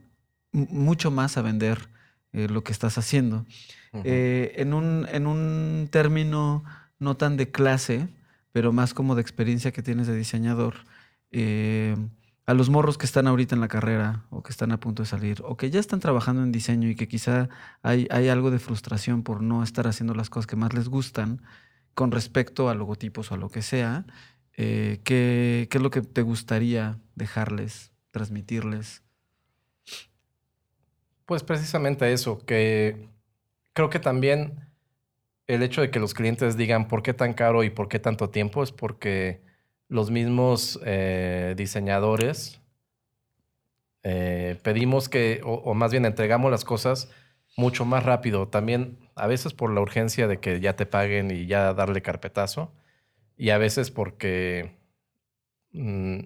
mu- 0.54 0.68
mucho 0.70 1.12
más 1.12 1.36
a 1.36 1.42
vender 1.42 1.90
eh, 2.34 2.48
lo 2.50 2.64
que 2.64 2.72
estás 2.72 2.98
haciendo. 2.98 3.46
Eh, 3.94 4.54
en, 4.58 4.74
un, 4.74 5.06
en 5.12 5.28
un 5.28 5.90
término 5.92 6.64
no 7.00 7.18
tan 7.18 7.36
de 7.36 7.52
clase, 7.52 8.08
pero 8.52 8.72
más 8.72 8.94
como 8.94 9.16
de 9.16 9.22
experiencia 9.22 9.72
que 9.72 9.84
tienes 9.84 10.08
de 10.08 10.16
diseñador, 10.16 10.76
eh, 11.32 11.96
a 12.46 12.54
los 12.54 12.70
morros 12.70 12.98
que 12.98 13.06
están 13.06 13.28
ahorita 13.28 13.56
en 13.56 13.62
la 13.62 13.68
carrera 13.68 14.26
o 14.30 14.44
que 14.44 14.52
están 14.52 14.72
a 14.72 14.80
punto 14.80 15.04
de 15.04 15.08
salir 15.08 15.42
o 15.46 15.56
que 15.58 15.70
ya 15.70 15.80
están 15.80 16.00
trabajando 16.00 16.44
en 16.44 16.52
diseño 16.52 16.90
y 16.90 16.96
que 16.96 17.08
quizá 17.08 17.50
hay, 17.82 18.08
hay 18.12 18.30
algo 18.30 18.52
de 18.52 18.60
frustración 18.60 19.24
por 19.24 19.42
no 19.42 19.64
estar 19.64 19.88
haciendo 19.88 20.14
las 20.14 20.30
cosas 20.30 20.48
que 20.48 20.56
más 20.56 20.74
les 20.74 20.90
gustan 20.90 21.42
con 21.94 22.12
respecto 22.12 22.70
a 22.70 22.76
logotipos 22.76 23.32
o 23.32 23.36
a 23.36 23.38
lo 23.38 23.50
que 23.50 23.62
sea, 23.62 24.06
eh, 24.58 25.02
¿qué, 25.04 25.68
qué 25.70 25.78
es 25.78 25.82
lo 25.82 25.92
que 25.92 26.02
te 26.02 26.22
gustaría 26.22 27.00
dejarles, 27.16 27.92
transmitirles? 28.12 29.04
Pues 31.26 31.44
precisamente 31.44 32.12
eso, 32.12 32.46
que 32.46 33.10
creo 33.74 33.90
que 33.90 34.00
también 34.00 34.68
el 35.48 35.64
hecho 35.64 35.82
de 35.82 35.92
que 35.92 36.00
los 36.00 36.14
clientes 36.14 36.58
digan 36.58 36.88
por 36.88 37.04
qué 37.04 37.14
tan 37.14 37.34
caro 37.34 37.64
y 37.64 37.70
por 37.70 37.88
qué 37.90 38.00
tanto 38.00 38.30
tiempo 38.30 38.64
es 38.64 38.72
porque 38.72 39.42
los 39.88 40.12
mismos 40.12 40.80
eh, 40.86 41.54
diseñadores 41.58 42.62
eh, 44.04 44.58
pedimos 44.64 45.10
que, 45.10 45.42
o, 45.44 45.74
más 45.74 45.92
bien 45.92 46.06
entregamos 46.06 46.50
las 46.52 46.66
cosas 46.66 47.12
mucho 47.58 47.86
más 47.86 48.04
rápido. 48.04 48.48
También 48.48 48.98
a 49.16 49.28
veces 49.28 49.54
por 49.54 49.72
la 49.72 49.82
urgencia 49.82 50.28
de 50.28 50.40
que 50.40 50.60
ya 50.60 50.76
te 50.76 50.86
paguen 50.86 51.32
y 51.32 51.46
ya 51.46 51.74
darle 51.74 52.02
carpetazo, 52.02 52.74
y 53.38 53.50
a 53.50 53.58
veces 53.58 53.92
porque, 53.92 54.78
mm, 55.74 56.20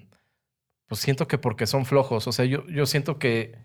pues 0.87 1.01
siento 1.01 1.27
que 1.27 1.37
porque 1.37 1.67
son 1.67 1.85
flojos. 1.85 2.27
O 2.27 2.31
sea, 2.31 2.45
yo, 2.45 2.65
yo 2.67 2.85
siento 2.85 3.19
que 3.19 3.64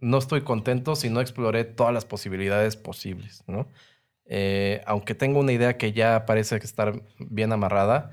no 0.00 0.18
estoy 0.18 0.42
contento 0.42 0.96
si 0.96 1.10
no 1.10 1.20
exploré 1.20 1.64
todas 1.64 1.92
las 1.92 2.04
posibilidades 2.04 2.76
posibles, 2.76 3.42
¿no? 3.46 3.68
Eh, 4.26 4.82
aunque 4.86 5.14
tengo 5.14 5.40
una 5.40 5.52
idea 5.52 5.76
que 5.78 5.92
ya 5.92 6.26
parece 6.26 6.58
que 6.60 6.66
estar 6.66 7.02
bien 7.18 7.52
amarrada, 7.52 8.10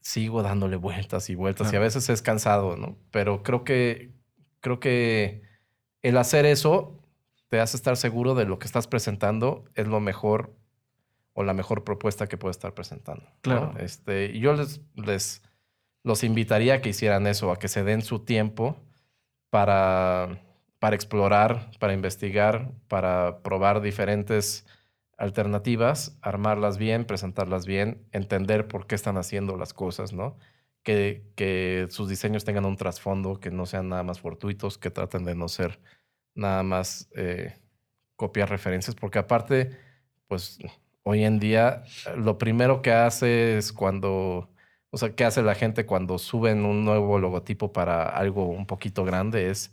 sigo 0.00 0.42
dándole 0.42 0.76
vueltas 0.76 1.30
y 1.30 1.34
vueltas 1.34 1.66
y 1.66 1.68
a 1.68 1.70
Claro. 1.72 1.84
veces 1.84 2.08
es 2.08 2.22
cansado, 2.22 2.76
¿no? 2.76 2.96
Pero 3.10 3.42
creo 3.42 3.62
que, 3.62 4.10
creo 4.60 4.80
que 4.80 5.42
el 6.00 6.16
hacer 6.16 6.46
eso 6.46 6.98
te 7.48 7.60
hace 7.60 7.76
estar 7.76 7.96
seguro 7.96 8.34
de 8.34 8.46
lo 8.46 8.58
que 8.58 8.66
estás 8.66 8.86
presentando 8.86 9.64
es 9.74 9.86
lo 9.86 10.00
mejor 10.00 10.56
o 11.34 11.44
la 11.44 11.54
mejor 11.54 11.84
propuesta 11.84 12.26
que 12.26 12.36
puedes 12.38 12.56
estar 12.56 12.74
presentando. 12.74 13.22
¿no? 13.24 13.30
Claro. 13.42 13.74
Este, 13.78 14.38
yo 14.38 14.54
les, 14.54 14.80
les 14.96 15.42
los 16.02 16.24
invitaría 16.24 16.74
a 16.74 16.80
que 16.80 16.88
hicieran 16.88 17.26
eso, 17.26 17.52
a 17.52 17.58
que 17.58 17.68
se 17.68 17.84
den 17.84 18.02
su 18.02 18.20
tiempo 18.24 18.76
para, 19.50 20.40
para 20.82 20.96
explorar, 20.96 21.70
para 21.78 21.92
investigar, 21.92 22.72
para 22.88 23.40
probar 23.44 23.82
diferentes 23.82 24.66
alternativas, 25.16 26.18
armarlas 26.22 26.76
bien, 26.76 27.04
presentarlas 27.04 27.66
bien, 27.66 28.04
entender 28.10 28.66
por 28.66 28.88
qué 28.88 28.96
están 28.96 29.16
haciendo 29.16 29.56
las 29.56 29.74
cosas, 29.74 30.12
¿no? 30.12 30.36
Que, 30.82 31.22
que 31.36 31.86
sus 31.88 32.08
diseños 32.08 32.44
tengan 32.44 32.64
un 32.64 32.74
trasfondo, 32.74 33.38
que 33.38 33.52
no 33.52 33.64
sean 33.64 33.90
nada 33.90 34.02
más 34.02 34.18
fortuitos, 34.18 34.76
que 34.76 34.90
traten 34.90 35.24
de 35.24 35.36
no 35.36 35.46
ser 35.46 35.78
nada 36.34 36.64
más 36.64 37.08
eh, 37.14 37.54
copiar 38.16 38.50
referencias, 38.50 38.96
porque 38.96 39.20
aparte, 39.20 39.78
pues 40.26 40.58
hoy 41.04 41.22
en 41.22 41.38
día 41.38 41.84
lo 42.16 42.38
primero 42.38 42.82
que 42.82 42.90
hace 42.90 43.56
es 43.56 43.72
cuando, 43.72 44.50
o 44.90 44.98
sea, 44.98 45.14
¿qué 45.14 45.24
hace 45.24 45.42
la 45.42 45.54
gente 45.54 45.86
cuando 45.86 46.18
suben 46.18 46.64
un 46.64 46.84
nuevo 46.84 47.20
logotipo 47.20 47.72
para 47.72 48.08
algo 48.08 48.48
un 48.48 48.66
poquito 48.66 49.04
grande? 49.04 49.48
Es 49.48 49.72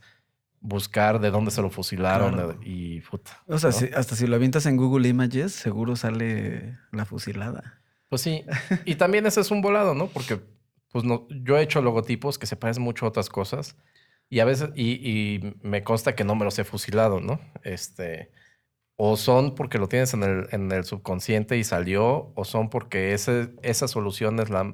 buscar 0.62 1.20
de 1.20 1.32
dónde 1.32 1.52
se 1.52 1.62
lo 1.62 1.70
fusilaron 1.70 2.34
Claro. 2.34 2.60
y 2.64 3.02
puta. 3.02 3.32
O 3.48 3.58
sea, 3.58 3.70
¿no? 3.70 3.76
si- 3.76 3.90
hasta 3.96 4.16
si 4.16 4.28
lo 4.28 4.36
avientas 4.36 4.66
en 4.66 4.78
Google 4.78 5.08
Images, 5.08 5.54
seguro 5.54 5.96
sale 5.96 6.78
la 6.92 7.06
fusilada. 7.06 7.82
Pues 8.10 8.22
sí. 8.22 8.44
Y 8.86 8.96
también 8.96 9.26
ese 9.26 9.42
es 9.42 9.52
un 9.52 9.62
volado, 9.62 9.94
¿no? 9.96 10.08
Porque 10.08 10.40
pues 10.92 11.04
no, 11.06 11.28
yo 11.30 11.58
he 11.58 11.62
hecho 11.62 11.82
logotipos 11.82 12.38
que 12.40 12.48
se 12.48 12.56
parecen 12.56 12.84
mucho 12.84 13.06
a 13.06 13.10
otras 13.10 13.30
cosas 13.30 13.78
y 14.28 14.40
a 14.40 14.46
veces, 14.46 14.70
y, 14.76 14.92
y 15.10 15.56
me 15.62 15.84
consta 15.84 16.16
que 16.16 16.24
no 16.24 16.36
me 16.36 16.46
los 16.46 16.58
he 16.60 16.64
fusilado, 16.64 17.20
¿no? 17.22 17.40
Este, 17.64 18.32
o 18.96 19.16
son 19.18 19.56
porque 19.56 19.78
lo 19.78 19.88
tienes 19.88 20.14
en 20.14 20.24
el, 20.24 20.48
en 20.52 20.72
el 20.72 20.84
subconsciente 20.84 21.58
y 21.58 21.64
salió, 21.64 22.32
o 22.36 22.44
son 22.44 22.70
porque 22.70 23.14
ese, 23.14 23.54
esa 23.62 23.88
solución 23.88 24.40
es 24.40 24.50
la, 24.50 24.74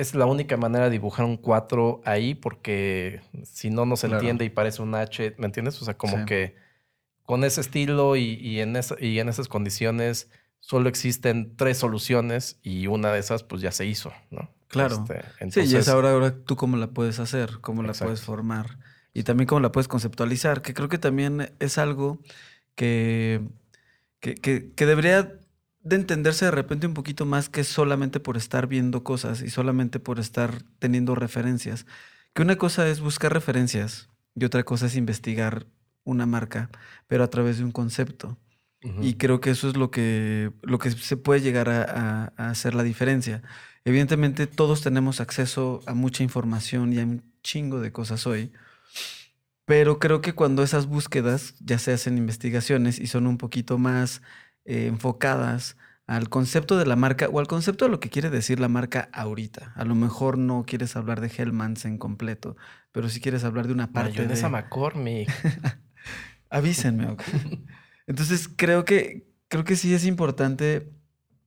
es 0.00 0.14
la 0.14 0.26
única 0.26 0.56
manera 0.56 0.84
de 0.86 0.90
dibujar 0.90 1.24
un 1.26 1.36
4 1.36 2.00
ahí 2.04 2.34
porque 2.34 3.20
si 3.44 3.70
no, 3.70 3.84
no 3.86 3.96
se 3.96 4.06
Claro. 4.08 4.20
entiende 4.20 4.44
y 4.44 4.50
parece 4.50 4.82
un 4.82 4.94
H, 4.94 5.34
¿me 5.38 5.46
entiendes? 5.46 5.80
O 5.82 5.84
sea, 5.84 5.94
como 5.96 6.18
Sí. 6.18 6.24
que 6.24 6.56
con 7.24 7.44
ese 7.44 7.60
estilo 7.60 8.16
y, 8.16 8.34
y 8.34 8.60
en 8.60 8.76
esa- 8.76 8.96
y 8.98 9.18
en 9.20 9.28
esas 9.28 9.46
condiciones 9.48 10.28
solo 10.58 10.88
existen 10.88 11.54
tres 11.56 11.78
soluciones 11.78 12.58
y 12.62 12.86
una 12.86 13.12
de 13.12 13.20
esas 13.20 13.42
pues 13.44 13.62
ya 13.62 13.72
se 13.72 13.86
hizo, 13.86 14.12
¿no? 14.30 14.50
Claro. 14.68 14.96
Este, 15.02 15.20
sí, 15.22 15.26
y 15.28 15.42
entonces, 15.44 15.74
es 15.74 15.88
ahora, 15.88 16.12
ahora 16.12 16.34
tú 16.44 16.56
cómo 16.56 16.76
la 16.76 16.88
puedes 16.88 17.18
hacer, 17.18 17.58
cómo 17.60 17.82
la 17.82 17.92
puedes 17.92 18.20
formar 18.22 18.78
y 19.12 19.22
también 19.24 19.46
cómo 19.48 19.60
la 19.60 19.72
puedes 19.72 19.88
conceptualizar, 19.88 20.62
que 20.62 20.74
creo 20.74 20.88
que 20.88 20.98
también 20.98 21.52
es 21.58 21.76
algo 21.78 22.20
que, 22.74 23.40
que, 24.20 24.34
que- 24.34 24.72
que 24.74 24.86
debería 24.86 25.39
de 25.82 25.96
entenderse 25.96 26.44
de 26.46 26.50
repente 26.50 26.86
un 26.86 26.94
poquito 26.94 27.24
más 27.26 27.48
que 27.48 27.64
solamente 27.64 28.20
por 28.20 28.36
estar 28.36 28.66
viendo 28.66 29.02
cosas 29.04 29.42
y 29.42 29.50
solamente 29.50 29.98
por 30.00 30.18
estar 30.18 30.62
teniendo 30.78 31.14
referencias. 31.14 31.86
Que 32.34 32.42
una 32.42 32.56
cosa 32.56 32.88
es 32.88 33.00
buscar 33.00 33.32
referencias 33.32 34.08
y 34.34 34.44
otra 34.44 34.62
cosa 34.64 34.86
es 34.86 34.96
investigar 34.96 35.66
una 36.04 36.26
marca, 36.26 36.70
pero 37.06 37.24
a 37.24 37.30
través 37.30 37.58
de 37.58 37.64
un 37.64 37.72
concepto. 37.72 38.38
Y 39.02 39.14
creo 39.14 39.40
que 39.40 39.50
eso 39.50 39.68
es 39.68 39.76
lo 39.76 39.90
que, 39.90 40.52
lo 40.62 40.78
que 40.78 40.90
se 40.90 41.16
puede 41.18 41.42
llegar 41.42 41.68
a, 41.68 41.82
a- 41.82 42.32
a 42.36 42.50
hacer 42.50 42.74
la 42.74 42.82
diferencia. 42.82 43.42
Evidentemente 43.84 44.46
todos 44.46 44.80
tenemos 44.82 45.20
acceso 45.20 45.80
a 45.86 45.92
mucha 45.94 46.22
información 46.22 46.92
y 46.92 47.00
a 47.00 47.04
un 47.04 47.22
chingo 47.42 47.80
de 47.80 47.92
cosas 47.92 48.26
hoy, 48.26 48.52
pero 49.64 49.98
creo 49.98 50.20
que 50.20 50.32
cuando 50.32 50.62
esas 50.62 50.86
búsquedas 50.86 51.54
ya 51.60 51.78
se 51.78 51.92
hacen 51.92 52.18
investigaciones 52.18 52.98
y 52.98 53.06
son 53.06 53.26
un 53.26 53.38
poquito 53.38 53.78
más 53.78 54.22
eh, 54.64 54.86
enfocadas 54.86 55.76
al 56.06 56.28
concepto 56.28 56.76
de 56.76 56.86
la 56.86 56.96
marca 56.96 57.28
o 57.28 57.38
al 57.38 57.46
concepto 57.46 57.84
de 57.84 57.90
lo 57.90 58.00
que 58.00 58.10
quiere 58.10 58.30
decir 58.30 58.58
la 58.58 58.68
marca 58.68 59.08
ahorita. 59.12 59.72
A 59.76 59.84
lo 59.84 59.94
mejor 59.94 60.38
no 60.38 60.64
quieres 60.66 60.96
hablar 60.96 61.20
de 61.20 61.28
Hellmans 61.28 61.84
en 61.84 61.98
completo, 61.98 62.56
pero 62.90 63.08
si 63.08 63.20
quieres 63.20 63.44
hablar 63.44 63.68
de 63.68 63.74
una 63.74 63.92
parte 63.92 64.18
Mayonesa 64.18 64.48
de... 64.48 64.52
McCormick. 64.52 65.30
Avísenme, 66.50 67.06
ok. 67.06 67.22
Entonces 68.08 68.48
creo 68.48 68.84
que, 68.84 69.28
creo 69.46 69.62
que 69.62 69.76
sí 69.76 69.94
es 69.94 70.04
importante 70.04 70.90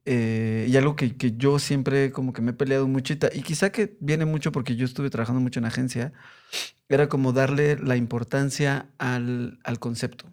eh, 0.05 0.65
y 0.69 0.75
algo 0.75 0.95
que, 0.95 1.15
que 1.15 1.35
yo 1.37 1.59
siempre 1.59 2.11
como 2.11 2.33
que 2.33 2.41
me 2.41 2.51
he 2.51 2.53
peleado 2.53 2.87
mucho 2.87 3.13
y, 3.13 3.41
quizá 3.41 3.71
que 3.71 3.97
viene 4.01 4.25
mucho 4.25 4.51
porque 4.51 4.75
yo 4.75 4.85
estuve 4.85 5.09
trabajando 5.09 5.39
mucho 5.41 5.59
en 5.59 5.65
agencia, 5.65 6.13
era 6.89 7.07
como 7.07 7.31
darle 7.31 7.77
la 7.77 7.95
importancia 7.95 8.89
al, 8.97 9.59
al 9.63 9.79
concepto. 9.79 10.31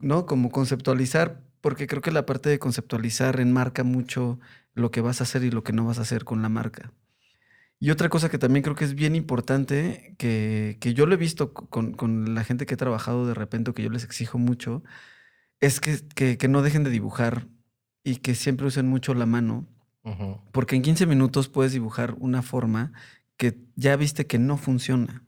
¿no? 0.00 0.26
Como 0.26 0.50
conceptualizar, 0.50 1.40
porque 1.62 1.86
creo 1.88 2.02
que 2.02 2.12
la 2.12 2.26
parte 2.26 2.50
de 2.50 2.60
conceptualizar 2.60 3.40
enmarca 3.40 3.84
mucho 3.84 4.40
lo 4.74 4.90
que 4.92 5.00
vas 5.02 5.22
a 5.22 5.24
hacer 5.24 5.44
y 5.44 5.52
lo 5.52 5.64
que 5.64 5.72
no 5.74 5.86
vas 5.86 5.98
a 6.00 6.02
hacer 6.02 6.24
con 6.24 6.42
la 6.42 6.50
marca. 6.50 6.92
Y 7.80 7.90
otra 7.90 8.08
cosa 8.10 8.30
que 8.30 8.38
también 8.38 8.62
creo 8.62 8.76
que 8.76 8.84
es 8.84 8.94
bien 8.94 9.16
importante, 9.16 10.14
que, 10.18 10.78
que 10.80 10.94
yo 10.94 11.06
lo 11.06 11.14
he 11.14 11.18
visto 11.18 11.52
co- 11.54 11.68
con, 11.68 11.94
con 11.94 12.34
la 12.34 12.44
gente 12.44 12.66
que 12.66 12.74
he 12.74 12.76
trabajado 12.76 13.26
de 13.26 13.34
repente, 13.34 13.72
que 13.74 13.82
yo 13.82 13.90
les 13.90 14.04
exijo 14.04 14.38
mucho, 14.38 14.84
es 15.60 15.80
que, 15.80 15.98
que, 16.14 16.38
que 16.38 16.48
no 16.48 16.62
dejen 16.62 16.84
de 16.84 16.90
dibujar 16.90 17.48
y 18.04 18.16
que 18.16 18.34
siempre 18.34 18.66
usen 18.66 18.88
mucho 18.88 19.14
la 19.14 19.26
mano, 19.26 19.68
porque 20.52 20.76
en 20.76 20.82
15 20.82 21.06
minutos 21.06 21.48
puedes 21.48 21.72
dibujar 21.72 22.14
una 22.18 22.42
forma 22.42 22.92
que 23.36 23.58
ya 23.76 23.96
viste 23.96 24.26
que 24.26 24.38
no 24.38 24.56
funciona, 24.58 25.24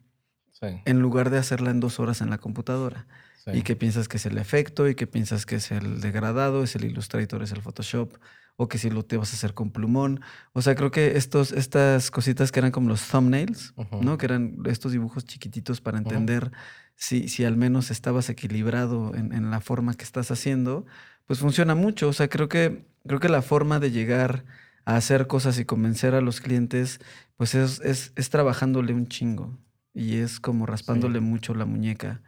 Sí, 0.52 0.66
en 0.84 1.00
lugar 1.00 1.30
de 1.30 1.38
hacerla 1.38 1.70
en 1.70 1.80
dos 1.80 2.00
horas 2.00 2.20
en 2.20 2.30
la 2.30 2.38
computadora. 2.38 3.06
Sí. 3.44 3.50
Y 3.52 3.62
que 3.62 3.76
piensas 3.76 4.08
que 4.08 4.16
es 4.16 4.26
el 4.26 4.38
efecto, 4.38 4.88
y 4.88 4.94
que 4.94 5.06
piensas 5.06 5.46
que 5.46 5.56
es 5.56 5.70
el 5.70 6.00
degradado, 6.00 6.62
es 6.62 6.76
el 6.76 6.84
Illustrator, 6.84 7.42
es 7.42 7.52
el 7.52 7.62
Photoshop, 7.62 8.16
o 8.56 8.68
que 8.68 8.78
si 8.78 8.90
lo 8.90 9.04
te 9.04 9.16
vas 9.16 9.32
a 9.32 9.36
hacer 9.36 9.54
con 9.54 9.70
plumón. 9.70 10.20
O 10.52 10.62
sea, 10.62 10.74
creo 10.74 10.90
que 10.90 11.16
estos, 11.16 11.52
estas 11.52 12.10
cositas 12.10 12.52
que 12.52 12.60
eran 12.60 12.70
como 12.70 12.88
los 12.88 13.06
thumbnails. 13.08 13.74
¿no? 14.00 14.16
Que 14.16 14.26
eran 14.26 14.58
estos 14.66 14.92
dibujos 14.92 15.24
chiquititos 15.24 15.80
para 15.80 15.98
entender 15.98 16.52
si, 16.94 17.28
si 17.28 17.44
al 17.44 17.56
menos 17.56 17.90
estabas 17.90 18.28
equilibrado 18.30 19.14
en, 19.14 19.32
en 19.32 19.50
la 19.50 19.60
forma 19.60 19.94
que 19.94 20.04
estás 20.04 20.30
haciendo, 20.30 20.86
pues 21.26 21.40
funciona 21.40 21.74
mucho. 21.74 22.08
O 22.08 22.12
sea, 22.12 22.28
creo 22.28 22.48
que, 22.48 22.86
creo 23.06 23.20
que 23.20 23.28
la 23.28 23.42
forma 23.42 23.80
de 23.80 23.90
llegar 23.90 24.44
a 24.84 24.96
hacer 24.96 25.26
cosas 25.26 25.58
y 25.58 25.64
convencer 25.64 26.14
a 26.14 26.20
los 26.20 26.40
clientes, 26.40 27.00
pues 27.36 27.54
es, 27.54 27.80
es, 27.80 28.12
es 28.14 28.30
trabajándole 28.30 28.94
un 28.94 29.08
chingo. 29.08 29.58
Y 29.92 30.16
es 30.16 30.40
como 30.40 30.66
raspándole 30.66 31.20
mucho 31.20 31.54
la 31.54 31.66
muñeca. 31.66 32.22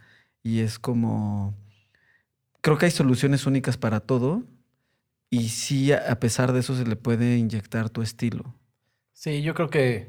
Y 0.46 0.60
es 0.60 0.78
como... 0.78 1.56
Creo 2.60 2.78
que 2.78 2.84
hay 2.84 2.92
soluciones 2.92 3.46
únicas 3.46 3.76
para 3.76 3.98
todo. 3.98 4.44
Y 5.28 5.48
sí, 5.48 5.92
a 5.92 6.20
pesar 6.20 6.52
de 6.52 6.60
eso, 6.60 6.76
se 6.76 6.86
le 6.86 6.94
puede 6.94 7.36
inyectar 7.36 7.90
tu 7.90 8.00
estilo. 8.00 8.54
Sí, 9.12 9.42
yo 9.42 9.54
creo 9.54 9.70
que 9.70 10.08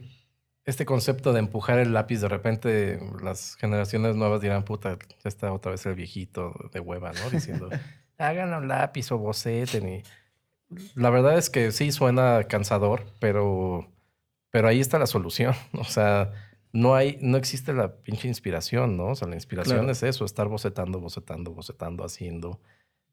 este 0.64 0.86
concepto 0.86 1.34
de 1.34 1.40
empujar 1.40 1.80
el 1.80 1.92
lápiz, 1.92 2.22
de 2.22 2.28
repente 2.28 3.00
las 3.24 3.56
generaciones 3.56 4.16
nuevas 4.16 4.40
dirán, 4.40 4.64
puta, 4.64 5.00
ya 5.24 5.28
está 5.28 5.52
otra 5.52 5.72
vez 5.72 5.84
el 5.88 5.96
viejito 5.96 6.54
de 6.72 6.82
hueva, 6.82 7.14
¿no? 7.14 7.32
Diciendo, 7.32 7.70
hagan 8.20 8.54
un 8.54 8.68
lápiz 8.68 9.12
o 9.12 9.18
boceten. 9.18 9.90
Y 9.90 10.04
la 10.94 11.10
verdad 11.10 11.36
es 11.40 11.50
que 11.50 11.72
sí 11.72 11.92
suena 11.92 12.44
cansador, 12.44 13.08
pero, 13.20 13.92
pero 14.52 14.68
ahí 14.68 14.82
está 14.82 15.00
la 15.00 15.08
solución. 15.08 15.56
O 15.74 15.84
sea, 15.84 16.32
no 16.78 16.94
hay, 16.96 17.18
no 17.22 17.38
existe 17.38 17.74
la 17.74 17.96
pinche 17.96 18.28
inspiración, 18.28 18.98
¿no? 18.98 19.08
O 19.08 19.16
sea, 19.16 19.28
la 19.28 19.34
inspiración 19.36 19.78
Claro. 19.78 19.92
es 19.92 20.04
eso, 20.04 20.26
estar 20.26 20.48
bocetando, 20.48 21.00
bocetando, 21.00 21.52
bocetando, 21.52 22.04
haciendo. 22.06 22.60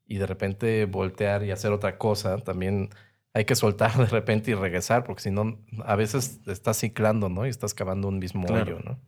Y 0.07 0.19
de 0.19 0.27
repente 0.27 0.85
voltear 0.85 1.43
y 1.45 1.51
hacer 1.51 1.73
otra 1.73 1.97
cosa. 1.97 2.37
También 2.39 2.91
hay 3.33 3.47
que 3.47 3.55
soltar 3.55 3.93
de 3.97 4.05
repente 4.07 4.51
y 4.51 4.55
regresar, 4.55 5.05
porque 5.05 5.23
si 5.23 5.31
no, 5.31 5.59
a 5.87 5.97
veces 5.97 6.41
estás 6.47 6.77
ciclando, 6.79 7.31
¿no? 7.31 7.47
Y 7.47 7.49
estás 7.49 7.73
cavando 7.73 8.09
un 8.09 8.19
mismo 8.19 8.47
Claro. 8.47 8.77
hoyo, 8.77 8.81
¿no? 8.85 9.01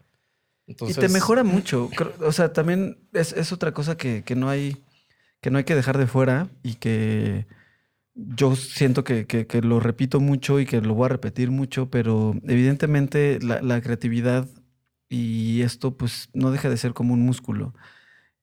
y 0.68 0.94
te 0.94 1.08
mejora 1.10 1.44
mucho. 1.44 1.90
O 2.20 2.32
sea, 2.32 2.52
también 2.52 2.98
es, 3.12 3.32
es 3.34 3.52
otra 3.52 3.72
cosa 3.72 3.96
que, 3.98 4.22
que 4.24 4.34
no 4.36 4.48
hay, 4.48 4.82
que 5.42 5.50
no 5.50 5.58
hay 5.58 5.64
que 5.64 5.74
dejar 5.76 5.96
de 5.98 6.06
fuera 6.06 6.48
y 6.62 6.74
que 6.76 7.46
yo 8.16 8.56
siento 8.56 9.04
que, 9.04 9.26
que- 9.26 9.46
que 9.46 9.60
lo 9.60 9.78
repito 9.78 10.20
mucho 10.20 10.58
y 10.58 10.66
que 10.66 10.80
lo 10.80 10.94
voy 10.94 11.06
a 11.06 11.08
repetir 11.10 11.50
mucho, 11.50 11.90
pero 11.90 12.34
evidentemente 12.44 13.38
la, 13.42 13.60
la 13.62 13.80
creatividad 13.82 14.48
y 15.08 15.60
esto 15.62 15.96
pues 15.96 16.30
no 16.34 16.50
deja 16.50 16.68
de 16.70 16.76
ser 16.78 16.92
como 16.94 17.14
un 17.14 17.20
músculo. 17.20 17.74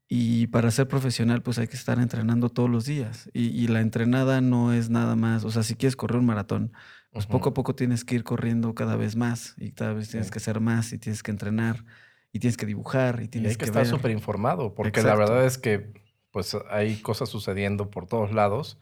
Y 0.08 0.48
para 0.48 0.70
ser 0.70 0.88
profesional 0.88 1.42
pues 1.42 1.58
hay 1.58 1.68
que 1.68 1.76
estar 1.76 1.98
entrenando 2.00 2.50
todos 2.50 2.70
los 2.70 2.86
días. 2.86 3.30
Y, 3.34 3.48
y 3.48 3.68
la 3.68 3.82
entrenada 3.82 4.42
no 4.42 4.72
es 4.74 4.90
nada 4.92 5.16
más, 5.16 5.44
o 5.44 5.50
sea, 5.52 5.64
si 5.64 5.76
quieres 5.76 5.96
correr 5.96 6.20
un 6.20 6.26
maratón, 6.28 6.72
pues 7.12 7.26
poco 7.26 7.50
a 7.50 7.54
poco 7.54 7.74
tienes 7.76 8.06
que 8.06 8.16
ir 8.16 8.24
corriendo 8.24 8.74
cada 8.76 8.96
vez 8.96 9.16
más 9.16 9.56
y 9.58 9.72
cada 9.72 9.94
vez 9.94 10.10
tienes 10.10 10.28
Sí. 10.28 10.32
que 10.34 10.38
hacer 10.38 10.60
más 10.60 10.94
y 10.94 11.00
tienes 11.00 11.24
que 11.24 11.32
entrenar 11.32 11.84
y 12.32 12.40
tienes 12.40 12.58
que 12.58 12.66
dibujar 12.66 13.20
y 13.22 13.26
Y 13.26 13.28
tienes 13.28 13.52
hay 13.52 13.56
que, 13.56 13.60
que, 13.60 13.66
estar 13.66 13.86
súper 13.86 14.12
informado, 14.12 14.74
porque 14.76 15.02
la 15.02 15.10
Exacto. 15.14 15.32
verdad 15.32 15.46
es 15.46 15.58
que 15.58 15.94
pues 16.32 16.56
hay 16.72 16.98
cosas 17.02 17.30
sucediendo 17.30 17.90
por 17.92 18.08
todos 18.08 18.32
lados 18.34 18.80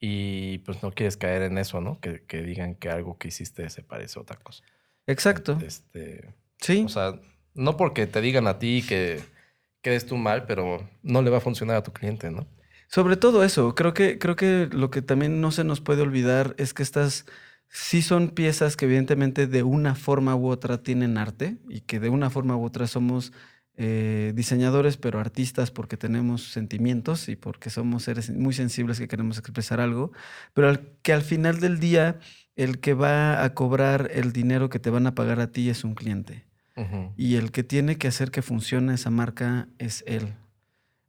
y 0.00 0.58
pues 0.58 0.82
no 0.82 0.92
quieres 0.92 1.16
caer 1.16 1.42
en 1.42 1.58
eso, 1.58 1.80
¿no? 1.80 2.00
Que, 2.00 2.22
que 2.24 2.42
digan 2.42 2.74
que 2.74 2.90
algo 2.90 3.18
que 3.18 3.28
hiciste 3.28 3.68
se 3.70 3.82
parece 3.82 4.18
a 4.18 4.22
otra 4.22 4.36
cosa. 4.36 4.62
Exacto. 5.06 5.58
Este, 5.64 6.34
Sí. 6.58 6.82
o 6.84 6.88
sea, 6.88 7.20
no 7.54 7.76
porque 7.76 8.06
te 8.06 8.20
digan 8.20 8.46
a 8.46 8.58
ti 8.58 8.82
que 8.86 9.20
quedes 9.82 10.06
tú 10.06 10.16
mal, 10.16 10.46
pero 10.46 10.88
no 11.02 11.22
le 11.22 11.30
va 11.30 11.38
a 11.38 11.40
funcionar 11.42 11.76
a 11.76 11.82
tu 11.82 11.92
cliente, 11.92 12.30
¿no? 12.30 12.46
Sobre 12.88 13.16
todo 13.16 13.44
eso, 13.44 13.74
creo 13.74 13.94
que, 13.94 14.18
creo 14.18 14.36
que 14.36 14.68
lo 14.72 14.90
que 14.90 15.02
también 15.02 15.40
no 15.40 15.50
se 15.50 15.64
nos 15.64 15.80
puede 15.80 16.02
olvidar 16.02 16.54
es 16.58 16.72
que 16.72 16.82
estas 16.82 17.26
sí 17.68 18.00
son 18.00 18.30
piezas 18.30 18.76
que 18.76 18.84
evidentemente 18.86 19.46
de 19.46 19.62
una 19.64 19.94
forma 19.94 20.34
u 20.36 20.48
otra 20.48 20.82
tienen 20.82 21.18
arte 21.18 21.56
y 21.68 21.80
que 21.80 22.00
de 22.00 22.08
una 22.08 22.30
forma 22.30 22.56
u 22.56 22.64
otra 22.64 22.86
somos 22.86 23.32
eh, 23.76 24.32
diseñadores, 24.34 24.96
pero 24.96 25.20
artistas 25.20 25.70
porque 25.70 25.96
tenemos 25.96 26.50
sentimientos 26.52 27.28
y 27.28 27.36
porque 27.36 27.68
somos 27.70 28.04
seres 28.04 28.30
muy 28.30 28.54
sensibles 28.54 28.98
que 28.98 29.08
queremos 29.08 29.38
expresar 29.38 29.80
algo, 29.80 30.12
pero 30.54 30.68
al- 30.70 30.88
que 31.02 31.12
al 31.12 31.22
final 31.22 31.60
del 31.60 31.78
día 31.78 32.18
el 32.54 32.78
que 32.80 32.94
va 32.94 33.44
a 33.44 33.52
cobrar 33.52 34.10
el 34.14 34.32
dinero 34.32 34.70
que 34.70 34.78
te 34.78 34.88
van 34.90 35.06
a 35.06 35.14
pagar 35.14 35.40
a 35.40 35.50
ti 35.52 35.68
es 35.68 35.84
un 35.84 35.94
cliente. 35.94 36.44
Y 37.16 37.36
el 37.36 37.52
que 37.52 37.64
tiene 37.64 37.96
que 37.96 38.08
hacer 38.08 38.30
que 38.30 38.42
funcione 38.42 38.94
esa 38.94 39.10
marca 39.10 39.68
es 39.78 40.04
él, 40.06 40.34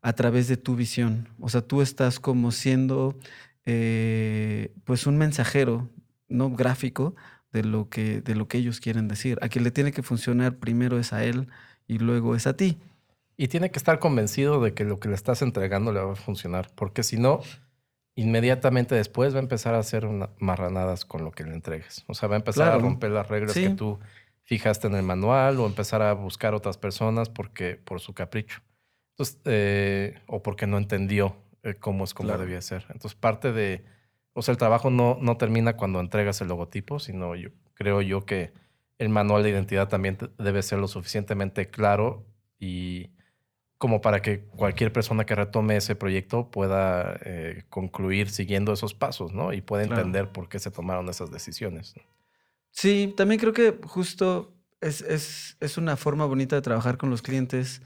a 0.02 0.14
través 0.14 0.48
de 0.48 0.56
tu 0.58 0.76
visión. 0.76 1.28
O 1.40 1.50
sea, 1.50 1.62
tú 1.62 1.82
estás 1.82 2.20
como 2.20 2.52
siendo 2.52 3.18
eh, 3.66 4.72
pues 4.86 5.08
un 5.08 5.18
mensajero, 5.18 5.90
no 6.30 6.50
gráfico, 6.52 7.16
de 7.52 7.64
lo, 7.64 7.90
que, 7.90 8.22
de 8.22 8.36
lo 8.36 8.48
que 8.48 8.58
ellos 8.58 8.80
quieren 8.80 9.08
decir. 9.08 9.38
A 9.42 9.50
quien 9.50 9.64
le 9.64 9.72
tiene 9.72 9.92
que 9.92 10.04
funcionar 10.04 10.58
primero 10.58 11.00
es 11.00 11.12
a 11.14 11.24
él 11.24 11.48
y 11.88 12.00
luego 12.00 12.36
es 12.36 12.48
a 12.48 12.56
ti. 12.58 12.78
Y 13.38 13.48
tiene 13.50 13.70
que 13.72 13.78
estar 13.78 14.00
convencido 14.00 14.62
de 14.62 14.74
que 14.74 14.84
lo 14.84 15.00
que 15.00 15.10
le 15.10 15.16
estás 15.16 15.42
entregando 15.42 15.92
le 15.92 16.00
va 16.02 16.14
a 16.14 16.16
funcionar, 16.16 16.70
porque 16.76 17.04
si 17.04 17.18
no, 17.18 17.42
inmediatamente 18.16 18.96
después 18.96 19.34
va 19.34 19.40
a 19.40 19.44
empezar 19.44 19.76
a 19.76 19.80
hacer 19.80 20.06
una- 20.06 20.30
marranadas 20.40 21.06
con 21.06 21.24
lo 21.24 21.32
que 21.32 21.44
le 21.44 21.54
entregues. 21.54 22.04
O 22.08 22.14
sea, 22.14 22.28
va 22.28 22.36
a 22.36 22.40
empezar 22.40 22.66
Claro. 22.70 22.80
a 22.80 22.82
romper 22.82 23.12
las 23.12 23.28
reglas 23.28 23.54
Sí. 23.54 23.64
que 23.64 23.70
tú 23.72 24.00
fijaste 24.44 24.88
en 24.88 24.96
el 24.96 25.04
manual 25.04 25.60
o 25.60 25.68
empezar 25.68 26.02
a 26.02 26.14
buscar 26.14 26.54
otras 26.56 26.78
personas 26.78 27.30
porque 27.30 27.76
por 27.76 28.00
su 28.00 28.14
capricho. 28.14 28.62
Entonces, 29.12 29.40
eh, 29.46 30.20
o 30.28 30.42
porque 30.42 30.68
no 30.68 30.78
entendió 30.78 31.36
eh, 31.64 31.76
cómo 31.76 32.06
es 32.06 32.14
como 32.14 32.30
Claro. 32.30 32.44
debía 32.44 32.62
ser. 32.62 32.86
Entonces, 32.90 33.16
parte 33.16 33.52
de, 33.52 33.84
o 34.34 34.42
sea, 34.42 34.54
el 34.54 34.58
trabajo 34.58 34.90
no, 34.90 35.18
no 35.22 35.36
termina 35.38 35.76
cuando 35.76 36.00
entregas 36.00 36.40
el 36.40 36.48
logotipo, 36.48 37.00
sino 37.00 37.36
yo 37.36 37.50
creo 37.74 38.02
yo 38.02 38.26
que 38.26 38.54
el 39.00 39.10
manual 39.10 39.44
de 39.44 39.50
identidad 39.52 39.88
también 39.90 40.18
debe 40.38 40.62
ser 40.64 40.80
lo 40.80 40.88
suficientemente 40.88 41.68
claro 41.70 42.26
y 42.60 43.12
como 43.78 44.02
para 44.02 44.22
que 44.24 44.42
cualquier 44.46 44.92
persona 44.92 45.26
que 45.26 45.36
retome 45.36 45.78
ese 45.78 45.96
proyecto 45.96 46.50
pueda 46.50 47.20
eh, 47.24 47.64
concluir 47.70 48.30
siguiendo 48.32 48.74
esos 48.74 48.96
pasos, 48.96 49.34
¿no? 49.34 49.54
Y 49.54 49.62
pueda 49.62 49.84
Claro. 49.86 50.02
entender 50.02 50.32
por 50.32 50.50
qué 50.50 50.58
se 50.58 50.72
tomaron 50.72 51.08
esas 51.10 51.30
decisiones. 51.30 51.94
¿no? 51.96 52.02
Sí, 52.72 53.14
también 53.16 53.40
creo 53.40 53.54
que 53.54 53.78
justo 53.84 54.52
es, 54.82 55.02
es, 55.02 55.58
es 55.60 55.78
una 55.78 55.96
forma 55.96 56.26
bonita 56.26 56.56
de 56.56 56.64
trabajar 56.64 56.98
con 56.98 57.12
los 57.12 57.22
clientes 57.22 57.82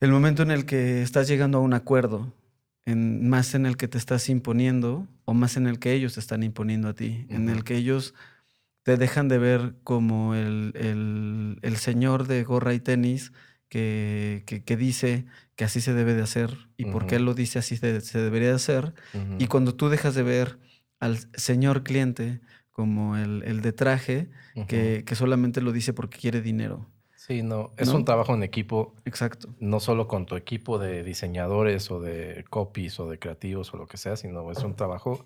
el 0.00 0.10
momento 0.10 0.42
en 0.42 0.50
el 0.50 0.66
que 0.66 1.02
estás 1.02 1.28
llegando 1.28 1.58
a 1.58 1.60
un 1.60 1.72
acuerdo, 1.72 2.32
en, 2.84 3.28
más 3.28 3.54
en 3.54 3.64
el 3.64 3.76
que 3.76 3.88
te 3.88 3.98
estás 3.98 4.28
imponiendo 4.28 5.06
o 5.24 5.34
más 5.34 5.56
en 5.56 5.66
el 5.66 5.78
que 5.78 5.92
ellos 5.92 6.14
te 6.14 6.20
están 6.20 6.42
imponiendo 6.42 6.88
a 6.88 6.94
ti, 6.94 7.26
en 7.30 7.48
el 7.48 7.64
que 7.64 7.76
ellos 7.76 8.12
te 8.86 8.96
dejan 8.96 9.26
de 9.28 9.38
ver 9.38 9.74
como 9.82 10.36
el, 10.36 10.72
el- 10.76 11.58
el 11.62 11.76
señor 11.76 12.28
de 12.28 12.44
gorra 12.44 12.72
y 12.72 12.78
tenis 12.80 13.32
que, 13.68 14.44
que- 14.46 14.62
que 14.64 14.76
dice 14.76 15.26
que 15.56 15.64
así 15.64 15.80
se 15.80 15.92
debe 15.92 16.14
de 16.14 16.22
hacer 16.22 16.68
y 16.76 16.84
porque 16.86 17.16
Ujú. 17.16 17.16
él 17.16 17.24
lo 17.26 17.34
dice 17.34 17.58
así 17.58 17.76
se, 17.76 18.00
se 18.00 18.20
debería 18.20 18.50
de 18.50 18.54
hacer. 18.54 18.94
Y 19.38 19.48
cuando 19.48 19.74
tú 19.74 19.88
dejas 19.88 20.14
de 20.14 20.22
ver 20.22 20.60
al 21.00 21.18
señor 21.34 21.82
cliente 21.82 22.40
como 22.70 23.16
el, 23.16 23.42
el 23.44 23.60
de 23.60 23.72
traje, 23.72 24.28
que, 24.68 25.02
que 25.04 25.14
solamente 25.16 25.60
lo 25.62 25.72
dice 25.72 25.92
porque 25.92 26.18
quiere 26.18 26.40
dinero. 26.40 26.86
Sí, 27.16 27.42
no, 27.42 27.72
es 27.76 27.88
¿no? 27.88 27.96
un 27.96 28.04
trabajo 28.04 28.34
en 28.34 28.44
equipo, 28.44 28.94
Exacto. 29.04 29.48
no 29.58 29.80
solo 29.80 30.06
con 30.06 30.26
tu 30.26 30.36
equipo 30.36 30.78
de 30.78 31.02
diseñadores 31.02 31.90
o 31.90 32.00
de 32.00 32.44
copies 32.50 33.00
o 33.00 33.08
de 33.10 33.18
creativos 33.18 33.74
o 33.74 33.78
lo 33.78 33.88
que 33.88 33.96
sea, 33.96 34.14
sino 34.16 34.52
es 34.52 34.62
un 34.62 34.76
trabajo 34.76 35.24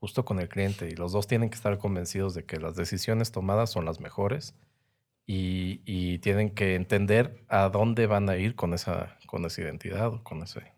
justo 0.00 0.24
con 0.24 0.40
el 0.40 0.48
cliente 0.48 0.88
y 0.88 0.94
los 0.94 1.12
dos 1.12 1.26
tienen 1.26 1.50
que 1.50 1.56
estar 1.56 1.78
convencidos 1.78 2.34
de 2.34 2.44
que 2.44 2.58
las 2.58 2.76
decisiones 2.76 3.32
tomadas 3.32 3.70
son 3.70 3.84
las 3.84 4.00
mejores 4.00 4.54
y, 5.26 5.82
y 5.84 6.18
tienen 6.18 6.50
que 6.50 6.74
entender 6.74 7.44
a 7.48 7.68
dónde 7.68 8.06
van 8.06 8.28
a 8.30 8.36
ir 8.36 8.54
con 8.54 8.74
esa, 8.74 9.18
con 9.26 9.44
esa 9.44 9.60
identidad 9.62 10.08
o 10.08 10.24
con 10.24 10.42
ese 10.42 10.72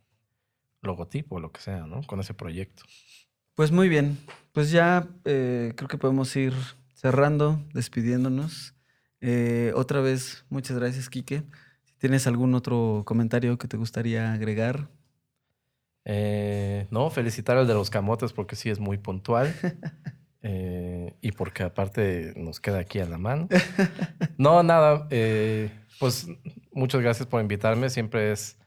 logotipo 0.82 1.36
o 1.36 1.40
lo 1.40 1.52
que 1.52 1.60
sea, 1.60 1.86
¿no? 1.86 2.02
Con 2.06 2.20
ese 2.20 2.34
proyecto. 2.34 2.84
Pues 3.54 3.70
muy 3.70 3.88
bien. 3.88 4.18
Pues 4.52 4.70
ya 4.70 5.06
eh, 5.24 5.72
creo 5.76 5.88
que 5.88 5.98
podemos 5.98 6.34
ir 6.36 6.54
cerrando, 6.94 7.62
despidiéndonos. 7.74 8.74
Eh, 9.20 9.72
otra 9.74 10.00
vez, 10.00 10.44
muchas 10.48 10.78
gracias, 10.78 11.10
Quique. 11.10 11.42
Si 11.84 11.94
tienes 11.98 12.26
algún 12.26 12.54
otro 12.54 13.02
comentario 13.04 13.58
que 13.58 13.68
te 13.68 13.76
gustaría 13.76 14.32
agregar. 14.32 14.88
Eh, 16.12 16.88
no, 16.90 17.08
felicitar 17.08 17.56
al 17.56 17.68
de 17.68 17.74
los 17.74 17.88
camotes 17.88 18.32
porque 18.32 18.56
sí 18.56 18.68
es 18.68 18.80
muy 18.80 18.98
puntual. 18.98 19.54
Eh, 20.42 21.16
y 21.20 21.32
porque 21.32 21.64
aparte 21.64 22.32
nos 22.34 22.60
queda 22.60 22.78
aquí 22.78 22.98
a 22.98 23.04
la 23.04 23.18
mano. 23.18 23.46
No, 24.38 24.62
nada. 24.62 25.06
eh, 25.10 25.70
pues 25.98 26.28
muchas 26.72 27.02
gracias 27.02 27.28
por 27.28 27.42
invitarme. 27.42 27.90
Siempre 27.90 28.32
es, 28.32 28.58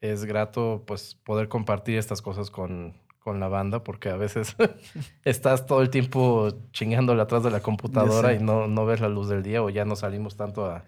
es 0.00 0.24
grato 0.24 0.82
pues 0.84 1.14
poder 1.14 1.48
compartir 1.48 1.96
estas 1.96 2.22
cosas 2.22 2.50
con, 2.50 2.94
con 3.20 3.38
la 3.38 3.46
banda 3.46 3.84
porque 3.84 4.08
a 4.08 4.16
veces 4.16 4.56
estás 5.24 5.64
todo 5.64 5.80
el 5.80 5.90
tiempo 5.90 6.52
chingándole 6.72 7.22
atrás 7.22 7.44
de 7.44 7.52
la 7.52 7.60
computadora 7.60 8.32
y 8.34 8.40
no, 8.40 8.66
no 8.66 8.84
ves 8.84 9.00
la 9.00 9.08
luz 9.08 9.28
del 9.28 9.44
día 9.44 9.62
o 9.62 9.70
ya 9.70 9.84
no 9.84 9.94
salimos 9.94 10.36
tanto 10.36 10.66
a, 10.66 10.84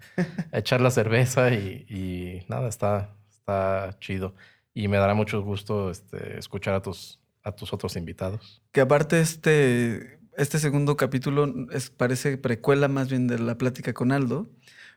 a 0.51 0.57
echar 0.57 0.81
la 0.81 0.91
cerveza 0.91 1.53
y, 1.53 1.85
y 1.87 2.45
nada, 2.49 2.67
está, 2.67 3.15
está 3.29 3.95
chido. 4.01 4.33
Y 4.75 4.87
me 4.89 4.97
dará 4.97 5.13
mucho 5.15 5.41
gusto 5.41 5.89
este, 5.89 6.37
escuchar 6.37 6.75
a 6.75 6.81
tus, 6.83 7.19
a 7.43 7.53
tus 7.55 7.73
otros 7.73 7.95
invitados. 7.95 8.61
Que 8.73 8.81
aparte 8.81 9.21
este, 9.21 10.19
este 10.37 10.59
segundo 10.59 10.97
capítulo 10.97 11.51
es, 11.71 11.89
parece 11.89 12.37
precuela 12.37 12.87
más 12.89 13.09
bien 13.09 13.27
de 13.27 13.39
la 13.39 13.57
plática 13.57 13.93
con 13.93 14.11
Aldo, 14.11 14.49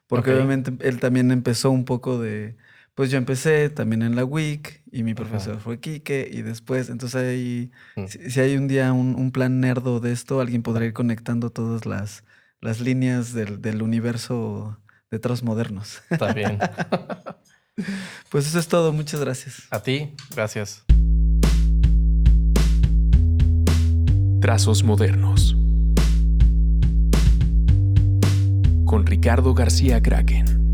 porque 0.08 0.30
Ok. 0.30 0.36
obviamente 0.36 0.72
él 0.88 0.98
también 0.98 1.30
empezó 1.30 1.70
un 1.70 1.84
poco 1.84 2.18
de, 2.20 2.56
pues 2.94 3.10
yo 3.10 3.18
empecé 3.18 3.70
también 3.70 4.02
en 4.02 4.16
la 4.16 4.24
WIC 4.24 4.82
y 4.90 5.04
mi 5.04 5.14
profesor 5.14 5.54
Ajá. 5.54 5.62
fue 5.62 5.78
Quique 5.80 6.28
y 6.30 6.42
después, 6.42 6.90
entonces 6.90 7.22
ahí, 7.22 7.70
Mm. 7.96 8.06
si, 8.06 8.30
si 8.30 8.40
hay 8.40 8.56
un 8.56 8.66
día 8.68 8.92
un, 8.92 9.14
un 9.14 9.30
plan 9.32 9.60
nerdo 9.60 10.00
de 10.00 10.10
esto, 10.12 10.40
alguien 10.40 10.62
podrá 10.64 10.84
ir 10.86 10.92
conectando 10.92 11.50
todas 11.50 11.86
las, 11.86 12.24
las 12.60 12.80
líneas 12.80 13.32
del, 13.32 13.60
del 13.62 13.82
universo 13.82 14.80
de 15.10 15.18
Tros 15.20 15.42
modernos. 15.44 16.02
Está 16.10 16.32
bien. 16.32 16.58
Pues 18.30 18.46
eso 18.46 18.58
es 18.58 18.68
todo, 18.68 18.92
muchas 18.92 19.20
gracias. 19.20 19.62
A 19.70 19.82
ti, 19.82 20.12
gracias. 20.34 20.82
Trazos 24.40 24.84
modernos. 24.84 25.56
Con 28.84 29.06
Ricardo 29.06 29.54
García 29.54 30.00
Kraken. 30.00 30.67